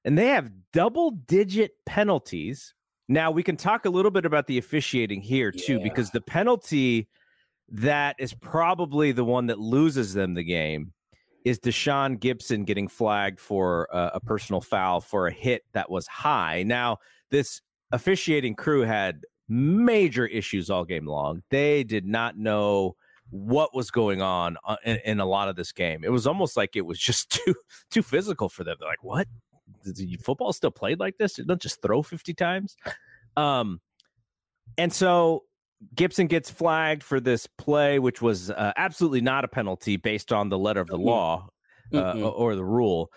and 0.03 0.17
they 0.17 0.27
have 0.27 0.51
double 0.73 1.11
digit 1.11 1.71
penalties. 1.85 2.73
Now 3.07 3.31
we 3.31 3.43
can 3.43 3.55
talk 3.55 3.85
a 3.85 3.89
little 3.89 4.11
bit 4.11 4.25
about 4.25 4.47
the 4.47 4.57
officiating 4.57 5.21
here 5.21 5.51
too, 5.51 5.77
yeah. 5.77 5.83
because 5.83 6.11
the 6.11 6.21
penalty 6.21 7.07
that 7.69 8.15
is 8.19 8.33
probably 8.33 9.11
the 9.11 9.25
one 9.25 9.47
that 9.47 9.59
loses 9.59 10.13
them 10.13 10.33
the 10.33 10.43
game 10.43 10.91
is 11.45 11.59
Tashaun 11.59 12.19
Gipson 12.19 12.65
getting 12.65 12.87
flagged 12.87 13.39
for 13.39 13.87
uh, 13.95 14.11
a 14.15 14.19
personal 14.19 14.61
foul 14.61 14.99
for 14.99 15.27
a 15.27 15.31
hit 15.31 15.63
that 15.73 15.89
was 15.89 16.07
high. 16.07 16.63
Now, 16.63 16.97
this 17.31 17.61
officiating 17.91 18.55
crew 18.55 18.81
had 18.81 19.21
major 19.47 20.25
issues 20.25 20.69
all 20.69 20.85
game 20.85 21.05
long. 21.05 21.41
They 21.49 21.83
did 21.83 22.05
not 22.05 22.37
know 22.37 22.95
what 23.29 23.75
was 23.75 23.91
going 23.91 24.21
on 24.21 24.57
uh, 24.65 24.77
in, 24.85 24.99
in, 25.05 25.19
a 25.19 25.25
lot 25.25 25.49
of 25.49 25.55
this 25.55 25.71
game. 25.71 26.03
It 26.03 26.11
was 26.11 26.27
almost 26.27 26.55
like 26.55 26.75
it 26.75 26.85
was 26.85 26.99
just 26.99 27.29
too 27.45 27.55
too 27.91 28.01
physical 28.01 28.49
for 28.49 28.63
them. 28.63 28.77
They're 28.79 28.89
like, 28.89 29.03
"What? 29.03 29.27
Football 30.23 30.53
still 30.53 30.71
played 30.71 30.99
like 30.99 31.17
this? 31.17 31.37
You 31.37 31.45
don't 31.45 31.61
just 31.61 31.81
throw 31.81 32.01
fifty 32.01 32.33
times." 32.33 32.75
Um, 33.37 33.81
and 34.77 34.91
so 34.91 35.43
Gipson 35.95 36.27
gets 36.27 36.49
flagged 36.49 37.03
for 37.03 37.19
this 37.19 37.47
play, 37.47 37.99
which 37.99 38.21
was 38.21 38.49
uh, 38.49 38.73
absolutely 38.77 39.21
not 39.21 39.43
a 39.43 39.47
penalty 39.47 39.97
based 39.97 40.31
on 40.31 40.49
the 40.49 40.57
letter 40.57 40.81
of 40.81 40.87
the 40.87 40.97
law 40.97 41.49
uh, 41.93 41.97
mm-hmm. 41.97 42.23
or 42.23 42.55
the 42.55 42.65
rule, 42.65 43.11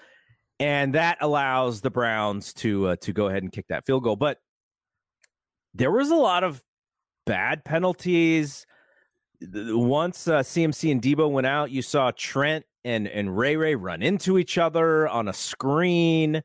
and 0.60 0.94
that 0.94 1.18
allows 1.20 1.80
the 1.80 1.90
Browns 1.90 2.52
to 2.54 2.88
uh, 2.88 2.96
to 2.96 3.12
go 3.12 3.28
ahead 3.28 3.42
and 3.42 3.52
kick 3.52 3.66
that 3.68 3.84
field 3.84 4.02
goal. 4.04 4.16
But 4.16 4.38
there 5.74 5.90
was 5.90 6.10
a 6.10 6.16
lot 6.16 6.44
of 6.44 6.62
bad 7.26 7.64
penalties. 7.64 8.66
Once 9.40 10.26
uh, 10.26 10.40
CMC 10.40 10.90
and 10.90 11.00
Deebo 11.00 11.30
went 11.30 11.46
out, 11.46 11.70
you 11.70 11.82
saw 11.82 12.10
Trent 12.16 12.64
and 12.84 13.06
and 13.06 13.36
Ray 13.36 13.56
Ray 13.56 13.74
run 13.74 14.02
into 14.02 14.38
each 14.38 14.58
other 14.58 15.08
on 15.08 15.28
a 15.28 15.32
screen. 15.32 16.42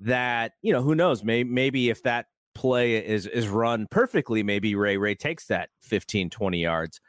That 0.00 0.52
you 0.60 0.72
know, 0.72 0.82
who 0.82 0.94
knows? 0.94 1.24
Maybe 1.24 1.48
maybe 1.48 1.88
if 1.88 2.02
that 2.02 2.26
play 2.54 2.96
is 3.04 3.26
is 3.26 3.48
run 3.48 3.86
perfectly, 3.90 4.42
maybe 4.42 4.74
Ray 4.74 4.96
Ray 4.98 5.14
takes 5.14 5.46
that 5.46 5.70
15, 5.82 6.30
20 6.30 6.58
yards. 6.58 7.00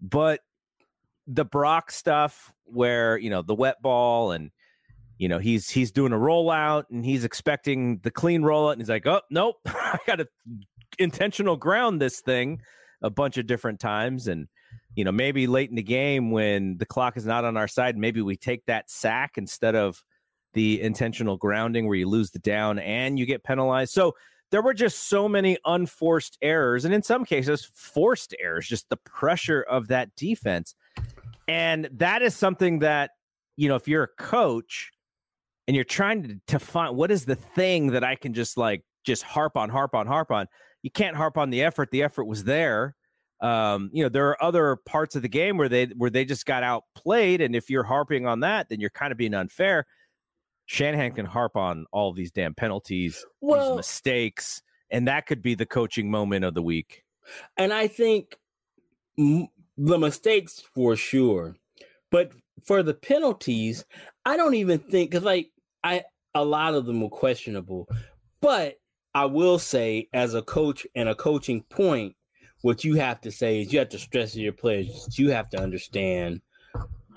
But 0.00 0.40
the 1.26 1.44
Brock 1.44 1.90
stuff, 1.90 2.52
where 2.64 3.16
you 3.16 3.30
know 3.30 3.40
the 3.40 3.54
wet 3.54 3.80
ball 3.80 4.32
and 4.32 4.50
you 5.24 5.28
know 5.28 5.38
he's 5.38 5.70
he's 5.70 5.90
doing 5.90 6.12
a 6.12 6.16
rollout 6.16 6.84
and 6.90 7.02
he's 7.04 7.24
expecting 7.24 7.98
the 8.02 8.10
clean 8.10 8.42
rollout 8.42 8.72
and 8.72 8.80
he's 8.82 8.90
like 8.90 9.06
oh 9.06 9.22
nope 9.30 9.56
i 9.66 9.98
gotta 10.06 10.28
intentional 10.98 11.56
ground 11.56 12.00
this 12.00 12.20
thing 12.20 12.60
a 13.02 13.10
bunch 13.10 13.36
of 13.36 13.46
different 13.46 13.80
times. 13.80 14.28
And 14.28 14.48
you 14.96 15.04
know 15.04 15.12
maybe 15.12 15.46
late 15.46 15.70
in 15.70 15.76
the 15.76 15.82
game 15.82 16.30
when 16.30 16.78
the 16.78 16.86
clock 16.86 17.16
is 17.16 17.26
not 17.26 17.44
on 17.44 17.56
our 17.56 17.66
side 17.66 17.96
maybe 17.96 18.22
we 18.22 18.36
take 18.36 18.64
that 18.66 18.88
sack 18.88 19.32
instead 19.36 19.74
of 19.74 20.04
the 20.52 20.80
intentional 20.80 21.36
grounding 21.36 21.88
where 21.88 21.96
you 21.96 22.08
lose 22.08 22.30
the 22.30 22.38
down 22.38 22.78
and 22.78 23.18
you 23.18 23.26
get 23.26 23.42
penalized. 23.42 23.92
So 23.92 24.14
there 24.52 24.62
were 24.62 24.74
just 24.74 25.08
so 25.08 25.28
many 25.28 25.58
unforced 25.64 26.38
errors 26.42 26.84
and 26.84 26.94
in 26.94 27.02
some 27.02 27.24
cases 27.24 27.68
forced 27.74 28.36
errors 28.40 28.68
just 28.68 28.88
the 28.88 28.96
pressure 28.98 29.62
of 29.62 29.88
that 29.88 30.14
defense. 30.14 30.76
And 31.48 31.88
that 31.92 32.22
is 32.22 32.36
something 32.36 32.78
that 32.80 33.10
you 33.56 33.68
know 33.68 33.74
if 33.74 33.88
you're 33.88 34.04
a 34.04 34.22
coach 34.22 34.92
and 35.66 35.74
you're 35.74 35.84
trying 35.84 36.22
to, 36.22 36.40
to 36.46 36.58
find 36.58 36.96
what 36.96 37.10
is 37.10 37.24
the 37.24 37.34
thing 37.34 37.88
that 37.92 38.04
i 38.04 38.14
can 38.14 38.34
just 38.34 38.56
like 38.56 38.82
just 39.04 39.22
harp 39.22 39.56
on 39.56 39.68
harp 39.68 39.94
on 39.94 40.06
harp 40.06 40.30
on 40.30 40.46
you 40.84 40.90
can't 40.90 41.16
harp 41.16 41.38
on 41.38 41.48
the 41.48 41.62
effort. 41.62 41.90
The 41.90 42.02
effort 42.02 42.26
was 42.26 42.44
there. 42.44 42.94
Um, 43.40 43.88
you 43.94 44.02
know, 44.02 44.10
there 44.10 44.28
are 44.28 44.44
other 44.44 44.76
parts 44.76 45.16
of 45.16 45.22
the 45.22 45.28
game 45.30 45.56
where 45.56 45.68
they 45.68 45.86
where 45.86 46.10
they 46.10 46.26
just 46.26 46.44
got 46.44 46.62
outplayed, 46.62 47.40
and 47.40 47.56
if 47.56 47.70
you're 47.70 47.82
harping 47.82 48.26
on 48.26 48.40
that, 48.40 48.68
then 48.68 48.80
you're 48.80 48.90
kind 48.90 49.10
of 49.10 49.16
being 49.16 49.32
unfair. 49.32 49.86
Shanahan 50.66 51.12
can 51.12 51.24
harp 51.24 51.56
on 51.56 51.86
all 51.90 52.12
these 52.12 52.30
damn 52.30 52.54
penalties, 52.54 53.24
well, 53.40 53.70
these 53.70 53.76
mistakes, 53.78 54.62
and 54.90 55.08
that 55.08 55.26
could 55.26 55.40
be 55.40 55.54
the 55.54 55.66
coaching 55.66 56.10
moment 56.10 56.44
of 56.44 56.52
the 56.52 56.62
week. 56.62 57.02
And 57.56 57.72
I 57.72 57.86
think 57.86 58.36
m- 59.18 59.48
the 59.78 59.98
mistakes 59.98 60.62
for 60.74 60.96
sure, 60.96 61.56
but 62.10 62.32
for 62.62 62.82
the 62.82 62.94
penalties, 62.94 63.86
I 64.26 64.36
don't 64.36 64.54
even 64.54 64.80
think 64.80 65.10
because 65.10 65.24
like 65.24 65.50
I 65.84 66.02
a 66.34 66.44
lot 66.44 66.74
of 66.74 66.86
them 66.86 67.00
were 67.00 67.10
questionable, 67.10 67.88
but 68.40 68.80
I 69.14 69.26
will 69.26 69.60
say, 69.60 70.08
as 70.12 70.34
a 70.34 70.42
coach 70.42 70.84
and 70.96 71.08
a 71.08 71.14
coaching 71.14 71.62
point, 71.62 72.16
what 72.62 72.82
you 72.82 72.96
have 72.96 73.20
to 73.20 73.30
say 73.30 73.60
is 73.60 73.72
you 73.72 73.78
have 73.78 73.90
to 73.90 73.98
stress 73.98 74.32
to 74.32 74.40
your 74.40 74.52
players, 74.52 75.16
you 75.16 75.30
have 75.30 75.48
to 75.50 75.60
understand 75.60 76.40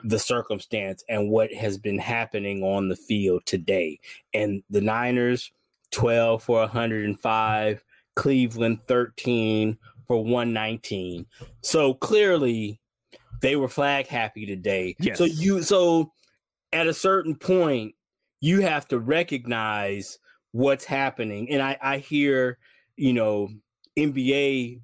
the 0.03 0.19
circumstance 0.19 1.03
and 1.09 1.29
what 1.29 1.51
has 1.53 1.77
been 1.77 1.97
happening 1.97 2.61
on 2.63 2.87
the 2.87 2.95
field 2.95 3.45
today. 3.45 3.99
And 4.33 4.61
the 4.69 4.81
Niners, 4.81 5.51
12 5.91 6.43
for 6.43 6.59
105, 6.59 7.83
Cleveland, 8.15 8.79
13 8.87 9.77
for 10.05 10.23
119. 10.23 11.25
So 11.61 11.95
clearly 11.95 12.79
they 13.41 13.55
were 13.55 13.67
flag 13.67 14.07
happy 14.07 14.45
today. 14.45 14.95
Yes. 14.99 15.17
So 15.17 15.25
you 15.25 15.63
so 15.63 16.11
at 16.73 16.87
a 16.87 16.93
certain 16.93 17.35
point, 17.35 17.95
you 18.39 18.61
have 18.61 18.87
to 18.89 18.99
recognize 18.99 20.19
what's 20.51 20.85
happening. 20.85 21.49
And 21.49 21.61
I, 21.61 21.77
I 21.81 21.97
hear, 21.97 22.57
you 22.95 23.13
know, 23.13 23.49
NBA 23.97 24.81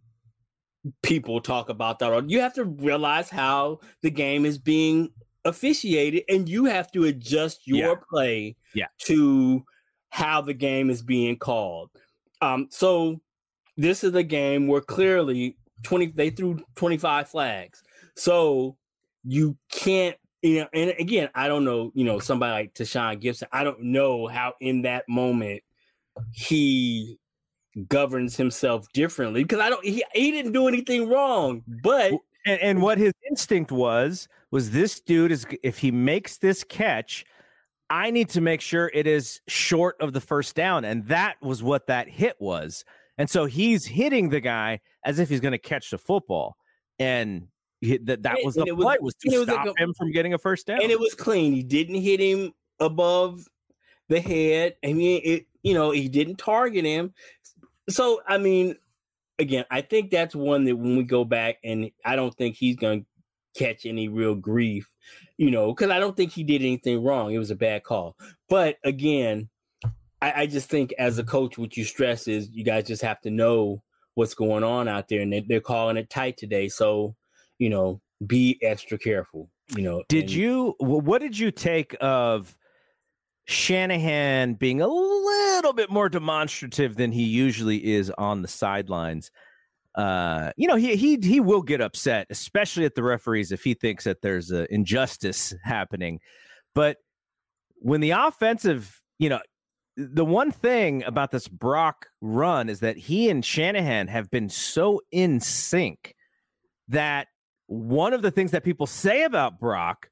people 1.02 1.42
talk 1.42 1.70
about 1.70 2.00
that. 2.00 2.30
You 2.30 2.42
have 2.42 2.54
to 2.56 2.66
realize 2.66 3.30
how 3.30 3.80
the 4.02 4.10
game 4.10 4.46
is 4.46 4.58
being 4.58 5.10
officiated 5.46 6.24
and 6.30 6.48
you 6.48 6.66
have 6.66 6.92
to 6.92 7.06
adjust 7.06 7.68
your 7.68 7.78
yeah. 7.78 7.96
play 8.10 8.56
yeah. 8.74 8.86
to 9.00 9.64
how 10.10 10.42
the 10.42 10.54
game 10.54 10.90
is 10.90 11.02
being 11.02 11.38
called. 11.38 11.90
Um, 12.42 12.68
so 12.70 13.22
this 13.78 14.04
is 14.04 14.14
a 14.14 14.24
game 14.24 14.68
where 14.68 14.82
clearly 14.82 15.58
20 15.84 16.08
they 16.08 16.30
threw 16.30 16.60
25 16.76 17.30
flags. 17.30 17.82
So 18.16 18.78
you 19.24 19.58
can't 19.72 20.18
you 20.44 20.60
know, 20.60 20.68
and 20.74 20.94
again, 21.00 21.30
I 21.34 21.48
don't 21.48 21.66
know, 21.66 21.92
you 21.96 22.04
know, 22.04 22.20
somebody 22.20 22.52
like 22.52 22.74
Tashaun 22.74 23.22
Gipson, 23.22 23.48
I 23.52 23.64
don't 23.64 23.82
know 23.82 24.28
how 24.28 24.54
in 24.60 24.84
that 24.84 25.08
moment 25.08 25.64
he 26.32 27.18
governs 27.88 28.36
himself 28.38 28.86
differently 28.94 29.44
because 29.44 29.60
I 29.60 29.70
don't 29.70 29.84
he, 29.84 30.04
he 30.14 30.32
didn't 30.32 30.52
do 30.52 30.68
anything 30.68 31.10
wrong, 31.10 31.64
but 31.82 32.12
and, 32.46 32.60
and 32.62 32.82
what 32.82 32.98
his 32.98 33.14
instinct 33.28 33.72
was 33.72 34.28
was 34.52 34.70
this 34.70 35.00
dude 35.00 35.32
is 35.32 35.48
if 35.64 35.80
he 35.80 35.92
makes 35.92 36.38
this 36.38 36.64
catch, 36.64 37.26
I 37.90 38.12
need 38.12 38.30
to 38.30 38.42
make 38.42 38.62
sure 38.62 38.92
it 38.94 39.08
is 39.08 39.42
short 39.48 39.96
of 40.00 40.14
the 40.14 40.22
first 40.22 40.56
down. 40.56 40.86
And 40.86 41.08
that 41.08 41.42
was 41.42 41.64
what 41.64 41.88
that 41.88 42.08
hit 42.10 42.36
was. 42.40 42.86
And 43.18 43.30
so 43.30 43.46
he's 43.46 43.86
hitting 43.86 44.30
the 44.30 44.40
guy 44.40 44.82
as 45.06 45.20
if 45.20 45.30
he's 45.30 45.40
going 45.40 45.54
to 45.54 45.58
catch 45.58 45.90
the 45.90 45.98
football. 45.98 46.58
And 47.00 47.48
that 48.04 48.24
that 48.24 48.38
was 48.44 48.56
the 48.56 48.66
play 48.66 48.98
was, 49.00 49.00
was 49.02 49.16
to 49.16 49.44
stop 49.44 49.66
like 49.66 49.76
a, 49.78 49.84
him 49.84 49.94
from 49.94 50.12
getting 50.12 50.34
a 50.34 50.38
first 50.38 50.68
down. 50.68 50.82
And 50.82 50.92
it 50.92 51.00
was 51.00 51.14
clean. 51.14 51.54
He 51.54 51.64
didn't 51.64 52.02
hit 52.02 52.20
him 52.20 52.54
above 52.80 53.48
the 54.10 54.20
head. 54.20 54.76
I 54.84 54.94
mean, 54.94 55.22
it 55.24 55.48
you 55.62 55.74
know 55.74 55.92
he 55.92 56.08
didn't 56.10 56.38
target 56.38 56.86
him. 56.86 57.14
So 57.90 58.22
I 58.28 58.38
mean, 58.38 58.76
again, 59.40 59.66
I 59.70 59.82
think 59.82 60.12
that's 60.12 60.36
one 60.36 60.66
that 60.66 60.76
when 60.76 60.98
we 60.98 61.04
go 61.04 61.26
back, 61.26 61.58
and 61.64 61.92
I 62.06 62.16
don't 62.16 62.36
think 62.36 62.56
he's 62.56 62.76
going 62.76 63.02
to 63.02 63.08
catch 63.64 63.86
any 63.86 64.08
real 64.08 64.36
grief, 64.36 64.90
you 65.38 65.52
know, 65.52 65.74
because 65.74 65.92
I 65.92 66.00
don't 66.00 66.16
think 66.16 66.32
he 66.32 66.44
did 66.44 66.62
anything 66.62 67.04
wrong. 67.04 67.32
It 67.32 67.38
was 67.38 67.52
a 67.52 67.56
bad 67.56 67.84
call. 67.84 68.16
But 68.50 68.78
again, 68.84 69.50
I, 70.22 70.34
I, 70.42 70.48
just 70.48 70.70
think 70.70 70.94
as 70.98 71.20
a 71.20 71.24
coach, 71.24 71.58
what 71.58 71.78
you 71.78 71.84
stress 71.84 72.28
is 72.28 72.50
you 72.52 72.64
guys 72.64 72.88
just 72.88 73.02
have 73.02 73.22
to 73.22 73.30
know 73.30 73.84
what's 74.16 74.34
going 74.34 74.64
on 74.64 74.88
out 74.88 75.08
there, 75.08 75.22
and 75.22 75.34
they, 75.34 75.42
they're 75.42 75.60
calling 75.60 75.98
it 75.98 76.10
tight 76.10 76.38
today. 76.38 76.70
So, 76.70 77.16
you 77.64 77.70
know, 77.70 78.02
be 78.28 78.60
extra 78.62 78.98
careful. 78.98 79.50
You 79.74 79.84
know, 79.84 80.04
did 80.10 80.26
and, 80.26 80.32
you? 80.32 80.76
What 80.80 81.22
did 81.22 81.40
you 81.40 81.50
take 81.50 81.96
of? 82.02 82.56
Shanahan 83.46 84.54
being 84.54 84.80
a 84.80 84.88
little 84.88 85.74
bit 85.74 85.90
more 85.90 86.08
demonstrative 86.08 86.96
than 86.96 87.12
he 87.12 87.24
usually 87.24 87.94
is 87.94 88.10
on 88.12 88.42
the 88.42 88.48
sidelines. 88.48 89.32
Uh, 89.96 90.52
you 90.56 90.66
know, 90.66 90.76
he 90.76 90.96
he 90.96 91.18
he 91.22 91.40
will 91.42 91.62
get 91.62 91.82
upset, 91.82 92.28
especially 92.30 92.86
at 92.86 92.96
the 92.96 93.04
referees 93.04 93.52
if 93.52 93.64
he 93.64 93.74
thinks 93.74 94.06
that 94.06 94.22
there's 94.22 94.52
an 94.52 94.68
injustice 94.70 95.54
happening. 95.64 96.20
But 96.74 96.98
when 97.76 98.00
the 98.00 98.12
offensive, 98.12 99.02
you 99.20 99.28
know, 99.28 99.42
the 99.98 100.26
one 100.26 100.52
thing 100.52 101.04
about 101.04 101.32
this 101.32 101.48
Brock 101.48 102.08
run 102.22 102.70
is 102.70 102.80
that 102.80 102.98
he 102.98 103.30
and 103.30 103.44
Shanahan 103.44 104.08
have 104.08 104.32
been 104.32 104.50
so 104.50 105.02
in 105.12 105.42
sync 105.42 106.16
that 106.88 107.28
one 107.74 108.14
of 108.14 108.22
the 108.22 108.32
things 108.32 108.52
that 108.52 108.64
people 108.64 108.86
say 108.86 109.24
about 109.24 109.60
Brock 109.60 110.10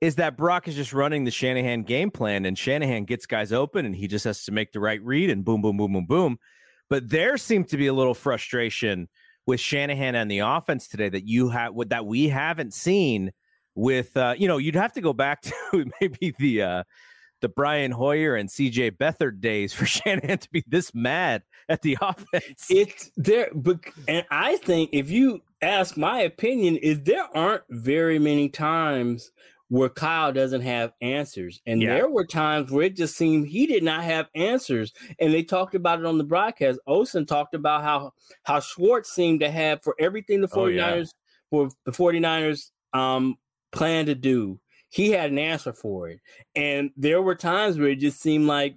is 0.00 0.16
that 0.16 0.36
Brock 0.36 0.68
is 0.68 0.74
just 0.74 0.92
running 0.92 1.24
the 1.24 1.30
Shanahan 1.30 1.82
game 1.82 2.10
plan 2.10 2.44
and 2.44 2.58
Shanahan 2.58 3.04
gets 3.04 3.26
guys 3.26 3.52
open 3.52 3.86
and 3.86 3.94
he 3.94 4.08
just 4.08 4.24
has 4.24 4.44
to 4.44 4.52
make 4.52 4.72
the 4.72 4.80
right 4.80 5.02
read 5.02 5.30
and 5.30 5.44
boom, 5.44 5.62
boom, 5.62 5.76
boom, 5.76 5.92
boom, 5.92 6.06
boom. 6.06 6.38
But 6.88 7.08
there 7.08 7.36
seemed 7.36 7.68
to 7.68 7.76
be 7.76 7.86
a 7.86 7.92
little 7.92 8.14
frustration 8.14 9.08
with 9.46 9.60
Shanahan 9.60 10.14
and 10.14 10.30
the 10.30 10.40
offense 10.40 10.88
today 10.88 11.08
that 11.08 11.26
you 11.26 11.48
have 11.48 11.72
that 11.88 12.06
we 12.06 12.28
haven't 12.28 12.74
seen 12.74 13.32
with 13.74 14.16
uh, 14.16 14.34
you 14.36 14.46
know, 14.46 14.58
you'd 14.58 14.74
have 14.74 14.92
to 14.92 15.00
go 15.00 15.12
back 15.12 15.42
to 15.70 15.90
maybe 16.00 16.34
the 16.38 16.62
uh 16.62 16.82
the 17.40 17.48
Brian 17.48 17.90
Hoyer 17.90 18.36
and 18.36 18.48
CJ 18.48 18.92
Beathard 18.98 19.40
days 19.40 19.72
for 19.72 19.84
Shanahan 19.86 20.38
to 20.38 20.48
be 20.50 20.62
this 20.66 20.94
mad 20.94 21.42
at 21.68 21.82
the 21.82 21.98
offense. 22.00 22.66
It's 22.70 23.10
there, 23.16 23.50
but 23.52 23.80
and 24.06 24.24
I 24.30 24.56
think 24.58 24.90
if 24.92 25.10
you 25.10 25.42
ask 25.62 25.96
my 25.96 26.20
opinion, 26.20 26.76
is 26.76 27.02
there 27.02 27.26
aren't 27.34 27.62
very 27.70 28.18
many 28.18 28.48
times 28.48 29.30
where 29.72 29.88
Kyle 29.88 30.34
doesn't 30.34 30.60
have 30.60 30.92
answers. 31.00 31.62
And 31.64 31.80
yeah. 31.80 31.94
there 31.94 32.10
were 32.10 32.26
times 32.26 32.70
where 32.70 32.84
it 32.84 32.94
just 32.94 33.16
seemed 33.16 33.46
he 33.46 33.66
did 33.66 33.82
not 33.82 34.04
have 34.04 34.28
answers. 34.34 34.92
And 35.18 35.32
they 35.32 35.42
talked 35.42 35.74
about 35.74 35.98
it 35.98 36.04
on 36.04 36.18
the 36.18 36.24
broadcast. 36.24 36.78
Olsen 36.86 37.24
talked 37.24 37.54
about 37.54 37.82
how 37.82 38.12
how 38.42 38.60
Schwartz 38.60 39.10
seemed 39.10 39.40
to 39.40 39.50
have 39.50 39.82
for 39.82 39.96
everything 39.98 40.42
the 40.42 40.46
49ers 40.46 40.52
oh, 40.52 40.98
yeah. 40.98 41.04
for 41.48 41.70
the 41.86 41.90
49ers 41.90 42.70
um 42.92 43.36
plan 43.70 44.04
to 44.06 44.14
do. 44.14 44.60
He 44.90 45.08
had 45.08 45.30
an 45.30 45.38
answer 45.38 45.72
for 45.72 46.10
it. 46.10 46.20
And 46.54 46.90
there 46.94 47.22
were 47.22 47.34
times 47.34 47.78
where 47.78 47.88
it 47.88 47.98
just 47.98 48.20
seemed 48.20 48.46
like 48.46 48.76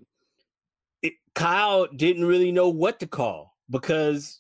it, 1.02 1.12
Kyle 1.34 1.88
didn't 1.94 2.24
really 2.24 2.54
know 2.54 2.70
what 2.70 3.02
to 3.02 3.08
call 3.08 3.54
because 3.70 4.40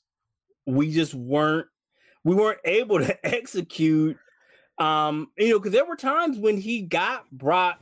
we 0.66 0.90
just 0.94 1.14
weren't 1.14 1.68
we 2.26 2.36
weren't 2.36 2.60
able 2.66 3.00
to 3.00 3.26
execute 3.36 4.18
um, 4.78 5.28
you 5.38 5.50
know, 5.50 5.60
because 5.60 5.72
there 5.72 5.86
were 5.86 5.96
times 5.96 6.38
when 6.38 6.58
he 6.58 6.82
got 6.82 7.30
Brock 7.32 7.80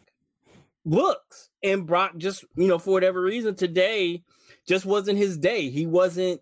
looks, 0.85 1.49
and 1.63 1.87
Brock 1.87 2.17
just, 2.17 2.45
you 2.55 2.67
know, 2.67 2.77
for 2.77 2.91
whatever 2.91 3.21
reason 3.21 3.55
today 3.55 4.23
just 4.67 4.85
wasn't 4.85 5.17
his 5.17 5.37
day. 5.37 5.69
He 5.69 5.85
wasn't, 5.85 6.41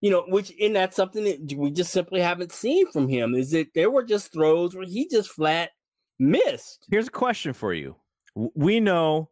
you 0.00 0.10
know, 0.10 0.24
which 0.28 0.52
and 0.60 0.74
that's 0.74 0.96
something 0.96 1.24
that 1.24 1.54
we 1.56 1.70
just 1.70 1.92
simply 1.92 2.20
haven't 2.20 2.52
seen 2.52 2.90
from 2.90 3.08
him. 3.08 3.34
Is 3.34 3.52
that 3.52 3.68
there 3.74 3.90
were 3.90 4.04
just 4.04 4.32
throws 4.32 4.74
where 4.74 4.86
he 4.86 5.08
just 5.08 5.30
flat 5.30 5.70
missed. 6.18 6.86
Here's 6.90 7.08
a 7.08 7.12
question 7.12 7.52
for 7.52 7.72
you. 7.72 7.96
We 8.34 8.80
know 8.80 9.30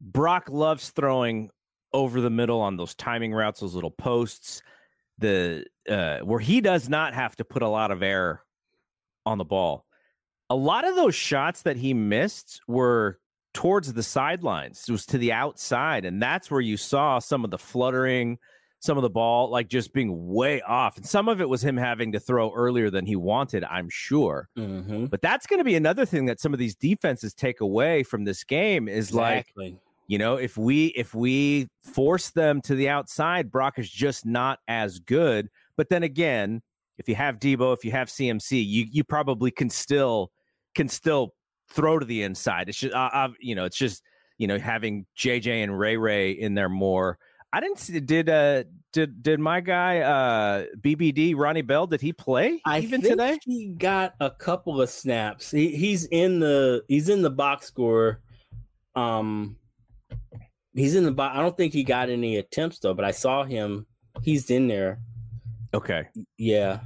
Brock 0.00 0.48
loves 0.48 0.90
throwing 0.90 1.50
over 1.92 2.20
the 2.20 2.30
middle 2.30 2.60
on 2.60 2.76
those 2.76 2.94
timing 2.94 3.34
routes, 3.34 3.60
those 3.60 3.74
little 3.74 3.90
posts, 3.90 4.62
the 5.18 5.64
uh, 5.88 6.18
where 6.18 6.40
he 6.40 6.60
does 6.60 6.88
not 6.88 7.14
have 7.14 7.36
to 7.36 7.44
put 7.44 7.62
a 7.62 7.68
lot 7.68 7.90
of 7.90 8.02
air 8.02 8.42
on 9.26 9.38
the 9.38 9.44
ball. 9.44 9.84
A 10.50 10.56
lot 10.56 10.86
of 10.86 10.96
those 10.96 11.14
shots 11.14 11.62
that 11.62 11.76
he 11.76 11.94
missed 11.94 12.60
were 12.68 13.18
towards 13.54 13.92
the 13.92 14.02
sidelines. 14.02 14.84
It 14.88 14.92
was 14.92 15.06
to 15.06 15.18
the 15.18 15.32
outside, 15.32 16.04
and 16.04 16.22
that's 16.22 16.50
where 16.50 16.60
you 16.60 16.76
saw 16.76 17.18
some 17.18 17.44
of 17.44 17.50
the 17.50 17.58
fluttering, 17.58 18.38
some 18.80 18.98
of 18.98 19.02
the 19.02 19.10
ball 19.10 19.50
like 19.50 19.68
just 19.68 19.92
being 19.92 20.28
way 20.28 20.60
off, 20.62 20.96
and 20.96 21.06
some 21.06 21.28
of 21.28 21.40
it 21.40 21.48
was 21.48 21.62
him 21.64 21.76
having 21.76 22.12
to 22.12 22.20
throw 22.20 22.52
earlier 22.52 22.90
than 22.90 23.06
he 23.06 23.16
wanted. 23.16 23.64
I'm 23.64 23.88
sure, 23.88 24.48
mm-hmm. 24.58 25.06
but 25.06 25.22
that's 25.22 25.46
going 25.46 25.58
to 25.58 25.64
be 25.64 25.76
another 25.76 26.04
thing 26.04 26.26
that 26.26 26.40
some 26.40 26.52
of 26.52 26.58
these 26.58 26.74
defenses 26.74 27.34
take 27.34 27.60
away 27.60 28.02
from 28.02 28.24
this 28.24 28.44
game 28.44 28.88
is 28.88 29.08
exactly. 29.08 29.70
like. 29.70 29.76
You 30.12 30.18
know, 30.18 30.36
if 30.36 30.58
we 30.58 30.88
if 30.88 31.14
we 31.14 31.68
force 31.94 32.28
them 32.28 32.60
to 32.64 32.74
the 32.74 32.90
outside, 32.90 33.50
Brock 33.50 33.78
is 33.78 33.88
just 33.88 34.26
not 34.26 34.58
as 34.68 34.98
good. 34.98 35.48
But 35.78 35.88
then 35.88 36.02
again, 36.02 36.60
if 36.98 37.08
you 37.08 37.14
have 37.14 37.38
Deebo, 37.38 37.74
if 37.74 37.82
you 37.82 37.92
have 37.92 38.08
CMC, 38.08 38.62
you 38.62 38.84
you 38.90 39.04
probably 39.04 39.50
can 39.50 39.70
still 39.70 40.30
can 40.74 40.86
still 40.90 41.32
throw 41.70 41.98
to 41.98 42.04
the 42.04 42.24
inside. 42.24 42.68
It's 42.68 42.76
just 42.76 42.94
uh, 42.94 43.08
uh, 43.10 43.28
you 43.40 43.54
know, 43.54 43.64
it's 43.64 43.78
just 43.78 44.02
you 44.36 44.46
know 44.46 44.58
having 44.58 45.06
JJ 45.16 45.64
and 45.64 45.78
Ray 45.78 45.96
Ray 45.96 46.32
in 46.32 46.52
there 46.52 46.68
more. 46.68 47.16
I 47.50 47.60
didn't 47.60 47.78
see 47.78 47.98
did 47.98 48.28
uh 48.28 48.64
did 48.92 49.22
did 49.22 49.40
my 49.40 49.62
guy 49.62 50.00
uh 50.00 50.66
BBD 50.78 51.34
Ronnie 51.34 51.62
Bell 51.62 51.86
did 51.86 52.02
he 52.02 52.12
play 52.12 52.60
I 52.66 52.80
even 52.80 53.00
today? 53.00 53.38
He 53.46 53.68
got 53.68 54.12
a 54.20 54.30
couple 54.30 54.78
of 54.82 54.90
snaps. 54.90 55.50
He, 55.50 55.74
he's 55.74 56.04
in 56.04 56.38
the 56.38 56.84
he's 56.86 57.08
in 57.08 57.22
the 57.22 57.30
box 57.30 57.64
score. 57.64 58.20
Um 58.94 59.56
he's 60.74 60.94
in 60.94 61.04
the 61.04 61.12
box. 61.12 61.36
I 61.36 61.42
don't 61.42 61.56
think 61.56 61.72
he 61.72 61.84
got 61.84 62.08
any 62.08 62.36
attempts 62.36 62.78
though, 62.78 62.94
but 62.94 63.04
I 63.04 63.10
saw 63.10 63.44
him. 63.44 63.86
He's 64.22 64.50
in 64.50 64.68
there. 64.68 65.00
Okay. 65.74 66.08
Yeah. 66.36 66.80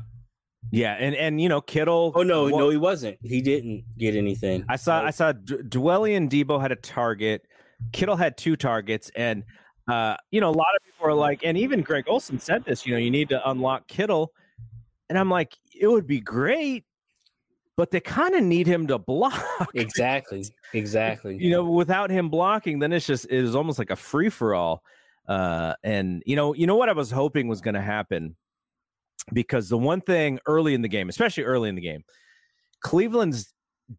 Yeah, 0.72 0.95
and 0.99 1.14
and 1.14 1.41
you 1.41 1.49
know 1.49 1.61
Kittle. 1.61 2.12
Oh 2.14 2.22
no, 2.22 2.49
no, 2.49 2.70
he 2.70 2.76
wasn't. 2.76 3.18
He 3.22 3.41
didn't 3.41 3.84
get 3.99 4.16
anything. 4.16 4.64
I 4.68 4.76
saw 4.76 5.03
I 5.03 5.11
saw 5.11 5.32
D- 5.32 5.59
Dwelley 5.59 6.16
and 6.16 6.28
Deebo 6.28 6.61
had 6.61 6.72
a 6.72 6.76
target. 6.76 7.47
Kittle 7.93 8.16
had 8.16 8.37
two 8.37 8.57
targets, 8.57 9.11
and 9.14 9.45
uh, 9.89 10.16
you 10.32 10.41
know 10.41 10.51
a 10.51 10.57
lot 10.57 10.66
of 10.76 10.84
people 10.84 11.07
are 11.07 11.14
like, 11.14 11.41
and 11.45 11.57
even 11.57 11.82
Greg 11.82 12.07
Olsen 12.09 12.41
said 12.41 12.64
this. 12.64 12.84
You 12.84 12.93
know, 12.95 12.99
you 12.99 13.11
need 13.11 13.28
to 13.28 13.49
unlock 13.49 13.87
Kittle, 13.87 14.32
and 15.09 15.16
I'm 15.16 15.30
like, 15.30 15.57
it 15.78 15.87
would 15.87 16.07
be 16.07 16.20
great, 16.20 16.84
but 17.77 17.91
they 17.91 18.01
kind 18.01 18.35
of 18.35 18.43
need 18.43 18.66
him 18.66 18.87
to 18.87 18.99
block. 19.12 19.70
Exactly, 19.74 20.45
exactly. 20.72 21.37
you 21.37 21.51
know, 21.51 21.64
without 21.64 22.11
him 22.11 22.29
blocking, 22.29 22.79
then 22.79 22.93
it's 22.93 23.07
just 23.07 23.27
it 23.27 23.33
is 23.33 23.55
almost 23.55 23.79
like 23.79 23.91
a 23.91 23.97
free 23.97 24.29
for 24.29 24.55
all. 24.55 24.83
Uh, 25.29 25.74
and 25.83 26.22
you 26.27 26.37
know, 26.37 26.55
you 26.55 26.66
know 26.66 26.77
what 26.77 26.89
I 26.89 26.93
was 26.93 27.11
hoping 27.11 27.49
was 27.49 27.61
going 27.61 27.74
to 27.74 27.83
happen 27.83 28.37
because 29.33 29.68
the 29.68 29.79
one 29.79 30.01
thing 30.01 30.39
early 30.47 30.74
in 30.74 30.83
the 30.83 30.89
game, 30.89 31.09
especially 31.09 31.45
early 31.45 31.68
in 31.68 31.74
the 31.74 31.81
game, 31.81 32.05
Cleveland's 32.81 33.53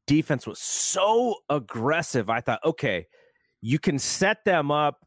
defense 0.05 0.47
was 0.47 0.59
so 0.59 1.35
aggressive. 1.49 2.29
I 2.29 2.41
thought, 2.41 2.63
okay, 2.63 3.07
you 3.61 3.79
can 3.79 3.99
set 3.99 4.45
them 4.45 4.71
up 4.71 5.05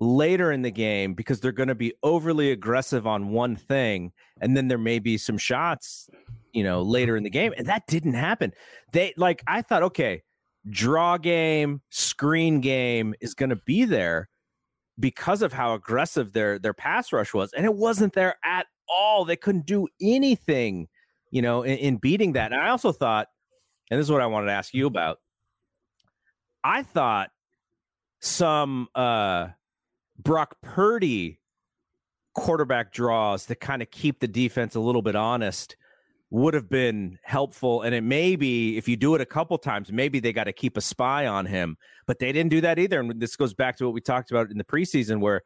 later 0.00 0.52
in 0.52 0.62
the 0.62 0.70
game 0.70 1.14
because 1.14 1.40
they're 1.40 1.52
going 1.52 1.68
to 1.68 1.74
be 1.74 1.92
overly 2.02 2.50
aggressive 2.50 3.06
on 3.06 3.28
one 3.28 3.54
thing 3.54 4.12
and 4.40 4.56
then 4.56 4.68
there 4.68 4.78
may 4.78 4.98
be 4.98 5.16
some 5.16 5.38
shots 5.38 6.10
you 6.52 6.64
know 6.64 6.82
later 6.82 7.16
in 7.16 7.22
the 7.22 7.30
game 7.30 7.54
and 7.56 7.66
that 7.66 7.86
didn't 7.86 8.14
happen 8.14 8.52
they 8.92 9.14
like 9.16 9.42
i 9.46 9.62
thought 9.62 9.84
okay 9.84 10.20
draw 10.68 11.16
game 11.16 11.80
screen 11.90 12.60
game 12.60 13.14
is 13.20 13.34
going 13.34 13.50
to 13.50 13.56
be 13.56 13.84
there 13.84 14.28
because 14.98 15.42
of 15.42 15.52
how 15.52 15.74
aggressive 15.74 16.32
their 16.32 16.58
their 16.58 16.74
pass 16.74 17.12
rush 17.12 17.32
was 17.32 17.52
and 17.52 17.64
it 17.64 17.74
wasn't 17.74 18.12
there 18.14 18.34
at 18.44 18.66
all. 18.88 19.24
They 19.24 19.36
couldn't 19.36 19.66
do 19.66 19.88
anything, 20.00 20.88
you 21.30 21.42
know, 21.42 21.62
in, 21.62 21.78
in 21.78 21.96
beating 21.96 22.32
that. 22.32 22.52
And 22.52 22.60
I 22.60 22.68
also 22.68 22.92
thought, 22.92 23.28
and 23.90 23.98
this 23.98 24.06
is 24.06 24.12
what 24.12 24.20
I 24.20 24.26
wanted 24.26 24.46
to 24.46 24.52
ask 24.52 24.74
you 24.74 24.86
about. 24.86 25.18
I 26.62 26.82
thought 26.82 27.30
some 28.20 28.88
uh 28.94 29.48
Brock 30.18 30.56
Purdy 30.62 31.40
quarterback 32.34 32.92
draws 32.92 33.46
to 33.46 33.54
kind 33.54 33.82
of 33.82 33.90
keep 33.90 34.20
the 34.20 34.28
defense 34.28 34.74
a 34.74 34.80
little 34.80 35.02
bit 35.02 35.16
honest 35.16 35.76
would 36.30 36.52
have 36.52 36.68
been 36.68 37.16
helpful. 37.22 37.82
And 37.82 37.94
it 37.94 38.02
may 38.02 38.34
be 38.34 38.76
if 38.76 38.88
you 38.88 38.96
do 38.96 39.14
it 39.14 39.20
a 39.20 39.26
couple 39.26 39.56
times, 39.56 39.92
maybe 39.92 40.18
they 40.18 40.32
got 40.32 40.44
to 40.44 40.52
keep 40.52 40.76
a 40.76 40.80
spy 40.80 41.26
on 41.26 41.46
him. 41.46 41.76
But 42.06 42.18
they 42.18 42.32
didn't 42.32 42.50
do 42.50 42.60
that 42.62 42.78
either. 42.78 42.98
And 43.00 43.20
this 43.20 43.36
goes 43.36 43.54
back 43.54 43.76
to 43.76 43.84
what 43.84 43.94
we 43.94 44.00
talked 44.00 44.32
about 44.32 44.50
in 44.50 44.58
the 44.58 44.64
preseason, 44.64 45.20
where 45.20 45.42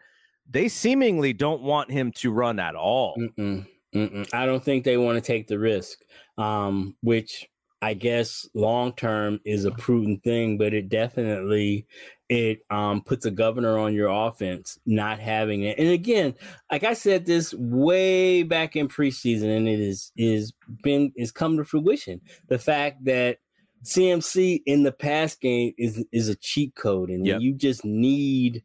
they 0.48 0.68
seemingly 0.68 1.34
don't 1.34 1.62
want 1.62 1.90
him 1.90 2.10
to 2.12 2.32
run 2.32 2.58
at 2.58 2.74
all. 2.74 3.16
Mm-mm, 3.18 3.66
mm-mm. 3.94 4.28
I 4.32 4.46
don't 4.46 4.64
think 4.64 4.84
they 4.84 4.96
want 4.96 5.16
to 5.16 5.20
take 5.20 5.46
the 5.46 5.58
risk, 5.58 5.98
um, 6.38 6.96
which 7.02 7.46
I 7.82 7.92
guess 7.92 8.48
long 8.54 8.92
term 8.94 9.40
is 9.44 9.66
a 9.66 9.70
prudent 9.72 10.24
thing, 10.24 10.56
but 10.56 10.72
it 10.72 10.88
definitely 10.88 11.86
it 12.28 12.60
um, 12.70 13.00
puts 13.00 13.24
a 13.24 13.30
governor 13.30 13.78
on 13.78 13.94
your 13.94 14.08
offense 14.08 14.78
not 14.84 15.18
having 15.18 15.62
it. 15.62 15.78
And 15.78 15.88
again, 15.88 16.34
like 16.70 16.84
I 16.84 16.92
said 16.92 17.24
this 17.24 17.54
way 17.54 18.42
back 18.42 18.76
in 18.76 18.88
preseason, 18.88 19.56
and 19.56 19.68
it 19.68 19.80
is 19.80 20.12
is 20.16 20.52
been 20.82 21.12
is 21.16 21.32
come 21.32 21.56
to 21.56 21.64
fruition. 21.64 22.20
The 22.48 22.58
fact 22.58 23.04
that 23.04 23.38
CMC 23.84 24.62
in 24.66 24.82
the 24.82 24.92
pass 24.92 25.34
game 25.36 25.72
is 25.78 26.04
is 26.12 26.28
a 26.28 26.36
cheat 26.36 26.74
code, 26.74 27.10
and 27.10 27.26
yep. 27.26 27.40
you 27.40 27.54
just 27.54 27.84
need 27.84 28.62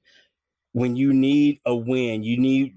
when 0.73 0.95
you 0.95 1.13
need 1.13 1.59
a 1.65 1.75
win, 1.75 2.23
you 2.23 2.37
need 2.37 2.73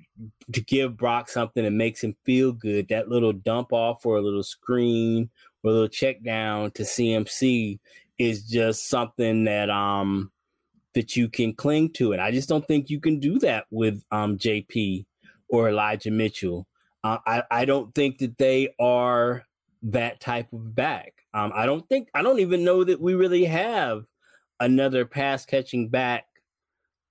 to 0.53 0.63
give 0.63 0.97
Brock 0.97 1.29
something 1.29 1.65
that 1.65 1.71
makes 1.71 2.03
him 2.03 2.15
feel 2.25 2.53
good. 2.53 2.89
That 2.89 3.09
little 3.09 3.33
dump 3.33 3.73
off 3.73 4.07
or 4.07 4.17
a 4.17 4.23
little 4.23 4.43
screen 4.43 5.31
or 5.65 5.71
a 5.71 5.75
little 5.75 5.89
check 5.89 6.23
down 6.23 6.71
to 6.73 6.83
CMC 6.83 7.81
is 8.19 8.45
just 8.45 8.89
something 8.89 9.45
that 9.45 9.69
um 9.69 10.31
that 10.97 11.15
you 11.15 11.29
can 11.29 11.53
cling 11.53 11.93
to. 11.93 12.13
And 12.15 12.23
I 12.23 12.31
just 12.31 12.49
don't 12.49 12.67
think 12.67 12.89
you 12.89 12.99
can 12.99 13.21
do 13.21 13.39
that 13.41 13.67
with 13.71 14.03
um 14.11 14.39
JP 14.39 15.05
or 15.49 15.69
Elijah 15.69 16.11
Mitchell. 16.11 16.67
Uh, 17.05 17.19
I 17.27 17.43
I 17.51 17.65
don't 17.67 17.95
think 17.95 18.19
that 18.19 18.39
they 18.39 18.75
are 18.81 19.45
that 19.83 20.21
type 20.21 20.51
of 20.55 20.75
back. 20.75 21.13
Um, 21.35 21.53
I 21.55 21.67
don't 21.67 21.87
think 21.91 22.09
I 22.15 22.23
don't 22.23 22.41
even 22.41 22.65
know 22.65 22.83
that 22.83 22.99
we 23.01 23.15
really 23.15 23.45
have 23.45 24.05
another 24.59 25.05
pass 25.05 25.45
catching 25.45 25.91
back 25.91 26.25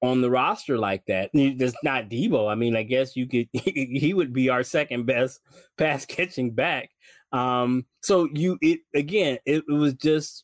on 0.02 0.20
the 0.20 0.32
roster 0.32 0.80
like 0.80 1.06
that. 1.06 1.30
It's 1.34 1.76
not 1.84 2.10
Deebo. 2.10 2.52
I 2.52 2.56
mean, 2.56 2.76
I 2.76 2.82
guess 2.82 3.16
you 3.16 3.28
could 3.28 3.48
he 3.54 4.16
would 4.16 4.34
be 4.34 4.50
our 4.50 4.64
second 4.64 5.06
best 5.06 5.42
pass 5.78 6.08
catching 6.08 6.52
back. 6.52 6.90
Um, 7.32 7.86
so 8.02 8.28
you 8.34 8.58
it 8.64 8.80
again, 8.96 9.38
it, 9.46 9.64
it 9.68 9.72
was 9.72 9.94
just 9.94 10.44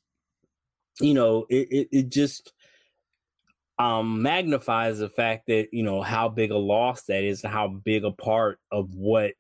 you 0.99 1.15
know, 1.15 1.47
it, 1.49 1.67
it, 1.71 1.87
it 1.91 2.09
just 2.09 2.53
um 3.81 4.21
magnifies 4.21 4.99
the 4.99 5.09
fact 5.09 5.47
that 5.47 5.67
you 5.71 5.83
know 5.83 6.01
how 6.01 6.29
big 6.29 6.51
a 6.51 6.57
loss 6.57 7.03
that 7.03 7.23
is 7.23 7.43
and 7.43 7.53
how 7.53 7.67
big 7.67 8.03
a 8.03 8.11
part 8.11 8.59
of 8.71 8.93
what 8.95 9.33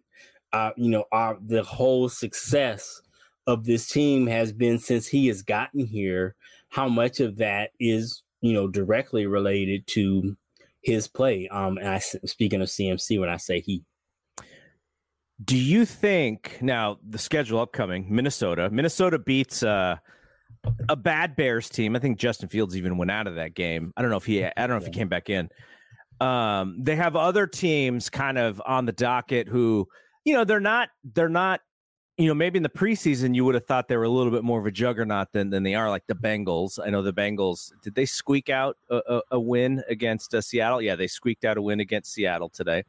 uh 0.53 0.71
you 0.75 0.89
know 0.89 1.05
our 1.11 1.37
the 1.45 1.63
whole 1.63 2.09
success 2.09 3.01
of 3.47 3.65
this 3.65 3.87
team 3.87 4.27
has 4.27 4.51
been 4.51 4.77
since 4.79 5.07
he 5.07 5.27
has 5.27 5.41
gotten 5.41 5.85
here 5.85 6.35
how 6.69 6.87
much 6.87 7.19
of 7.19 7.37
that 7.37 7.71
is 7.79 8.23
you 8.41 8.53
know, 8.53 8.67
directly 8.67 9.27
related 9.27 9.87
to 9.87 10.35
his 10.81 11.07
play. 11.07 11.47
Um, 11.49 11.77
and 11.77 11.87
I 11.87 11.99
speaking 11.99 12.61
of 12.61 12.67
CMC 12.67 13.19
when 13.19 13.29
I 13.29 13.37
say 13.37 13.61
he. 13.61 13.83
Do 15.43 15.57
you 15.57 15.85
think 15.85 16.57
now 16.61 16.99
the 17.07 17.17
schedule 17.17 17.59
upcoming 17.59 18.07
Minnesota? 18.09 18.69
Minnesota 18.71 19.17
beats 19.17 19.63
uh, 19.63 19.97
a 20.89 20.95
bad 20.95 21.35
Bears 21.35 21.69
team. 21.69 21.95
I 21.95 21.99
think 21.99 22.17
Justin 22.17 22.49
Fields 22.49 22.77
even 22.77 22.97
went 22.97 23.11
out 23.11 23.27
of 23.27 23.35
that 23.35 23.53
game. 23.53 23.93
I 23.97 24.01
don't 24.01 24.11
know 24.11 24.17
if 24.17 24.25
he. 24.25 24.43
I 24.43 24.51
don't 24.55 24.69
know 24.69 24.77
if 24.77 24.85
he 24.85 24.91
came 24.91 25.09
back 25.09 25.29
in. 25.29 25.49
Um, 26.19 26.77
they 26.79 26.95
have 26.95 27.15
other 27.15 27.47
teams 27.47 28.09
kind 28.09 28.37
of 28.37 28.61
on 28.65 28.85
the 28.85 28.91
docket 28.91 29.47
who, 29.47 29.87
you 30.23 30.33
know, 30.33 30.43
they're 30.43 30.59
not 30.59 30.89
they're 31.03 31.29
not 31.29 31.61
you 32.17 32.27
know, 32.27 32.35
maybe 32.35 32.57
in 32.57 32.63
the 32.63 32.69
preseason 32.69 33.33
you 33.33 33.43
would 33.45 33.55
have 33.55 33.65
thought 33.65 33.87
they 33.87 33.97
were 33.97 34.03
a 34.03 34.09
little 34.09 34.31
bit 34.31 34.43
more 34.43 34.59
of 34.59 34.65
a 34.67 34.71
juggernaut 34.71 35.31
than 35.31 35.49
than 35.49 35.63
they 35.63 35.73
are. 35.73 35.89
Like 35.89 36.05
the 36.05 36.13
Bengals, 36.13 36.79
I 36.85 36.91
know 36.91 37.01
the 37.01 37.13
Bengals. 37.13 37.71
Did 37.81 37.95
they 37.95 38.05
squeak 38.05 38.49
out 38.49 38.77
a, 38.91 39.01
a, 39.07 39.21
a 39.31 39.39
win 39.39 39.83
against 39.89 40.35
uh, 40.35 40.41
Seattle? 40.41 40.81
Yeah, 40.81 40.95
they 40.95 41.07
squeaked 41.07 41.45
out 41.45 41.57
a 41.57 41.61
win 41.61 41.79
against 41.79 42.13
Seattle 42.13 42.49
today. 42.49 42.83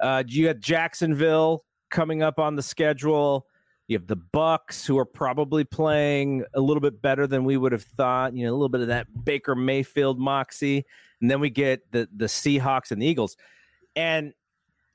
Uh, 0.00 0.22
you 0.26 0.46
got 0.46 0.60
Jacksonville 0.60 1.64
coming 1.90 2.22
up 2.22 2.38
on 2.38 2.56
the 2.56 2.62
schedule. 2.62 3.46
You 3.88 3.98
have 3.98 4.06
the 4.06 4.16
Bucs, 4.16 4.86
who 4.86 4.98
are 4.98 5.04
probably 5.04 5.64
playing 5.64 6.44
a 6.54 6.60
little 6.60 6.80
bit 6.80 7.02
better 7.02 7.26
than 7.26 7.44
we 7.44 7.56
would 7.56 7.72
have 7.72 7.82
thought. 7.82 8.34
You 8.34 8.46
know, 8.46 8.52
a 8.52 8.56
little 8.56 8.68
bit 8.68 8.80
of 8.80 8.88
that 8.88 9.06
Baker 9.24 9.54
Mayfield 9.54 10.18
moxie, 10.18 10.84
and 11.20 11.30
then 11.30 11.40
we 11.40 11.50
get 11.50 11.90
the 11.92 12.08
the 12.14 12.26
Seahawks 12.26 12.90
and 12.90 13.02
the 13.02 13.06
Eagles. 13.06 13.36
And 13.96 14.32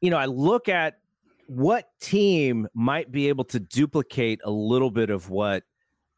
you 0.02 0.10
know, 0.10 0.18
I 0.18 0.26
look 0.26 0.70
at 0.70 1.00
what 1.48 1.90
team 2.02 2.68
might 2.74 3.12
be 3.12 3.30
able 3.30 3.46
to 3.46 3.60
duplicate 3.60 4.42
a 4.44 4.52
little 4.52 4.92
bit 4.92 5.10
of 5.10 5.30
what 5.30 5.64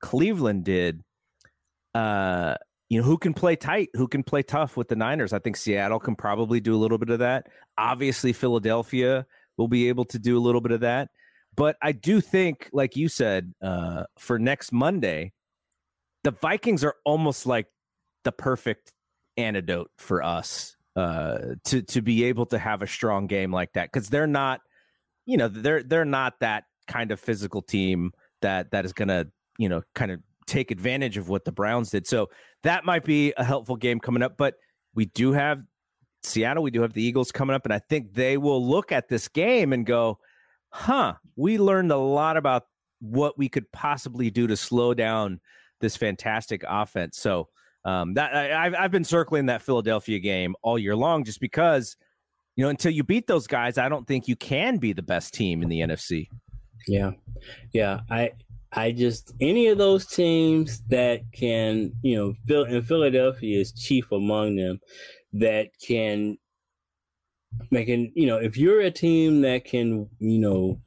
Cleveland 0.01 0.65
did? 0.65 1.03
Uh, 1.93 2.55
you 2.89 2.99
know, 2.99 3.05
who 3.05 3.17
can 3.17 3.33
play 3.33 3.55
tight, 3.55 3.89
who 3.93 4.07
can 4.07 4.23
play 4.23 4.41
tough 4.41 4.75
with 4.75 4.87
the 4.87 4.95
Niners? 4.95 5.31
I 5.31 5.39
think 5.39 5.55
Seattle 5.57 5.99
can 5.99 6.15
probably 6.15 6.59
do 6.59 6.75
a 6.75 6.77
little 6.77 6.97
bit 6.97 7.09
of 7.09 7.19
that. 7.19 7.47
Obviously, 7.77 8.33
Philadelphia 8.33 9.25
will 9.57 9.67
be 9.67 9.87
able 9.89 10.05
to 10.05 10.17
do 10.17 10.37
a 10.37 10.41
little 10.41 10.61
bit 10.61 10.71
of 10.71 10.81
that. 10.81 11.09
But 11.55 11.75
I 11.81 11.91
do 11.91 12.21
think, 12.21 12.69
like 12.71 12.95
you 12.95 13.09
said, 13.09 13.53
uh, 13.61 14.03
for 14.17 14.39
next 14.39 14.71
Monday, 14.71 15.33
the 16.23 16.31
Vikings 16.31 16.83
are 16.83 16.95
almost 17.05 17.45
like 17.45 17.67
the 18.23 18.31
perfect 18.31 18.93
antidote 19.37 19.89
for 19.97 20.23
us 20.23 20.75
uh, 20.95 21.55
to 21.65 21.81
to 21.81 22.01
be 22.01 22.25
able 22.25 22.45
to 22.47 22.59
have 22.59 22.81
a 22.81 22.87
strong 22.87 23.27
game 23.27 23.51
like 23.51 23.71
that 23.73 23.89
because 23.91 24.09
they're 24.09 24.27
not 24.27 24.59
you 25.25 25.37
know 25.37 25.47
they're 25.47 25.83
they're 25.83 26.05
not 26.05 26.33
that 26.39 26.65
kind 26.87 27.11
of 27.11 27.19
physical 27.19 27.61
team 27.61 28.11
that 28.41 28.71
that 28.71 28.85
is 28.85 28.93
to 28.93 29.27
you 29.57 29.69
know 29.69 29.81
kind 29.95 30.11
of 30.11 30.19
take 30.49 30.71
advantage 30.71 31.15
of 31.15 31.29
what 31.29 31.45
the 31.45 31.51
Browns 31.51 31.91
did. 31.91 32.07
So 32.07 32.29
that 32.63 32.83
might 32.83 33.05
be 33.05 33.33
a 33.37 33.43
helpful 33.43 33.75
game 33.75 33.99
coming 33.99 34.23
up. 34.23 34.35
But 34.35 34.55
we 34.95 35.05
do 35.05 35.31
have 35.31 35.61
Seattle, 36.23 36.63
we 36.63 36.71
do 36.71 36.81
have 36.81 36.93
the 36.93 37.03
Eagles 37.03 37.31
coming 37.31 37.55
up, 37.55 37.65
and 37.65 37.73
I 37.73 37.79
think 37.79 38.13
they 38.13 38.37
will 38.37 38.65
look 38.65 38.91
at 38.91 39.07
this 39.07 39.27
game 39.27 39.71
and 39.71 39.85
go, 39.85 40.19
"Huh, 40.69 41.15
we 41.35 41.57
learned 41.57 41.91
a 41.91 41.97
lot 41.97 42.37
about 42.37 42.63
what 42.99 43.37
we 43.37 43.49
could 43.49 43.71
possibly 43.71 44.29
do 44.29 44.47
to 44.47 44.57
slow 44.57 44.93
down 44.93 45.39
this 45.81 45.95
fantastic 45.95 46.63
offense." 46.67 47.17
So 47.17 47.49
um, 47.85 48.13
that 48.15 48.35
I, 48.35 48.65
I've 48.65 48.75
I've 48.75 48.91
been 48.91 49.03
circling 49.03 49.47
that 49.47 49.61
Philadelphia 49.61 50.19
game 50.19 50.55
all 50.61 50.77
year 50.77 50.95
long, 50.95 51.23
just 51.23 51.39
because 51.39 51.95
you 52.59 52.63
know, 52.63 52.69
until 52.69 52.91
you 52.91 53.05
beat 53.05 53.25
those 53.25 53.47
guys, 53.47 53.77
I 53.77 53.87
don't 53.87 54.05
think 54.05 54.27
you 54.27 54.35
can 54.35 54.79
be 54.79 54.91
the 54.91 55.01
best 55.01 55.33
team 55.33 55.63
in 55.63 55.69
the 55.69 55.79
NFC. 55.79 56.27
Yeah. 56.89 57.11
Yeah. 57.71 58.01
I 58.09 58.31
I 58.73 58.91
just 58.91 59.33
any 59.39 59.67
of 59.67 59.77
those 59.77 60.05
teams 60.05 60.81
that 60.89 61.21
can, 61.31 61.93
you 62.01 62.17
know, 62.17 62.33
Phil 62.47 62.65
and 62.65 62.85
Philadelphia 62.85 63.61
is 63.61 63.71
chief 63.71 64.11
among 64.11 64.57
them 64.57 64.81
that 65.31 65.69
can 65.81 66.37
make 67.71 67.89
an, 67.89 68.11
you 68.15 68.27
know, 68.27 68.37
if 68.37 68.57
you're 68.57 68.81
a 68.81 68.91
team 68.91 69.41
that 69.41 69.65
can, 69.65 70.09
you 70.19 70.39
know, 70.39 70.81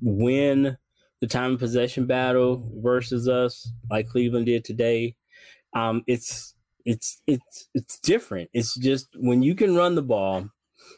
win 0.00 0.76
the 1.20 1.26
time 1.26 1.54
of 1.54 1.58
possession 1.58 2.06
battle 2.06 2.70
versus 2.76 3.28
us 3.28 3.70
like 3.90 4.08
Cleveland 4.08 4.46
did 4.46 4.64
today, 4.64 5.14
um, 5.74 6.02
it's 6.06 6.54
it's 6.84 7.20
it's 7.26 7.68
it's 7.74 7.98
different. 8.00 8.50
It's 8.52 8.74
just 8.76 9.08
when 9.16 9.42
you 9.42 9.54
can 9.54 9.76
run 9.76 9.94
the 9.94 10.02
ball 10.02 10.48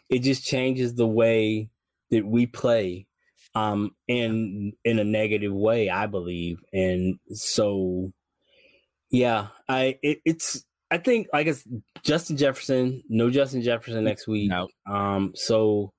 it 0.09 0.21
just 0.21 0.45
changes 0.45 0.95
the 0.95 1.07
way 1.07 1.71
that 2.11 2.27
we 2.27 2.47
play 2.47 3.07
um 3.55 3.91
in 4.07 4.73
in 4.85 4.99
a 4.99 5.05
negative 5.05 5.53
way 5.53 5.91
i 5.91 6.07
believe 6.07 6.62
and 6.73 7.18
so 7.33 8.12
yeah 9.11 9.49
i 9.68 9.99
it, 10.03 10.21
it's 10.25 10.64
i 10.91 10.99
think 10.99 11.26
i 11.32 11.43
guess 11.43 11.66
justin 12.03 12.36
jefferson 12.36 13.03
no 13.09 13.30
justin 13.30 13.62
jefferson 13.62 14.05
next 14.05 14.26
week 14.26 14.51
no. 14.51 14.68
um 14.86 15.32
so 15.34 15.93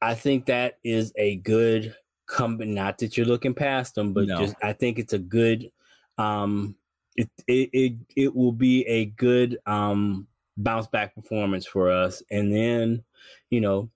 i 0.00 0.14
think 0.14 0.46
that 0.46 0.78
is 0.84 1.12
a 1.16 1.36
good 1.36 1.94
come 2.26 2.58
not 2.60 2.98
that 2.98 3.16
you're 3.16 3.26
looking 3.26 3.54
past 3.54 3.94
them 3.94 4.12
but 4.12 4.26
no. 4.26 4.38
just 4.38 4.54
i 4.62 4.72
think 4.72 4.98
it's 4.98 5.12
a 5.12 5.18
good 5.18 5.70
um 6.18 6.74
it, 7.16 7.28
it 7.46 7.70
it 7.72 7.92
it 8.16 8.34
will 8.34 8.52
be 8.52 8.86
a 8.86 9.06
good 9.06 9.58
um 9.66 10.26
bounce 10.56 10.86
back 10.86 11.14
performance 11.14 11.66
for 11.66 11.90
us. 11.90 12.22
And 12.30 12.54
then, 12.54 13.02
you 13.50 13.60
know, 13.60 13.90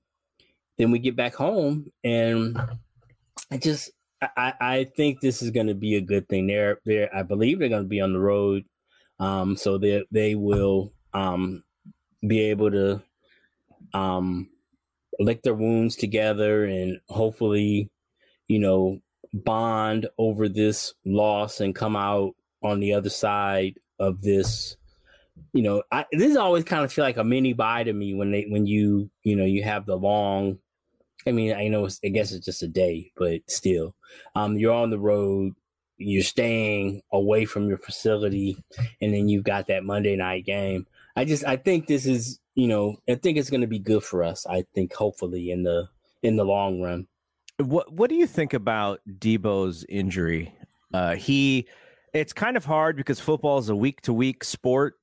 then 0.76 0.90
we 0.90 0.98
get 0.98 1.16
back 1.16 1.34
home 1.34 1.90
and 2.04 2.58
I 3.50 3.56
just 3.58 3.90
I, 4.20 4.52
I 4.60 4.84
think 4.96 5.20
this 5.20 5.42
is 5.42 5.50
gonna 5.50 5.74
be 5.74 5.96
a 5.96 6.00
good 6.00 6.28
thing. 6.28 6.46
They're 6.46 6.80
they're 6.84 7.14
I 7.14 7.22
believe 7.22 7.58
they're 7.58 7.68
gonna 7.68 7.84
be 7.84 8.00
on 8.00 8.12
the 8.12 8.20
road. 8.20 8.64
Um 9.20 9.56
so 9.56 9.78
they 9.78 10.04
they 10.10 10.34
will 10.34 10.92
um 11.14 11.64
be 12.26 12.40
able 12.40 12.70
to 12.70 13.02
um 13.94 14.48
lick 15.18 15.42
their 15.42 15.54
wounds 15.54 15.96
together 15.96 16.64
and 16.64 17.00
hopefully, 17.08 17.90
you 18.46 18.58
know, 18.58 19.00
bond 19.32 20.08
over 20.18 20.48
this 20.48 20.94
loss 21.04 21.60
and 21.60 21.74
come 21.74 21.96
out 21.96 22.34
on 22.62 22.80
the 22.80 22.92
other 22.92 23.10
side 23.10 23.74
of 23.98 24.22
this 24.22 24.76
you 25.52 25.62
know, 25.62 25.82
I, 25.90 26.04
this 26.12 26.36
always 26.36 26.64
kind 26.64 26.84
of 26.84 26.92
feel 26.92 27.04
like 27.04 27.16
a 27.16 27.24
mini 27.24 27.52
bye 27.52 27.84
to 27.84 27.92
me 27.92 28.14
when 28.14 28.30
they 28.30 28.44
when 28.48 28.66
you 28.66 29.10
you 29.22 29.36
know 29.36 29.44
you 29.44 29.62
have 29.62 29.86
the 29.86 29.96
long. 29.96 30.58
I 31.26 31.32
mean, 31.32 31.54
I 31.54 31.68
know 31.68 31.88
I 32.04 32.08
guess 32.08 32.32
it's 32.32 32.46
just 32.46 32.62
a 32.62 32.68
day, 32.68 33.12
but 33.16 33.40
still, 33.48 33.94
um, 34.34 34.56
you're 34.56 34.72
on 34.72 34.90
the 34.90 34.98
road, 34.98 35.54
you're 35.98 36.22
staying 36.22 37.02
away 37.12 37.44
from 37.44 37.68
your 37.68 37.78
facility, 37.78 38.56
and 39.00 39.12
then 39.12 39.28
you've 39.28 39.44
got 39.44 39.66
that 39.66 39.84
Monday 39.84 40.16
night 40.16 40.46
game. 40.46 40.86
I 41.16 41.24
just 41.24 41.44
I 41.44 41.56
think 41.56 41.86
this 41.86 42.06
is 42.06 42.38
you 42.54 42.68
know 42.68 42.96
I 43.08 43.16
think 43.16 43.36
it's 43.36 43.50
going 43.50 43.60
to 43.60 43.66
be 43.66 43.78
good 43.78 44.04
for 44.04 44.22
us. 44.22 44.46
I 44.46 44.64
think 44.74 44.94
hopefully 44.94 45.50
in 45.50 45.64
the 45.64 45.88
in 46.22 46.36
the 46.36 46.44
long 46.44 46.80
run. 46.80 47.06
What 47.58 47.92
What 47.92 48.08
do 48.08 48.16
you 48.16 48.26
think 48.26 48.54
about 48.54 49.00
Deebo's 49.18 49.84
injury? 49.88 50.54
Uh, 50.94 51.16
he, 51.16 51.66
it's 52.14 52.32
kind 52.32 52.56
of 52.56 52.64
hard 52.64 52.96
because 52.96 53.20
football 53.20 53.58
is 53.58 53.68
a 53.68 53.76
week 53.76 54.00
to 54.02 54.12
week 54.12 54.42
sport, 54.44 54.94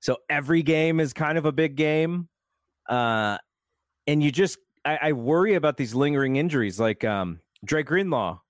so 0.00 0.18
every 0.28 0.62
game 0.62 1.00
is 1.00 1.12
kind 1.12 1.38
of 1.38 1.46
a 1.46 1.52
big 1.52 1.74
game, 1.74 2.28
uh, 2.88 3.38
and 4.06 4.22
you 4.22 4.30
just 4.30 4.58
I, 4.84 4.98
I 5.02 5.12
worry 5.12 5.54
about 5.54 5.76
these 5.78 5.94
lingering 5.94 6.36
injuries 6.36 6.78
like 6.78 7.02
um, 7.04 7.40
Dre 7.64 7.82
Greenlaw. 7.82 8.40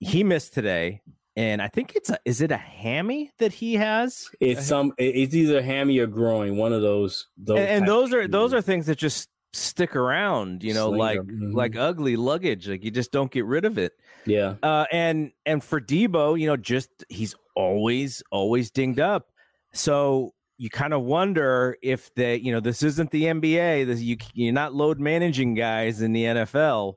He 0.00 0.24
missed 0.24 0.54
today, 0.54 1.02
and 1.36 1.60
I 1.60 1.68
think 1.68 1.94
it's 1.94 2.10
a 2.10 2.18
is 2.24 2.40
it 2.40 2.50
a 2.50 2.56
hammy 2.56 3.32
that 3.38 3.52
he 3.52 3.74
has? 3.74 4.30
It's 4.40 4.66
some. 4.66 4.92
It's 4.98 5.34
either 5.34 5.62
hammy 5.62 5.98
or 5.98 6.06
groin. 6.06 6.56
One 6.56 6.72
of 6.72 6.82
those. 6.82 7.26
those 7.36 7.58
and, 7.58 7.68
and 7.68 7.88
those 7.88 8.12
of 8.12 8.20
are 8.20 8.28
those 8.28 8.54
are 8.54 8.62
things 8.62 8.86
that 8.86 8.98
just 8.98 9.28
stick 9.52 9.96
around. 9.96 10.62
You 10.62 10.74
know, 10.74 10.88
Slinger, 10.88 10.98
like 10.98 11.20
mhm. 11.20 11.54
like 11.54 11.76
ugly 11.76 12.16
luggage. 12.16 12.68
Like 12.68 12.84
you 12.84 12.90
just 12.90 13.12
don't 13.12 13.30
get 13.30 13.44
rid 13.44 13.64
of 13.64 13.78
it. 13.78 13.92
yeah. 14.26 14.54
Uh, 14.62 14.86
and 14.92 15.32
and 15.46 15.62
for 15.62 15.80
Deebo, 15.80 16.38
you 16.38 16.46
know, 16.46 16.56
just 16.56 16.90
he's 17.08 17.34
always 17.54 18.22
always 18.30 18.70
dinged 18.70 19.00
up. 19.00 19.28
So 19.72 20.34
you 20.58 20.70
kind 20.70 20.92
of 20.92 21.02
wonder 21.02 21.76
if 21.82 22.12
they, 22.14 22.36
you 22.36 22.52
know, 22.52 22.60
this 22.60 22.82
isn't 22.82 23.10
the 23.10 23.24
NBA. 23.24 23.86
This 23.86 24.00
you 24.00 24.16
you're 24.34 24.52
not 24.52 24.74
load 24.74 24.98
managing 24.98 25.54
guys 25.54 26.02
in 26.02 26.12
the 26.12 26.24
NFL, 26.24 26.94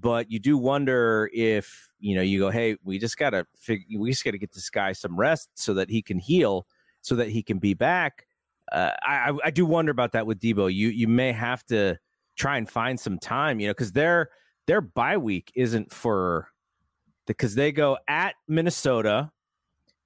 but 0.00 0.30
you 0.30 0.38
do 0.38 0.58
wonder 0.58 1.30
if 1.32 1.92
you 2.00 2.14
know 2.14 2.22
you 2.22 2.38
go, 2.40 2.50
hey, 2.50 2.76
we 2.84 2.98
just 2.98 3.16
gotta 3.16 3.46
figure, 3.56 3.98
we 3.98 4.10
just 4.10 4.24
gotta 4.24 4.38
get 4.38 4.52
this 4.52 4.70
guy 4.70 4.92
some 4.92 5.16
rest 5.16 5.50
so 5.54 5.74
that 5.74 5.88
he 5.88 6.02
can 6.02 6.18
heal, 6.18 6.66
so 7.00 7.14
that 7.16 7.28
he 7.28 7.42
can 7.42 7.58
be 7.58 7.74
back. 7.74 8.26
Uh, 8.72 8.90
I 9.02 9.32
I- 9.44 9.50
do 9.50 9.66
wonder 9.66 9.90
about 9.92 10.12
that 10.12 10.26
with 10.26 10.40
Deebo. 10.40 10.72
You 10.74 10.88
you 10.88 11.06
may 11.08 11.32
have 11.32 11.64
to 11.66 11.96
try 12.36 12.56
and 12.58 12.68
find 12.68 12.98
some 12.98 13.18
time, 13.18 13.60
you 13.60 13.68
know, 13.68 13.72
because 13.72 13.92
their 13.92 14.30
their 14.66 14.80
bye 14.80 15.16
week 15.16 15.52
isn't 15.54 15.92
for 15.92 16.48
because 17.26 17.54
they 17.54 17.72
go 17.72 17.96
at 18.08 18.34
Minnesota 18.48 19.30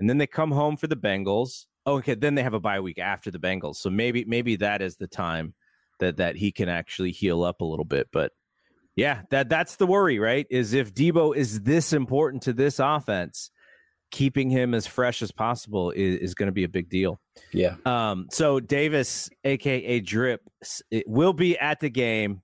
and 0.00 0.08
then 0.08 0.18
they 0.18 0.26
come 0.26 0.50
home 0.52 0.76
for 0.76 0.86
the 0.86 0.96
Bengals. 0.96 1.66
Oh, 1.86 1.96
okay, 1.96 2.14
then 2.14 2.34
they 2.34 2.42
have 2.42 2.54
a 2.54 2.60
bye 2.60 2.80
week 2.80 2.98
after 2.98 3.30
the 3.30 3.38
Bengals. 3.38 3.76
So 3.76 3.88
maybe 3.90 4.24
maybe 4.26 4.56
that 4.56 4.82
is 4.82 4.96
the 4.96 5.06
time 5.06 5.54
that 6.00 6.16
that 6.18 6.36
he 6.36 6.52
can 6.52 6.68
actually 6.68 7.12
heal 7.12 7.42
up 7.42 7.60
a 7.60 7.64
little 7.64 7.84
bit. 7.84 8.08
But 8.12 8.32
yeah, 8.98 9.22
that 9.30 9.48
that's 9.48 9.76
the 9.76 9.86
worry, 9.86 10.18
right? 10.18 10.44
Is 10.50 10.74
if 10.74 10.92
Deebo 10.92 11.36
is 11.36 11.60
this 11.60 11.92
important 11.92 12.42
to 12.42 12.52
this 12.52 12.80
offense, 12.80 13.52
keeping 14.10 14.50
him 14.50 14.74
as 14.74 14.88
fresh 14.88 15.22
as 15.22 15.30
possible 15.30 15.92
is, 15.92 16.18
is 16.18 16.34
going 16.34 16.48
to 16.48 16.52
be 16.52 16.64
a 16.64 16.68
big 16.68 16.90
deal. 16.90 17.20
Yeah. 17.52 17.76
Um, 17.86 18.26
so 18.32 18.58
Davis, 18.58 19.30
aka 19.44 20.00
Drip, 20.00 20.40
will 21.06 21.32
be 21.32 21.56
at 21.60 21.78
the 21.78 21.88
game, 21.88 22.42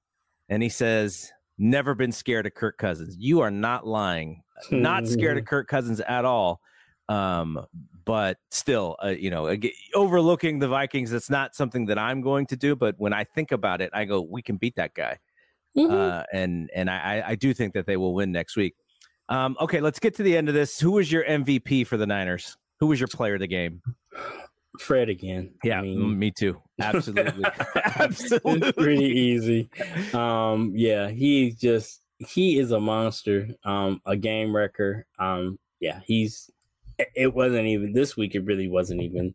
and 0.48 0.62
he 0.62 0.68
says, 0.68 1.32
"Never 1.58 1.92
been 1.92 2.12
scared 2.12 2.46
of 2.46 2.54
Kirk 2.54 2.78
Cousins." 2.78 3.16
You 3.18 3.40
are 3.40 3.50
not 3.50 3.84
lying. 3.84 4.44
Not 4.70 5.08
scared 5.08 5.38
of 5.38 5.46
Kirk 5.46 5.66
Cousins 5.66 5.98
at 5.98 6.24
all. 6.24 6.60
Um, 7.08 7.66
but 8.04 8.38
still, 8.52 8.96
uh, 9.02 9.08
you 9.08 9.30
know, 9.30 9.56
overlooking 9.96 10.60
the 10.60 10.68
Vikings, 10.68 11.10
that's 11.10 11.30
not 11.30 11.56
something 11.56 11.86
that 11.86 11.98
I'm 11.98 12.20
going 12.20 12.46
to 12.46 12.56
do. 12.56 12.76
But 12.76 12.94
when 12.98 13.12
I 13.12 13.24
think 13.24 13.50
about 13.50 13.80
it, 13.80 13.90
I 13.92 14.04
go, 14.04 14.20
"We 14.20 14.40
can 14.40 14.56
beat 14.56 14.76
that 14.76 14.94
guy," 14.94 15.18
Mhm. 15.76 15.90
uh, 15.92 16.24
and 16.32 16.70
and 16.74 16.88
I, 16.90 17.18
I- 17.18 17.28
I 17.30 17.34
do 17.34 17.52
think 17.54 17.74
that 17.74 17.86
they 17.86 17.96
will 17.96 18.14
win 18.14 18.30
next 18.32 18.56
week. 18.56 18.74
Um, 19.28 19.56
okay, 19.60 19.80
let's 19.80 19.98
get 19.98 20.14
to 20.16 20.22
the 20.22 20.36
end 20.36 20.48
of 20.48 20.54
this. 20.54 20.78
Who 20.78 20.92
was 20.92 21.10
your 21.10 21.24
MVP 21.24 21.86
for 21.86 21.96
the 21.96 22.06
Niners? 22.06 22.56
Who 22.80 22.86
was 22.88 23.00
your 23.00 23.08
player 23.08 23.34
of 23.34 23.40
the 23.40 23.46
game? 23.46 23.80
Fred 24.78 25.08
again. 25.08 25.54
Yeah, 25.62 25.78
I 25.78 25.82
mean, 25.82 26.18
me 26.18 26.30
too. 26.30 26.60
Absolutely, 26.80 27.44
absolutely. 27.76 28.68
it's 28.68 28.72
pretty 28.76 29.04
easy. 29.04 29.70
Um, 30.12 30.72
yeah, 30.74 31.08
he's 31.08 31.56
just 31.56 32.02
he 32.18 32.58
is 32.58 32.72
a 32.72 32.80
monster. 32.80 33.48
Um, 33.64 34.00
a 34.06 34.16
game 34.16 34.54
wrecker. 34.54 35.06
Um, 35.18 35.58
yeah, 35.80 36.00
he's. 36.04 36.50
it- 36.98 37.08
It 37.16 37.34
wasn't 37.34 37.66
even 37.66 37.92
this 37.92 38.16
week. 38.16 38.34
It 38.34 38.44
really 38.44 38.68
wasn't 38.68 39.02
even 39.02 39.34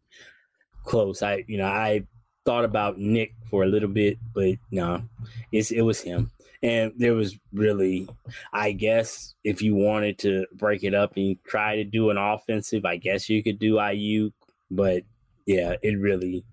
close. 0.83 1.21
I, 1.23 1.43
you 1.47 1.57
know, 1.57 1.65
I 1.67 2.03
thought 2.45 2.65
about 2.65 2.97
Nick 2.97 3.33
for 3.49 3.63
a 3.63 3.67
little 3.67 3.89
bit, 3.89 4.17
but 4.33 4.55
no, 4.71 5.03
it's 5.51 5.71
it 5.71 5.81
was 5.81 6.01
him. 6.01 6.31
And 6.61 6.91
there 6.97 7.13
was 7.13 7.37
really, 7.53 8.09
I 8.51 8.73
guess, 8.73 9.33
if 9.45 9.61
you 9.61 9.75
wanted 9.75 10.17
to 10.19 10.45
break 10.53 10.83
it 10.83 10.93
up 10.93 11.13
and 11.15 11.37
try 11.45 11.77
to 11.77 11.85
do 11.85 12.09
an 12.09 12.17
offensive, 12.17 12.83
I 12.83 12.97
guess 12.97 13.29
you 13.29 13.41
could 13.41 13.59
do 13.59 13.75
Aiyuk. 13.75 14.33
But 14.69 15.03
yeah, 15.45 15.75
it 15.81 15.97
really 15.97 16.43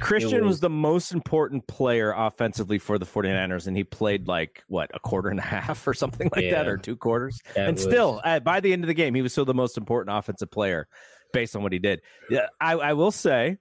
Christian 0.00 0.40
was, 0.44 0.54
was- 0.54 0.60
the 0.60 0.70
most 0.70 1.12
important 1.12 1.66
player 1.68 2.12
offensively 2.16 2.78
for 2.78 2.98
the 2.98 3.06
49ers, 3.06 3.66
and 3.68 3.76
he 3.76 3.84
played 3.84 4.26
like 4.26 4.64
what 4.66 4.90
a 4.94 4.98
quarter 4.98 5.28
and 5.28 5.38
a 5.38 5.42
half 5.42 5.86
or 5.86 5.94
something 5.94 6.28
like 6.34 6.50
that, 6.50 6.66
or 6.66 6.76
two 6.76 6.96
quarters. 6.96 7.40
and 7.54 7.74
was- 7.76 7.82
still, 7.84 8.20
by 8.42 8.58
the 8.60 8.72
end 8.72 8.82
of 8.82 8.88
the 8.88 8.94
game, 8.94 9.14
he 9.14 9.22
was 9.22 9.30
still 9.32 9.44
the 9.44 9.54
most 9.54 9.76
important 9.78 10.16
offensive 10.16 10.50
player 10.50 10.88
based 11.32 11.54
on 11.54 11.62
what 11.62 11.72
he 11.72 11.78
did. 11.78 12.00
Yeah, 12.28 12.46
I, 12.60 12.72
I 12.72 12.92
will 12.94 13.12
say, 13.12 13.58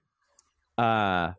uh, 0.77 1.33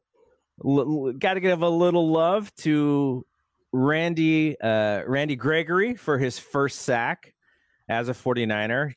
l- 0.64 1.12
got 1.12 1.34
to 1.34 1.40
give 1.40 1.62
a 1.62 1.68
little 1.68 2.10
love 2.10 2.54
to 2.56 3.24
Randy 3.72 4.60
uh, 4.60 5.02
Randy 5.06 5.36
Gregory 5.36 5.94
for 5.94 6.18
his 6.18 6.38
first 6.38 6.82
sack 6.82 7.34
as 7.88 8.08
a 8.08 8.12
49er. 8.12 8.94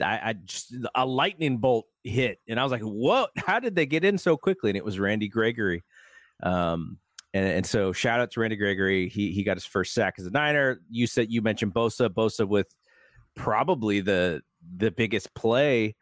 I, 0.00 0.20
I 0.22 0.32
just 0.32 0.74
a 0.94 1.04
lightning 1.04 1.58
bolt 1.58 1.86
hit, 2.02 2.38
and 2.48 2.58
I 2.58 2.62
was 2.62 2.72
like, 2.72 2.82
"What? 2.82 3.30
How 3.36 3.60
did 3.60 3.74
they 3.74 3.86
get 3.86 4.04
in 4.04 4.18
so 4.18 4.36
quickly?" 4.36 4.70
And 4.70 4.76
it 4.76 4.84
was 4.84 4.98
Randy 4.98 5.28
Gregory. 5.28 5.84
Um, 6.42 6.98
and, 7.34 7.46
and 7.46 7.66
so 7.66 7.92
shout 7.92 8.20
out 8.20 8.30
to 8.32 8.40
Randy 8.40 8.56
Gregory. 8.56 9.08
He 9.08 9.32
he 9.32 9.42
got 9.42 9.56
his 9.56 9.66
first 9.66 9.92
sack 9.92 10.14
as 10.18 10.26
a 10.26 10.30
Niner. 10.30 10.80
You 10.88 11.06
said 11.06 11.30
you 11.30 11.42
mentioned 11.42 11.74
Bosa. 11.74 12.08
Bosa 12.08 12.48
with 12.48 12.74
probably 13.34 14.00
the 14.00 14.40
the 14.76 14.90
biggest 14.90 15.34
play 15.34 15.94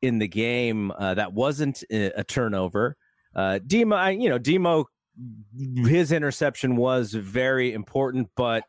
in 0.00 0.18
the 0.18 0.28
game 0.28 0.92
uh, 0.92 1.14
that 1.14 1.32
wasn't 1.32 1.82
a, 1.90 2.20
a 2.20 2.24
turnover. 2.24 2.96
Uh, 3.36 3.58
Demo, 3.66 3.94
I- 3.94 4.10
you 4.10 4.28
know, 4.30 4.38
Demo, 4.38 4.86
his 5.76 6.10
interception 6.10 6.74
was 6.76 7.12
very 7.12 7.72
important, 7.74 8.28
but 8.36 8.64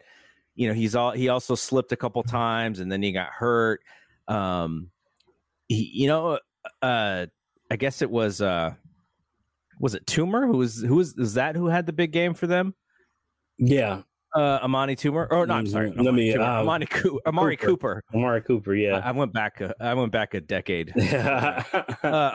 you 0.55 0.67
know 0.67 0.73
he's 0.73 0.95
all 0.95 1.11
he 1.11 1.29
also 1.29 1.55
slipped 1.55 1.91
a 1.91 1.95
couple 1.97 2.21
times 2.23 2.79
and 2.79 2.91
then 2.91 3.01
he 3.01 3.11
got 3.11 3.29
hurt. 3.29 3.81
Um, 4.27 4.89
he, 5.69 5.89
you 5.93 6.07
know, 6.07 6.39
uh, 6.81 7.25
I 7.71 7.75
guess 7.77 8.01
it 8.01 8.09
was 8.11 8.41
uh, 8.41 8.73
was 9.79 9.95
it 9.95 10.05
Toomer 10.05 10.45
who 10.47 10.57
was 10.57 10.81
who 10.81 10.95
was 10.95 11.17
is 11.17 11.35
that 11.35 11.55
who 11.55 11.67
had 11.67 11.85
the 11.85 11.93
big 11.93 12.11
game 12.11 12.33
for 12.33 12.47
them? 12.47 12.73
yeah, 13.59 14.01
Uh, 14.35 14.59
Amani 14.63 14.95
Toomer, 14.95 15.27
or 15.31 15.47
no, 15.47 15.53
I'm 15.55 15.65
sorry, 15.67 15.89
Mhm. 15.91 15.97
Let 15.97 16.07
Amani, 16.07 16.17
me, 16.27 16.33
Toomer, 16.33 16.39
uh, 16.57 16.61
Amani 16.61 16.85
Coo- 16.85 17.19
Amari 17.25 17.57
Cooper. 17.57 18.03
Cooper. 18.11 18.17
Amari 18.17 18.41
Cooper. 18.41 18.75
Yeah, 18.75 19.01
I 19.03 19.11
went 19.11 19.33
back. 19.33 19.61
A, 19.61 19.73
I 19.79 19.93
went 19.93 20.11
back 20.11 20.33
a 20.33 20.41
decade. 20.41 20.93
uh, 20.97 21.61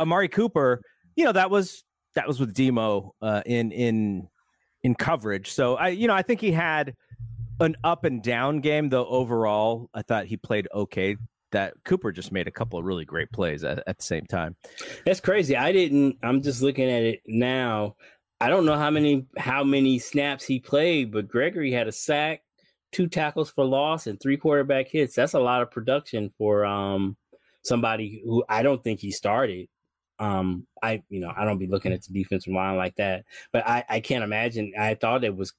Amari 0.00 0.28
Cooper, 0.28 0.80
you 1.16 1.24
know 1.24 1.32
that 1.32 1.50
was 1.50 1.84
that 2.14 2.26
was 2.26 2.40
with 2.40 2.54
Demo 2.54 3.14
uh, 3.22 3.42
in 3.46 3.72
in 3.72 4.28
in 4.82 4.94
coverage. 4.94 5.52
So 5.52 5.76
I, 5.76 5.88
you 5.88 6.08
know, 6.08 6.14
I 6.14 6.22
think 6.22 6.40
he 6.40 6.52
had 6.52 6.94
an 7.60 7.76
up 7.84 8.04
and 8.04 8.22
down 8.22 8.60
game. 8.60 8.88
Though 8.88 9.06
overall, 9.06 9.90
I 9.94 10.02
thought 10.02 10.26
he 10.26 10.36
played 10.36 10.68
okay. 10.74 11.16
That 11.52 11.74
Cooper 11.84 12.12
just 12.12 12.32
made 12.32 12.48
a 12.48 12.50
couple 12.50 12.78
of 12.78 12.86
really 12.86 13.04
great 13.04 13.30
plays 13.30 13.62
at, 13.62 13.82
at 13.86 13.98
the 13.98 14.02
same 14.02 14.24
time. 14.24 14.56
That's 15.04 15.20
crazy. 15.20 15.54
I 15.54 15.70
didn't. 15.70 16.16
I'm 16.22 16.40
just 16.40 16.62
looking 16.62 16.90
at 16.90 17.02
it 17.02 17.20
now. 17.26 17.96
I 18.40 18.48
don't 18.48 18.64
know 18.64 18.76
how 18.76 18.90
many 18.90 19.26
how 19.36 19.62
many 19.62 19.98
snaps 19.98 20.44
he 20.44 20.58
played, 20.58 21.12
but 21.12 21.28
Gregory 21.28 21.70
had 21.70 21.88
a 21.88 21.92
sack, 21.92 22.40
two 22.90 23.06
tackles 23.06 23.50
for 23.50 23.64
loss, 23.64 24.06
and 24.06 24.18
three 24.18 24.36
quarterback 24.36 24.88
hits. 24.88 25.14
That's 25.14 25.34
a 25.34 25.40
lot 25.40 25.62
of 25.62 25.70
production 25.70 26.32
for 26.38 26.64
um 26.64 27.16
somebody 27.62 28.22
who 28.24 28.44
I 28.48 28.62
don't 28.62 28.82
think 28.82 29.00
he 29.00 29.10
started. 29.10 29.68
Um, 30.18 30.66
I 30.82 31.02
you 31.08 31.20
know 31.20 31.32
I 31.36 31.44
don't 31.44 31.58
be 31.58 31.66
looking 31.66 31.92
at 31.92 32.02
the 32.02 32.12
defensive 32.12 32.52
line 32.52 32.76
like 32.76 32.96
that, 32.96 33.24
but 33.52 33.66
I 33.66 33.84
I 33.88 34.00
can't 34.00 34.24
imagine. 34.24 34.72
I 34.78 34.94
thought 34.94 35.24
it 35.24 35.36
was 35.36 35.52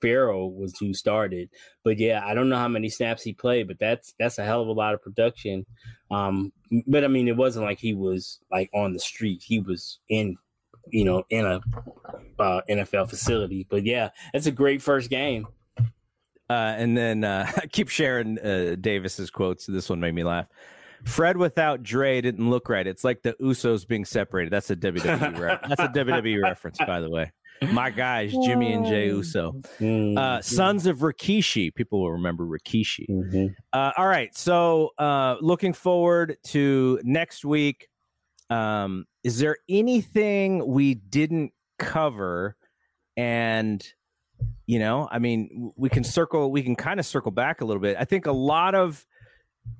Ferrell 0.00 0.52
was 0.52 0.76
who 0.78 0.94
started, 0.94 1.50
but 1.84 1.98
yeah, 1.98 2.22
I 2.24 2.34
don't 2.34 2.48
know 2.48 2.56
how 2.56 2.68
many 2.68 2.88
snaps 2.88 3.22
he 3.22 3.32
played, 3.32 3.68
but 3.68 3.78
that's 3.78 4.14
that's 4.18 4.38
a 4.38 4.44
hell 4.44 4.62
of 4.62 4.68
a 4.68 4.72
lot 4.72 4.94
of 4.94 5.02
production. 5.02 5.66
Um, 6.10 6.52
but 6.86 7.04
I 7.04 7.08
mean, 7.08 7.28
it 7.28 7.36
wasn't 7.36 7.66
like 7.66 7.78
he 7.78 7.94
was 7.94 8.40
like 8.50 8.70
on 8.74 8.92
the 8.92 8.98
street. 8.98 9.42
He 9.42 9.60
was 9.60 9.98
in, 10.08 10.36
you 10.88 11.04
know, 11.04 11.24
in 11.30 11.44
a 11.44 11.60
uh, 12.38 12.62
NFL 12.68 13.10
facility. 13.10 13.66
But 13.68 13.84
yeah, 13.84 14.10
that's 14.32 14.46
a 14.46 14.52
great 14.52 14.82
first 14.82 15.10
game. 15.10 15.46
Uh, 16.48 16.74
and 16.76 16.96
then 16.96 17.22
uh, 17.22 17.50
I 17.56 17.66
keep 17.66 17.88
sharing 17.88 18.38
uh, 18.38 18.76
Davis's 18.80 19.30
quotes. 19.30 19.66
This 19.66 19.88
one 19.88 20.00
made 20.00 20.14
me 20.14 20.24
laugh. 20.24 20.46
Fred 21.04 21.36
without 21.36 21.82
Dre 21.82 22.20
didn't 22.20 22.48
look 22.50 22.68
right. 22.68 22.86
It's 22.86 23.04
like 23.04 23.22
the 23.22 23.34
Usos 23.40 23.86
being 23.86 24.04
separated. 24.04 24.52
That's 24.52 24.70
a 24.70 24.76
WWE. 24.76 25.38
re- 25.38 25.58
that's 25.68 25.80
a 25.80 25.88
WWE 25.88 26.42
reference, 26.42 26.78
by 26.78 27.00
the 27.00 27.10
way. 27.10 27.32
My 27.72 27.90
guys, 27.90 28.32
Jimmy 28.44 28.72
and 28.72 28.86
Jay 28.86 29.08
Uso. 29.08 29.52
Mm, 29.80 30.16
Uh, 30.18 30.40
Sons 30.40 30.86
of 30.86 30.98
Rikishi. 30.98 31.74
People 31.74 32.00
will 32.00 32.12
remember 32.12 32.44
Rikishi. 32.46 33.06
mhm. 33.08 33.54
Uh, 33.72 33.92
all 33.98 34.06
right. 34.06 34.34
So, 34.36 34.90
uh, 34.98 35.36
looking 35.42 35.74
forward 35.74 36.36
to 36.48 37.00
next 37.04 37.44
week. 37.44 37.88
Um, 38.48 39.04
is 39.22 39.38
there 39.38 39.58
anything 39.68 40.66
we 40.66 40.94
didn't 40.94 41.52
cover? 41.78 42.56
And, 43.16 43.84
you 44.66 44.78
know, 44.78 45.06
I 45.10 45.18
mean, 45.18 45.72
we 45.76 45.90
can 45.90 46.02
circle, 46.04 46.50
we 46.50 46.62
can 46.62 46.76
kind 46.76 46.98
of 46.98 47.04
circle 47.04 47.30
back 47.30 47.60
a 47.60 47.64
little 47.66 47.82
bit. 47.82 47.96
I 48.00 48.04
think 48.06 48.24
a 48.26 48.32
lot 48.32 48.74
of 48.74 49.06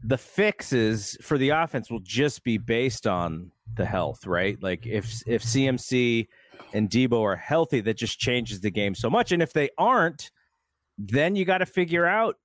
the 0.02 0.18
fixes 0.18 1.16
for 1.22 1.38
the 1.38 1.50
offense 1.50 1.90
will 1.90 2.00
just 2.00 2.42
be 2.44 2.58
based 2.58 3.06
on 3.06 3.50
the 3.74 3.84
health, 3.84 4.26
right? 4.26 4.60
Like 4.62 4.86
if 4.86 5.22
if 5.26 5.42
CMC 5.42 6.26
and 6.72 6.88
Deebo 6.88 7.20
are 7.22 7.36
healthy, 7.36 7.80
that 7.80 7.96
just 7.96 8.18
changes 8.18 8.60
the 8.60 8.70
game 8.70 8.94
so 8.94 9.10
much. 9.10 9.32
And 9.32 9.42
if 9.42 9.52
they 9.52 9.70
aren't, 9.78 10.30
then 10.98 11.36
you 11.36 11.44
got 11.44 11.58
to 11.58 11.66
figure 11.66 12.06
out, 12.06 12.36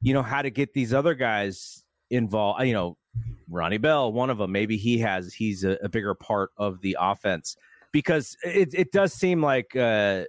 you 0.00 0.14
know, 0.14 0.22
how 0.22 0.42
to 0.42 0.50
get 0.50 0.72
these 0.72 0.92
other 0.92 1.14
guys 1.14 1.84
involved. 2.10 2.64
You 2.64 2.72
know, 2.72 2.96
Ronnie 3.48 3.78
Bell, 3.78 4.12
one 4.12 4.30
of 4.30 4.38
them. 4.38 4.52
Maybe 4.52 4.76
he 4.76 4.98
has 4.98 5.32
he's 5.32 5.64
a, 5.64 5.78
a 5.82 5.88
bigger 5.88 6.14
part 6.14 6.50
of 6.56 6.80
the 6.80 6.96
offense 6.98 7.56
because 7.92 8.36
it 8.44 8.70
it 8.74 8.92
does 8.92 9.12
seem 9.12 9.42
like 9.42 9.76
uh, 9.76 10.24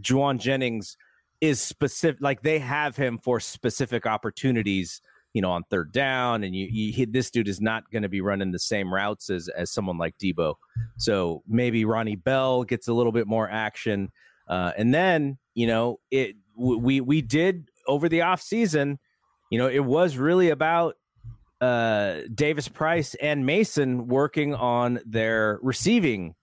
Jauan 0.00 0.38
Jennings 0.38 0.96
is 1.40 1.60
specific. 1.60 2.20
Like 2.20 2.42
they 2.42 2.58
have 2.58 2.96
him 2.96 3.18
for 3.22 3.40
specific 3.40 4.06
opportunities 4.06 5.00
you 5.32 5.42
know, 5.42 5.50
on 5.50 5.64
third 5.70 5.92
down, 5.92 6.42
and 6.42 6.54
you, 6.54 6.66
you 6.70 7.06
this 7.06 7.30
dude 7.30 7.48
is 7.48 7.60
not 7.60 7.90
going 7.90 8.02
to 8.02 8.08
be 8.08 8.20
running 8.20 8.52
the 8.52 8.58
same 8.58 8.92
routes 8.92 9.30
as 9.30 9.48
as 9.48 9.70
someone 9.70 9.98
like 9.98 10.16
Deebo. 10.18 10.54
So 10.96 11.42
maybe 11.46 11.84
Ronnie 11.84 12.16
Bell 12.16 12.64
gets 12.64 12.88
a 12.88 12.92
little 12.92 13.12
bit 13.12 13.26
more 13.26 13.48
action, 13.48 14.10
uh, 14.48 14.72
and 14.76 14.92
then 14.92 15.38
you 15.54 15.66
know, 15.66 16.00
it 16.10 16.36
we 16.56 17.00
we 17.00 17.22
did 17.22 17.68
over 17.86 18.08
the 18.08 18.22
off 18.22 18.40
season. 18.40 18.98
You 19.50 19.58
know, 19.58 19.68
it 19.68 19.84
was 19.84 20.16
really 20.16 20.50
about 20.50 20.96
uh, 21.60 22.20
Davis 22.34 22.68
Price 22.68 23.14
and 23.16 23.46
Mason 23.46 24.06
working 24.08 24.54
on 24.54 25.00
their 25.06 25.58
receiving, 25.62 26.34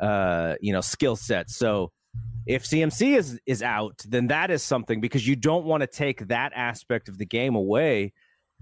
uh, 0.00 0.56
you 0.60 0.72
know, 0.72 0.80
skill 0.80 1.16
sets. 1.16 1.56
So 1.56 1.92
if 2.46 2.64
CMC 2.64 3.16
is 3.16 3.40
is 3.46 3.62
out, 3.62 4.02
then 4.08 4.26
that 4.28 4.50
is 4.50 4.62
something 4.62 5.00
because 5.00 5.26
you 5.26 5.36
don't 5.36 5.64
want 5.64 5.82
to 5.82 5.86
take 5.86 6.26
that 6.28 6.52
aspect 6.54 7.08
of 7.08 7.18
the 7.18 7.26
game 7.26 7.54
away, 7.54 8.12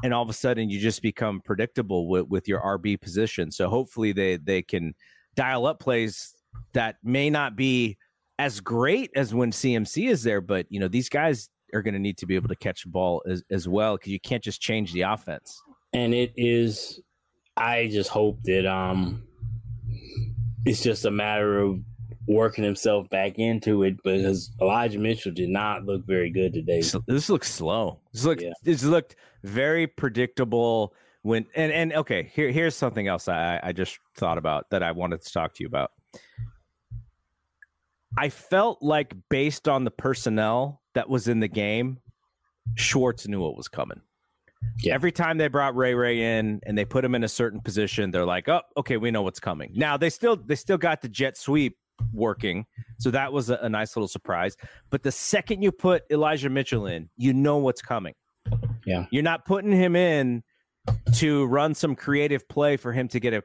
and 0.03 0.13
all 0.13 0.23
of 0.23 0.29
a 0.29 0.35
sudden 0.35 0.69
you 0.69 0.79
just 0.79 1.03
become 1.03 1.41
predictable 1.41 2.09
with, 2.09 2.27
with 2.29 2.49
your 2.49 2.61
RB 2.61 3.01
position. 3.01 3.51
So 3.51 3.69
hopefully 3.69 4.13
they 4.13 4.37
they 4.37 4.63
can 4.63 4.95
dial 5.35 5.67
up 5.67 5.81
plays 5.81 6.35
that 6.73 6.97
may 7.03 7.31
not 7.31 7.57
be 7.57 7.97
as 8.39 8.61
great 8.61 9.11
as 9.15 9.35
when 9.35 9.51
CMC 9.51 10.11
is 10.11 10.23
there, 10.23 10.41
but 10.41 10.67
you 10.69 10.81
know 10.81 10.89
these 10.89 11.09
guys 11.09 11.49
are 11.73 11.83
going 11.83 11.95
to 11.95 12.01
need 12.01 12.19
to 12.19 12.27
be 12.27 12.35
able 12.35 12.49
to 12.49 12.57
catch 12.57 12.85
the 12.85 12.91
ball 12.91 13.23
as, 13.27 13.43
as 13.51 13.69
well 13.69 13.97
because 13.97 14.13
you 14.13 14.21
can't 14.21 14.43
just 14.43 14.61
change 14.61 14.93
the 14.93 15.03
offense. 15.03 15.63
And 15.93 16.15
it 16.15 16.33
is, 16.37 17.01
I 17.57 17.89
just 17.89 18.11
hope 18.11 18.43
that 18.45 18.67
um, 18.67 19.23
it's 20.65 20.83
just 20.83 21.05
a 21.05 21.11
matter 21.11 21.59
of 21.59 21.81
working 22.27 22.65
himself 22.65 23.09
back 23.09 23.39
into 23.39 23.83
it 23.83 23.97
because 24.03 24.51
Elijah 24.61 24.99
Mitchell 24.99 25.33
did 25.33 25.49
not 25.49 25.85
look 25.85 26.07
very 26.07 26.31
good 26.31 26.53
today. 26.53 26.83
This 27.07 27.29
looks 27.31 27.51
slow. 27.51 28.01
This 28.13 28.25
looked 28.25 28.43
yeah. 28.43 28.53
this 28.63 28.83
looked 28.83 29.17
very 29.43 29.87
predictable 29.87 30.95
when 31.23 31.47
and 31.55 31.73
and 31.73 31.93
okay, 31.93 32.31
here 32.33 32.51
here's 32.51 32.75
something 32.75 33.09
else 33.09 33.29
I, 33.29 33.61
I 33.63 33.73
just 33.73 33.99
thought 34.17 34.39
about 34.39 34.71
that 34.71 34.83
I 34.83 34.93
wanted 34.93 35.23
to 35.23 35.33
talk 35.33 35.55
to 35.55 35.63
you 35.63 35.67
about. 35.67 35.93
I 38.19 38.29
felt 38.29 38.83
like 38.83 39.15
based 39.29 39.69
on 39.69 39.85
the 39.85 39.91
personnel 39.91 40.83
that 40.95 41.09
was 41.09 41.29
in 41.29 41.41
the 41.41 41.49
game, 41.49 41.99
Schwartz 42.75 43.29
knew 43.29 43.41
what 43.41 43.57
was 43.57 43.69
coming. 43.69 44.01
Yeah. 44.83 44.95
Every 44.95 45.13
time 45.13 45.39
they 45.39 45.49
brought 45.49 45.75
Ray 45.75 45.95
Ray 45.95 46.39
in 46.39 46.61
and 46.65 46.77
they 46.77 46.85
put 46.85 47.05
him 47.05 47.15
in 47.15 47.25
a 47.25 47.29
certain 47.29 47.61
position, 47.61 48.11
they're 48.11 48.27
like, 48.27 48.49
"Oh, 48.49 48.61
okay, 48.77 48.97
we 48.99 49.11
know 49.11 49.23
what's 49.23 49.41
coming." 49.41 49.73
Now 49.75 49.97
they 49.97 50.11
still 50.11 50.37
they 50.37 50.57
still 50.57 50.77
got 50.77 51.01
the 51.01 51.09
jet 51.09 51.39
sweep 51.39 51.79
working. 52.13 52.67
So 52.99 53.11
that 53.11 53.33
was 53.33 53.51
a, 53.51 53.57
a, 53.57 53.69
nice 53.69 53.97
little 53.97 54.09
surprise. 54.09 54.57
But 54.91 55.03
the 55.03 55.13
second 55.13 55.63
you 55.63 55.73
put 55.73 56.05
Elijah 56.11 56.51
Mitchell 56.51 56.87
in, 56.87 57.09
you 57.17 57.33
know 57.33 57.59
what's 57.59 57.83
coming. 57.83 58.15
Yeah. 58.85 59.07
You're 59.11 59.23
not 59.23 59.45
putting 59.45 59.73
him 59.73 59.97
in 59.97 60.43
to 61.15 61.47
run 61.47 61.75
some 61.75 61.95
creative 61.95 62.49
play 62.49 62.77
for 62.77 62.93
him 62.93 63.09
to 63.09 63.21
get 63.21 63.35
a 63.35 63.43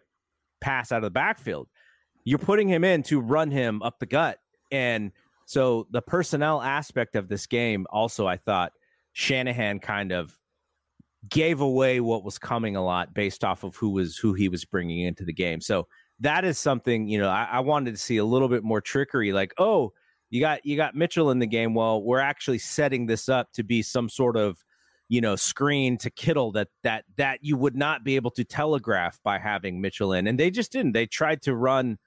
pass 0.62 0.92
out 0.92 0.98
of 0.98 1.04
the 1.04 1.12
backfield. 1.12 1.68
You're 2.24 2.40
putting 2.40 2.68
him 2.68 2.84
in 2.84 3.04
to 3.04 3.20
run 3.20 3.52
him 3.52 3.82
up 3.82 4.00
the 4.00 4.06
gut. 4.06 4.40
And 4.72 5.12
so 5.46 5.88
the 5.92 6.02
personnel 6.02 6.62
aspect 6.62 7.16
of 7.16 7.28
this 7.28 7.46
game 7.46 7.86
also 7.92 8.26
I 8.28 8.38
thought 8.38 8.74
Shanahan 9.14 9.80
kind 9.80 10.12
of 10.12 10.38
gave 11.30 11.62
away 11.62 12.00
what 12.00 12.24
was 12.24 12.38
coming 12.38 12.76
a 12.76 12.84
lot 12.84 13.14
based 13.14 13.44
off 13.44 13.64
of 13.64 13.76
who 13.76 13.90
was 13.90 14.18
who 14.18 14.34
he 14.34 14.50
was 14.50 14.66
bringing 14.66 15.02
into 15.02 15.24
the 15.24 15.34
game. 15.34 15.62
So 15.62 15.88
that 16.20 16.46
is 16.46 16.58
something 16.58 17.08
you 17.08 17.20
know 17.20 17.30
I, 17.30 17.48
I, 17.52 17.60
wanted 17.60 17.92
to 17.92 17.98
see 17.98 18.18
a 18.18 18.26
little 18.26 18.48
bit 18.48 18.64
more 18.64 18.82
trickery 18.82 19.34
like 19.34 19.54
oh 19.58 19.92
you 20.30 20.40
got 20.40 20.66
you 20.66 20.76
got 20.76 20.96
mitchell 20.96 21.32
in 21.32 21.40
the 21.40 21.48
game. 21.48 21.74
Well 21.74 22.02
we're 22.02 22.20
actually 22.20 22.60
setting 22.60 23.06
this 23.06 23.30
up 23.30 23.52
to 23.54 23.64
be 23.64 23.82
some 23.82 24.10
sort 24.10 24.38
of 24.38 24.58
you 25.10 25.22
know 25.22 25.36
screen 25.36 25.98
to 26.00 26.10
kittle 26.10 26.52
that 26.54 26.70
that 26.84 27.06
that 27.18 27.40
you 27.42 27.58
would 27.58 27.76
not 27.76 28.04
be 28.04 28.16
able 28.16 28.32
to 28.32 28.44
telegraph 28.44 29.20
by 29.24 29.38
having 29.38 29.82
mitchell 29.82 30.14
in. 30.14 30.28
And 30.28 30.40
they 30.40 30.52
just 30.52 30.72
didn't. 30.72 30.94
They 30.94 31.06
tried 31.06 31.42
to 31.44 31.56
run 31.56 31.98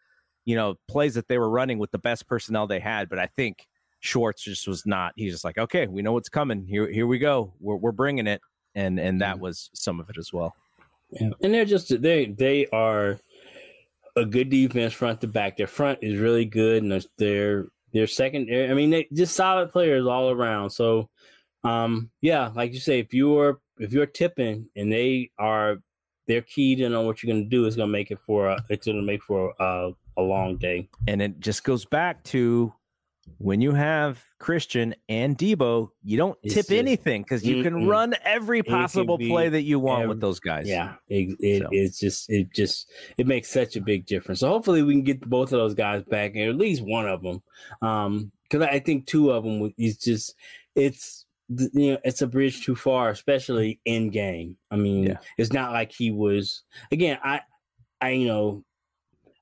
you 0.44 0.56
know 0.56 0.76
plays 0.88 1.14
that 1.14 1.28
they 1.28 1.38
were 1.38 1.50
running 1.50 1.78
with 1.78 1.90
the 1.90 1.98
best 1.98 2.26
personnel 2.26 2.66
they 2.66 2.80
had 2.80 3.10
but 3.10 3.18
i 3.18 3.26
think 3.26 3.66
schwartz 4.00 4.42
just 4.42 4.66
was 4.66 4.86
not 4.86 5.12
he's 5.16 5.32
just 5.32 5.44
like 5.44 5.58
okay 5.58 5.86
we 5.86 6.02
know 6.02 6.12
what's 6.12 6.28
coming. 6.28 6.64
Here 6.64 6.90
here 6.90 7.06
we 7.06 7.18
go. 7.18 7.52
We're, 7.60 7.76
we're 7.76 7.92
bringing 7.92 8.26
it. 8.26 8.40
And 8.74 9.00
and 9.00 9.20
that 9.20 9.34
mm-hmm. 9.34 9.42
was 9.42 9.70
some 9.74 9.98
of 9.98 10.08
it 10.10 10.18
as 10.18 10.32
well. 10.32 10.54
Yeah. 11.10 11.30
and 11.42 11.54
they're 11.54 11.64
just 11.64 12.00
they 12.02 12.26
they 12.26 12.66
are 12.66 13.18
a 14.18 14.24
good 14.24 14.50
defense 14.50 14.92
front 14.92 15.20
to 15.20 15.26
back. 15.26 15.56
Their 15.56 15.66
front 15.66 16.00
is 16.02 16.18
really 16.18 16.44
good, 16.44 16.82
and 16.82 17.06
their 17.16 17.66
their 17.92 18.06
second. 18.06 18.48
I 18.52 18.74
mean, 18.74 18.90
they 18.90 19.08
just 19.12 19.34
solid 19.34 19.70
players 19.70 20.06
all 20.06 20.30
around. 20.30 20.70
So, 20.70 21.08
um, 21.64 22.10
yeah, 22.20 22.50
like 22.54 22.72
you 22.72 22.80
say, 22.80 22.98
if 22.98 23.14
you're 23.14 23.60
if 23.78 23.92
you're 23.92 24.06
tipping 24.06 24.68
and 24.76 24.92
they 24.92 25.30
are 25.38 25.78
they're 26.26 26.42
keyed 26.42 26.80
in 26.80 26.94
on 26.94 27.06
what 27.06 27.22
you're 27.22 27.32
going 27.32 27.44
to 27.44 27.48
do, 27.48 27.64
it's 27.64 27.76
going 27.76 27.88
to 27.88 27.92
make 27.92 28.10
it 28.10 28.18
for 28.26 28.48
a, 28.48 28.64
it's 28.68 28.86
going 28.86 28.98
to 28.98 29.02
make 29.02 29.22
for 29.22 29.54
a, 29.58 29.90
a 30.16 30.22
long 30.22 30.58
day. 30.58 30.88
And 31.06 31.22
it 31.22 31.40
just 31.40 31.64
goes 31.64 31.84
back 31.86 32.22
to 32.24 32.72
when 33.38 33.60
you 33.60 33.72
have 33.72 34.22
Christian 34.38 34.94
and 35.08 35.36
Deebo, 35.36 35.90
you 36.02 36.16
don't 36.16 36.38
it's 36.42 36.54
tip 36.54 36.66
just, 36.66 36.72
anything 36.72 37.22
because 37.22 37.44
you 37.44 37.62
can 37.62 37.86
run 37.86 38.14
every 38.24 38.62
possible 38.62 39.18
play 39.18 39.48
that 39.48 39.62
you 39.62 39.78
want 39.78 40.02
every, 40.02 40.08
with 40.08 40.20
those 40.20 40.40
guys. 40.40 40.68
Yeah, 40.68 40.94
it, 41.08 41.36
it 41.40 41.62
so. 41.62 41.68
it's 41.70 41.98
just 41.98 42.30
it 42.30 42.52
just 42.54 42.90
it 43.16 43.26
makes 43.26 43.50
such 43.50 43.76
a 43.76 43.80
big 43.80 44.06
difference. 44.06 44.40
So 44.40 44.48
hopefully 44.48 44.82
we 44.82 44.94
can 44.94 45.02
get 45.02 45.20
both 45.20 45.52
of 45.52 45.58
those 45.58 45.74
guys 45.74 46.02
back, 46.04 46.32
and 46.34 46.48
at 46.48 46.56
least 46.56 46.82
one 46.82 47.06
of 47.06 47.22
them, 47.22 47.42
um, 47.82 48.32
because 48.44 48.66
I 48.66 48.78
think 48.78 49.06
two 49.06 49.30
of 49.30 49.44
them 49.44 49.72
is 49.76 49.98
just 49.98 50.34
it's 50.74 51.26
you 51.48 51.92
know 51.92 51.98
it's 52.04 52.22
a 52.22 52.26
bridge 52.26 52.64
too 52.64 52.74
far, 52.74 53.10
especially 53.10 53.80
in 53.84 54.10
game. 54.10 54.56
I 54.70 54.76
mean, 54.76 55.04
yeah. 55.04 55.18
it's 55.36 55.52
not 55.52 55.72
like 55.72 55.92
he 55.92 56.10
was 56.10 56.62
again. 56.90 57.18
I 57.22 57.40
I 58.00 58.10
you 58.10 58.26
know 58.26 58.64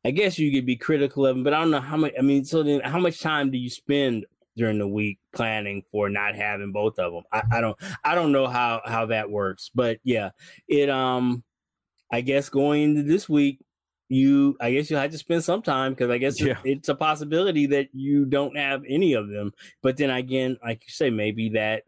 I 0.06 0.12
guess 0.12 0.38
you 0.38 0.52
could 0.52 0.64
be 0.64 0.76
critical 0.76 1.26
of 1.26 1.36
him, 1.36 1.42
but 1.42 1.52
I 1.52 1.60
don't 1.60 1.72
know 1.72 1.80
how 1.80 1.96
much. 1.96 2.12
I 2.16 2.22
mean, 2.22 2.44
so 2.44 2.62
then 2.62 2.80
how 2.80 3.00
much 3.00 3.18
time 3.18 3.50
do 3.50 3.58
you 3.58 3.68
spend 3.68 4.24
during 4.56 4.78
the 4.78 4.86
week 4.86 5.18
planning 5.34 5.82
for 5.90 6.08
not 6.08 6.36
having 6.36 6.70
both 6.70 7.00
of 7.00 7.12
them? 7.12 7.24
I, 7.32 7.42
I 7.58 7.60
don't, 7.60 7.76
I 8.04 8.14
don't 8.14 8.30
know 8.30 8.46
how 8.46 8.82
how 8.84 9.06
that 9.06 9.30
works, 9.30 9.68
but 9.74 9.98
yeah, 10.04 10.30
it. 10.68 10.88
Um, 10.88 11.42
I 12.12 12.20
guess 12.20 12.48
going 12.50 12.84
into 12.84 13.02
this 13.02 13.28
week, 13.28 13.58
you, 14.08 14.56
I 14.60 14.70
guess 14.70 14.92
you 14.92 14.96
had 14.96 15.10
to 15.10 15.18
spend 15.18 15.42
some 15.42 15.60
time 15.60 15.92
because 15.92 16.10
I 16.10 16.18
guess 16.18 16.40
yeah. 16.40 16.58
it's 16.62 16.88
a 16.88 16.94
possibility 16.94 17.66
that 17.66 17.88
you 17.92 18.26
don't 18.26 18.56
have 18.56 18.84
any 18.88 19.14
of 19.14 19.26
them. 19.26 19.54
But 19.82 19.96
then 19.96 20.10
again, 20.10 20.56
like 20.62 20.82
you 20.86 20.92
say, 20.92 21.10
maybe 21.10 21.48
that 21.48 21.82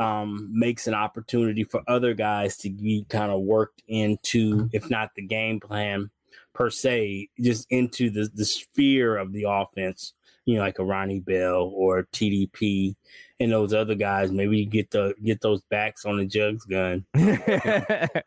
um, 0.00 0.48
makes 0.54 0.86
an 0.86 0.94
opportunity 0.94 1.64
for 1.64 1.82
other 1.86 2.14
guys 2.14 2.56
to 2.58 2.70
be 2.70 3.04
kind 3.10 3.30
of 3.30 3.42
worked 3.42 3.82
into, 3.86 4.70
if 4.72 4.88
not 4.88 5.10
the 5.14 5.26
game 5.26 5.60
plan 5.60 6.10
per 6.54 6.70
se, 6.70 7.28
just 7.40 7.66
into 7.70 8.10
the 8.10 8.28
the 8.34 8.44
sphere 8.44 9.16
of 9.16 9.32
the 9.32 9.46
offense. 9.48 10.14
You 10.44 10.56
know, 10.56 10.62
like 10.62 10.80
a 10.80 10.84
Ronnie 10.84 11.20
Bell 11.20 11.72
or 11.72 12.08
TDP 12.12 12.96
and 13.42 13.52
those 13.52 13.74
other 13.74 13.94
guys. 13.94 14.32
Maybe 14.32 14.64
get 14.64 14.90
the 14.90 15.14
get 15.22 15.40
those 15.40 15.62
backs 15.70 16.04
on 16.04 16.16
the 16.16 16.24
jugs 16.24 16.64
gun 16.64 17.04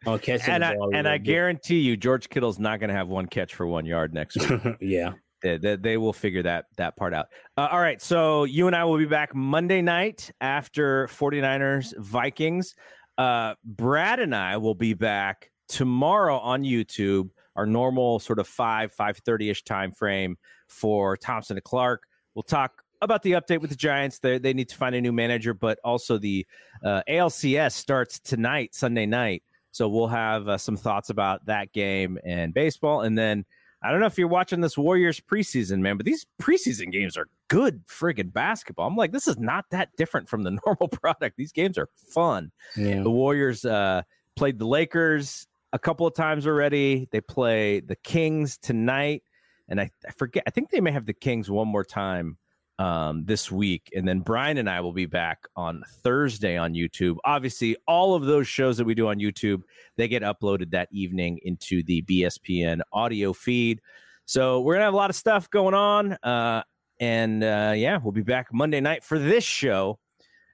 on 0.06 0.20
catching 0.20 0.54
and 0.54 0.64
I, 0.64 0.76
and 0.94 1.08
I 1.08 1.18
bit. 1.18 1.26
guarantee 1.26 1.80
you, 1.80 1.98
George 1.98 2.30
Kittle's 2.30 2.60
not 2.60 2.80
going 2.80 2.90
to 2.90 2.96
have 2.96 3.08
one 3.08 3.26
catch 3.28 3.56
for 3.56 3.66
one 3.66 3.86
yard 3.86 4.14
next 4.14 4.38
week. 4.38 4.62
yeah. 4.82 5.14
They, 5.42 5.58
they, 5.58 5.76
they, 5.76 5.98
will 5.98 6.14
figure 6.14 6.42
that 6.44 6.66
that 6.78 6.96
part 6.96 7.14
out. 7.14 7.28
Uh, 7.56 7.68
all 7.72 7.80
right, 7.80 8.02
so 8.02 8.46
you 8.46 8.66
and 8.66 8.76
I 8.76 8.84
will 8.86 8.98
be 8.98 9.06
back 9.06 9.36
Monday 9.36 9.82
night 9.82 10.32
after 10.42 11.08
49ers 11.08 11.96
Vikings. 12.00 12.74
Uh, 13.18 13.54
Brad 13.64 14.20
and 14.20 14.34
I 14.36 14.58
will 14.58 14.74
be 14.74 14.94
back 14.96 15.52
tomorrow 15.68 16.38
on 16.40 16.64
YouTube 16.64 17.30
our 17.56 17.66
normal 17.66 18.20
sort 18.20 18.40
of 18.40 18.48
5 18.48 18.94
5.30ish 18.96 19.64
time 19.64 19.92
frame 19.92 20.38
for 20.68 21.18
thompson 21.18 21.58
and 21.58 21.64
clark 21.64 22.04
we'll 22.34 22.44
talk 22.44 22.84
about 23.02 23.24
the 23.24 23.34
update 23.34 23.62
with 23.62 23.70
the 23.70 23.76
giants 23.76 24.20
they, 24.20 24.38
they 24.38 24.54
need 24.54 24.70
to 24.70 24.76
find 24.76 24.96
a 24.96 25.02
new 25.02 25.12
manager 25.12 25.54
but 25.54 25.80
also 25.84 26.18
the 26.18 26.46
uh, 26.84 27.02
alcs 27.10 27.72
starts 27.74 28.20
tonight 28.20 28.74
sunday 28.74 29.06
night 29.06 29.44
so 29.72 29.90
we'll 29.90 30.08
have 30.08 30.48
uh, 30.48 30.58
some 30.58 30.78
thoughts 30.78 31.10
about 31.10 31.46
that 31.46 31.72
game 31.74 32.18
and 32.26 32.54
baseball 32.54 33.02
and 33.02 33.18
then 33.18 33.46
I 33.86 33.92
don't 33.92 34.00
know 34.00 34.08
if 34.08 34.18
you're 34.18 34.28
watching 34.28 34.62
this 34.62 34.80
Warriors 34.80 35.20
preseason, 35.20 35.80
man, 35.80 35.96
but 35.96 36.08
these 36.08 36.26
preseason 36.42 36.92
games 36.92 37.16
are 37.18 37.28
good 37.50 37.86
friggin' 37.86 38.34
basketball. 38.34 38.88
I'm 38.88 38.96
like, 38.96 39.12
this 39.12 39.28
is 39.28 39.38
not 39.38 39.66
that 39.70 39.90
different 39.96 40.28
from 40.28 40.42
the 40.42 40.58
normal 40.66 40.88
product. 40.88 41.38
These 41.38 41.52
games 41.52 41.78
are 41.78 41.90
fun. 41.94 42.52
Yeah. 42.76 43.04
The 43.04 43.12
Warriors 43.12 43.64
uh, 43.64 44.02
played 44.36 44.58
the 44.58 44.66
Lakers 44.66 45.46
a 45.76 45.80
couple 45.80 46.08
of 46.08 46.16
times 46.16 46.48
already. 46.48 47.08
They 47.12 47.20
play 47.20 47.82
the 47.82 47.98
Kings 47.98 48.58
tonight, 48.58 49.24
and 49.68 49.80
I, 49.80 49.92
I 50.08 50.12
forget. 50.12 50.44
I 50.48 50.50
think 50.50 50.70
they 50.70 50.80
may 50.80 50.92
have 50.92 51.06
the 51.06 51.14
Kings 51.14 51.52
one 51.52 51.68
more 51.68 51.84
time 51.84 52.38
um, 52.80 53.26
this 53.26 53.52
week, 53.52 53.92
and 53.94 54.08
then 54.08 54.22
Brian 54.22 54.58
and 54.58 54.70
I 54.70 54.80
will 54.80 54.94
be 54.94 55.06
back 55.06 55.40
on 55.58 55.84
Thursday 56.02 56.56
on 56.56 56.74
YouTube. 56.74 57.18
Obviously, 57.26 57.76
all 57.90 58.16
of 58.16 58.24
those 58.24 58.48
shows 58.48 58.78
that 58.78 58.86
we 58.86 58.96
do 58.96 59.10
on 59.10 59.20
YouTube 59.20 59.64
they 59.98 60.08
get 60.08 60.24
uploaded 60.24 60.72
that 60.72 60.88
evening 60.94 61.40
into 61.44 61.84
the 61.84 62.02
BSPN 62.04 62.80
audio 62.94 63.34
feed. 63.34 63.82
So 64.26 64.62
we're 64.62 64.76
gonna 64.76 64.86
have 64.86 64.94
a 64.94 64.98
lot 64.98 65.10
of 65.10 65.18
stuff 65.18 65.50
going 65.50 65.74
on, 65.74 66.14
uh, 66.24 66.64
and 67.02 67.44
uh, 67.44 67.74
yeah, 67.76 68.00
we'll 68.02 68.14
be 68.14 68.24
back 68.24 68.48
Monday 68.54 68.80
night 68.80 69.04
for 69.04 69.20
this 69.20 69.44
show 69.44 70.00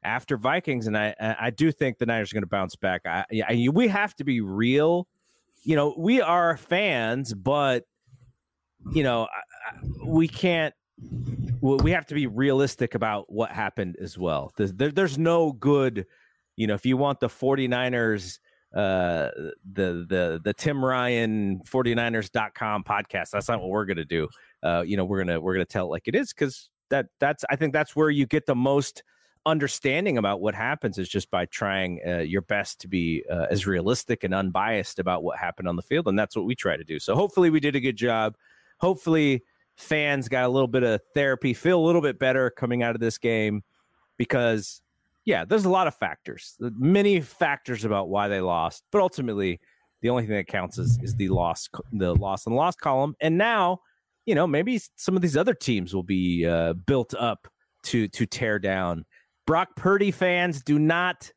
after 0.03 0.37
Vikings, 0.37 0.87
and 0.87 0.97
I 0.97 1.15
I 1.19 1.49
do 1.49 1.71
think 1.71 1.97
the 1.97 2.05
Niners 2.05 2.31
are 2.31 2.35
going 2.35 2.43
to 2.43 2.47
bounce 2.47 2.75
back. 2.75 3.01
I, 3.05 3.25
I, 3.47 3.67
we 3.71 3.87
have 3.87 4.15
to 4.15 4.23
be 4.23 4.41
real. 4.41 5.07
You 5.63 5.75
know, 5.75 5.93
we 5.97 6.21
are 6.21 6.57
fans, 6.57 7.33
but 7.33 7.85
you 8.93 9.03
know, 9.03 9.27
we 10.05 10.27
can't. 10.27 10.73
We 11.61 11.91
have 11.91 12.05
to 12.07 12.15
be 12.15 12.27
realistic 12.27 12.95
about 12.95 13.31
what 13.31 13.51
happened 13.51 13.97
as 13.99 14.17
well. 14.17 14.51
There's, 14.55 14.73
there, 14.73 14.91
there's 14.91 15.17
no 15.17 15.51
good. 15.53 16.05
You 16.55 16.67
know, 16.67 16.73
if 16.73 16.85
you 16.85 16.97
want 16.97 17.19
the 17.19 17.27
49ers 17.27 18.39
uh 18.73 19.29
the 19.73 20.05
the 20.07 20.39
the 20.45 20.53
Tim 20.53 20.83
Ryan 20.83 21.59
49ers.com 21.69 22.85
podcast. 22.85 23.31
That's 23.31 23.49
not 23.49 23.59
what 23.59 23.69
we're 23.69 23.85
gonna 23.85 24.05
do. 24.05 24.29
Uh, 24.63 24.83
you 24.85 24.95
know, 24.95 25.03
we're 25.03 25.19
gonna 25.19 25.41
we're 25.41 25.53
gonna 25.53 25.65
tell 25.65 25.87
it 25.87 25.89
like 25.89 26.07
it 26.07 26.15
is 26.15 26.31
because 26.31 26.69
that 26.89 27.07
that's 27.19 27.43
I 27.49 27.57
think 27.57 27.73
that's 27.73 27.95
where 27.95 28.09
you 28.09 28.25
get 28.25 28.45
the 28.45 28.55
most 28.55 29.03
understanding 29.45 30.17
about 30.17 30.41
what 30.41 30.53
happens 30.53 30.97
is 30.97 31.09
just 31.09 31.31
by 31.31 31.45
trying 31.45 31.99
uh, 32.07 32.19
your 32.19 32.41
best 32.41 32.79
to 32.81 32.87
be 32.87 33.23
uh, 33.31 33.47
as 33.49 33.65
realistic 33.65 34.23
and 34.23 34.33
unbiased 34.33 34.99
about 34.99 35.23
what 35.23 35.37
happened 35.37 35.67
on 35.67 35.75
the 35.75 35.81
field 35.81 36.07
and 36.07 36.17
that's 36.17 36.35
what 36.35 36.45
we 36.45 36.55
try 36.55 36.77
to 36.77 36.83
do. 36.83 36.99
So 36.99 37.15
hopefully 37.15 37.49
we 37.49 37.59
did 37.59 37.75
a 37.75 37.79
good 37.79 37.95
job. 37.95 38.35
Hopefully 38.79 39.43
fans 39.77 40.27
got 40.29 40.45
a 40.45 40.49
little 40.49 40.67
bit 40.67 40.83
of 40.83 41.01
therapy 41.15 41.53
feel 41.53 41.79
a 41.79 41.85
little 41.85 42.01
bit 42.01 42.19
better 42.19 42.49
coming 42.51 42.83
out 42.83 42.93
of 42.93 43.01
this 43.01 43.17
game 43.17 43.63
because 44.17 44.81
yeah 45.25 45.43
there's 45.45 45.65
a 45.65 45.69
lot 45.69 45.87
of 45.87 45.95
factors 45.95 46.55
many 46.59 47.19
factors 47.19 47.83
about 47.85 48.09
why 48.09 48.27
they 48.27 48.41
lost 48.41 48.83
but 48.91 49.01
ultimately 49.01 49.59
the 50.01 50.09
only 50.09 50.23
thing 50.23 50.35
that 50.35 50.47
counts 50.47 50.77
is, 50.77 50.99
is 51.01 51.15
the 51.15 51.29
loss 51.29 51.69
the 51.93 52.13
loss 52.15 52.45
and 52.45 52.55
loss 52.55 52.75
column. 52.75 53.15
And 53.21 53.37
now 53.37 53.79
you 54.25 54.35
know 54.35 54.45
maybe 54.45 54.81
some 54.95 55.15
of 55.15 55.21
these 55.21 55.37
other 55.37 55.53
teams 55.53 55.93
will 55.93 56.03
be 56.03 56.45
uh, 56.45 56.73
built 56.73 57.13
up 57.13 57.47
to 57.83 58.07
to 58.09 58.25
tear 58.25 58.59
down 58.59 59.05
Brock 59.51 59.75
Purdy 59.75 60.11
fans, 60.11 60.63
do 60.63 60.79
not 60.79 61.29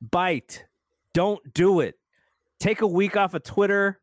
bite. 0.00 0.64
Don't 1.12 1.52
do 1.52 1.80
it. 1.80 1.96
Take 2.58 2.80
a 2.80 2.86
week 2.86 3.14
off 3.14 3.34
of 3.34 3.42
Twitter. 3.42 4.00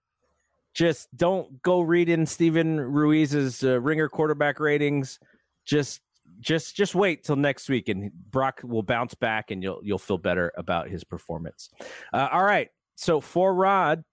Just 0.75 1.07
don't 1.17 1.63
go 1.63 1.81
read 1.81 2.07
in 2.07 2.27
Steven 2.27 2.79
Ruiz's 2.79 3.63
uh, 3.63 3.81
ringer 3.81 4.07
quarterback 4.07 4.59
ratings. 4.59 5.17
Just 5.65 6.01
just 6.39 6.75
just 6.75 6.93
wait 6.93 7.23
till 7.23 7.37
next 7.37 7.67
week 7.67 7.89
and 7.89 8.11
Brock 8.29 8.61
will 8.63 8.83
bounce 8.83 9.15
back 9.15 9.49
and 9.49 9.63
you'll 9.63 9.79
you'll 9.81 9.97
feel 9.97 10.19
better 10.19 10.51
about 10.57 10.87
his 10.87 11.03
performance. 11.03 11.71
Uh, 12.13 12.29
all 12.31 12.43
right. 12.43 12.69
So 12.93 13.19
for 13.19 13.51
Rod, 13.51 14.03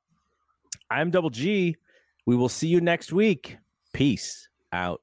I'm 0.90 1.10
Double 1.10 1.28
G. 1.28 1.76
We 2.24 2.36
will 2.36 2.48
see 2.48 2.68
you 2.68 2.80
next 2.80 3.12
week. 3.12 3.58
Peace 3.92 4.48
out. 4.72 5.02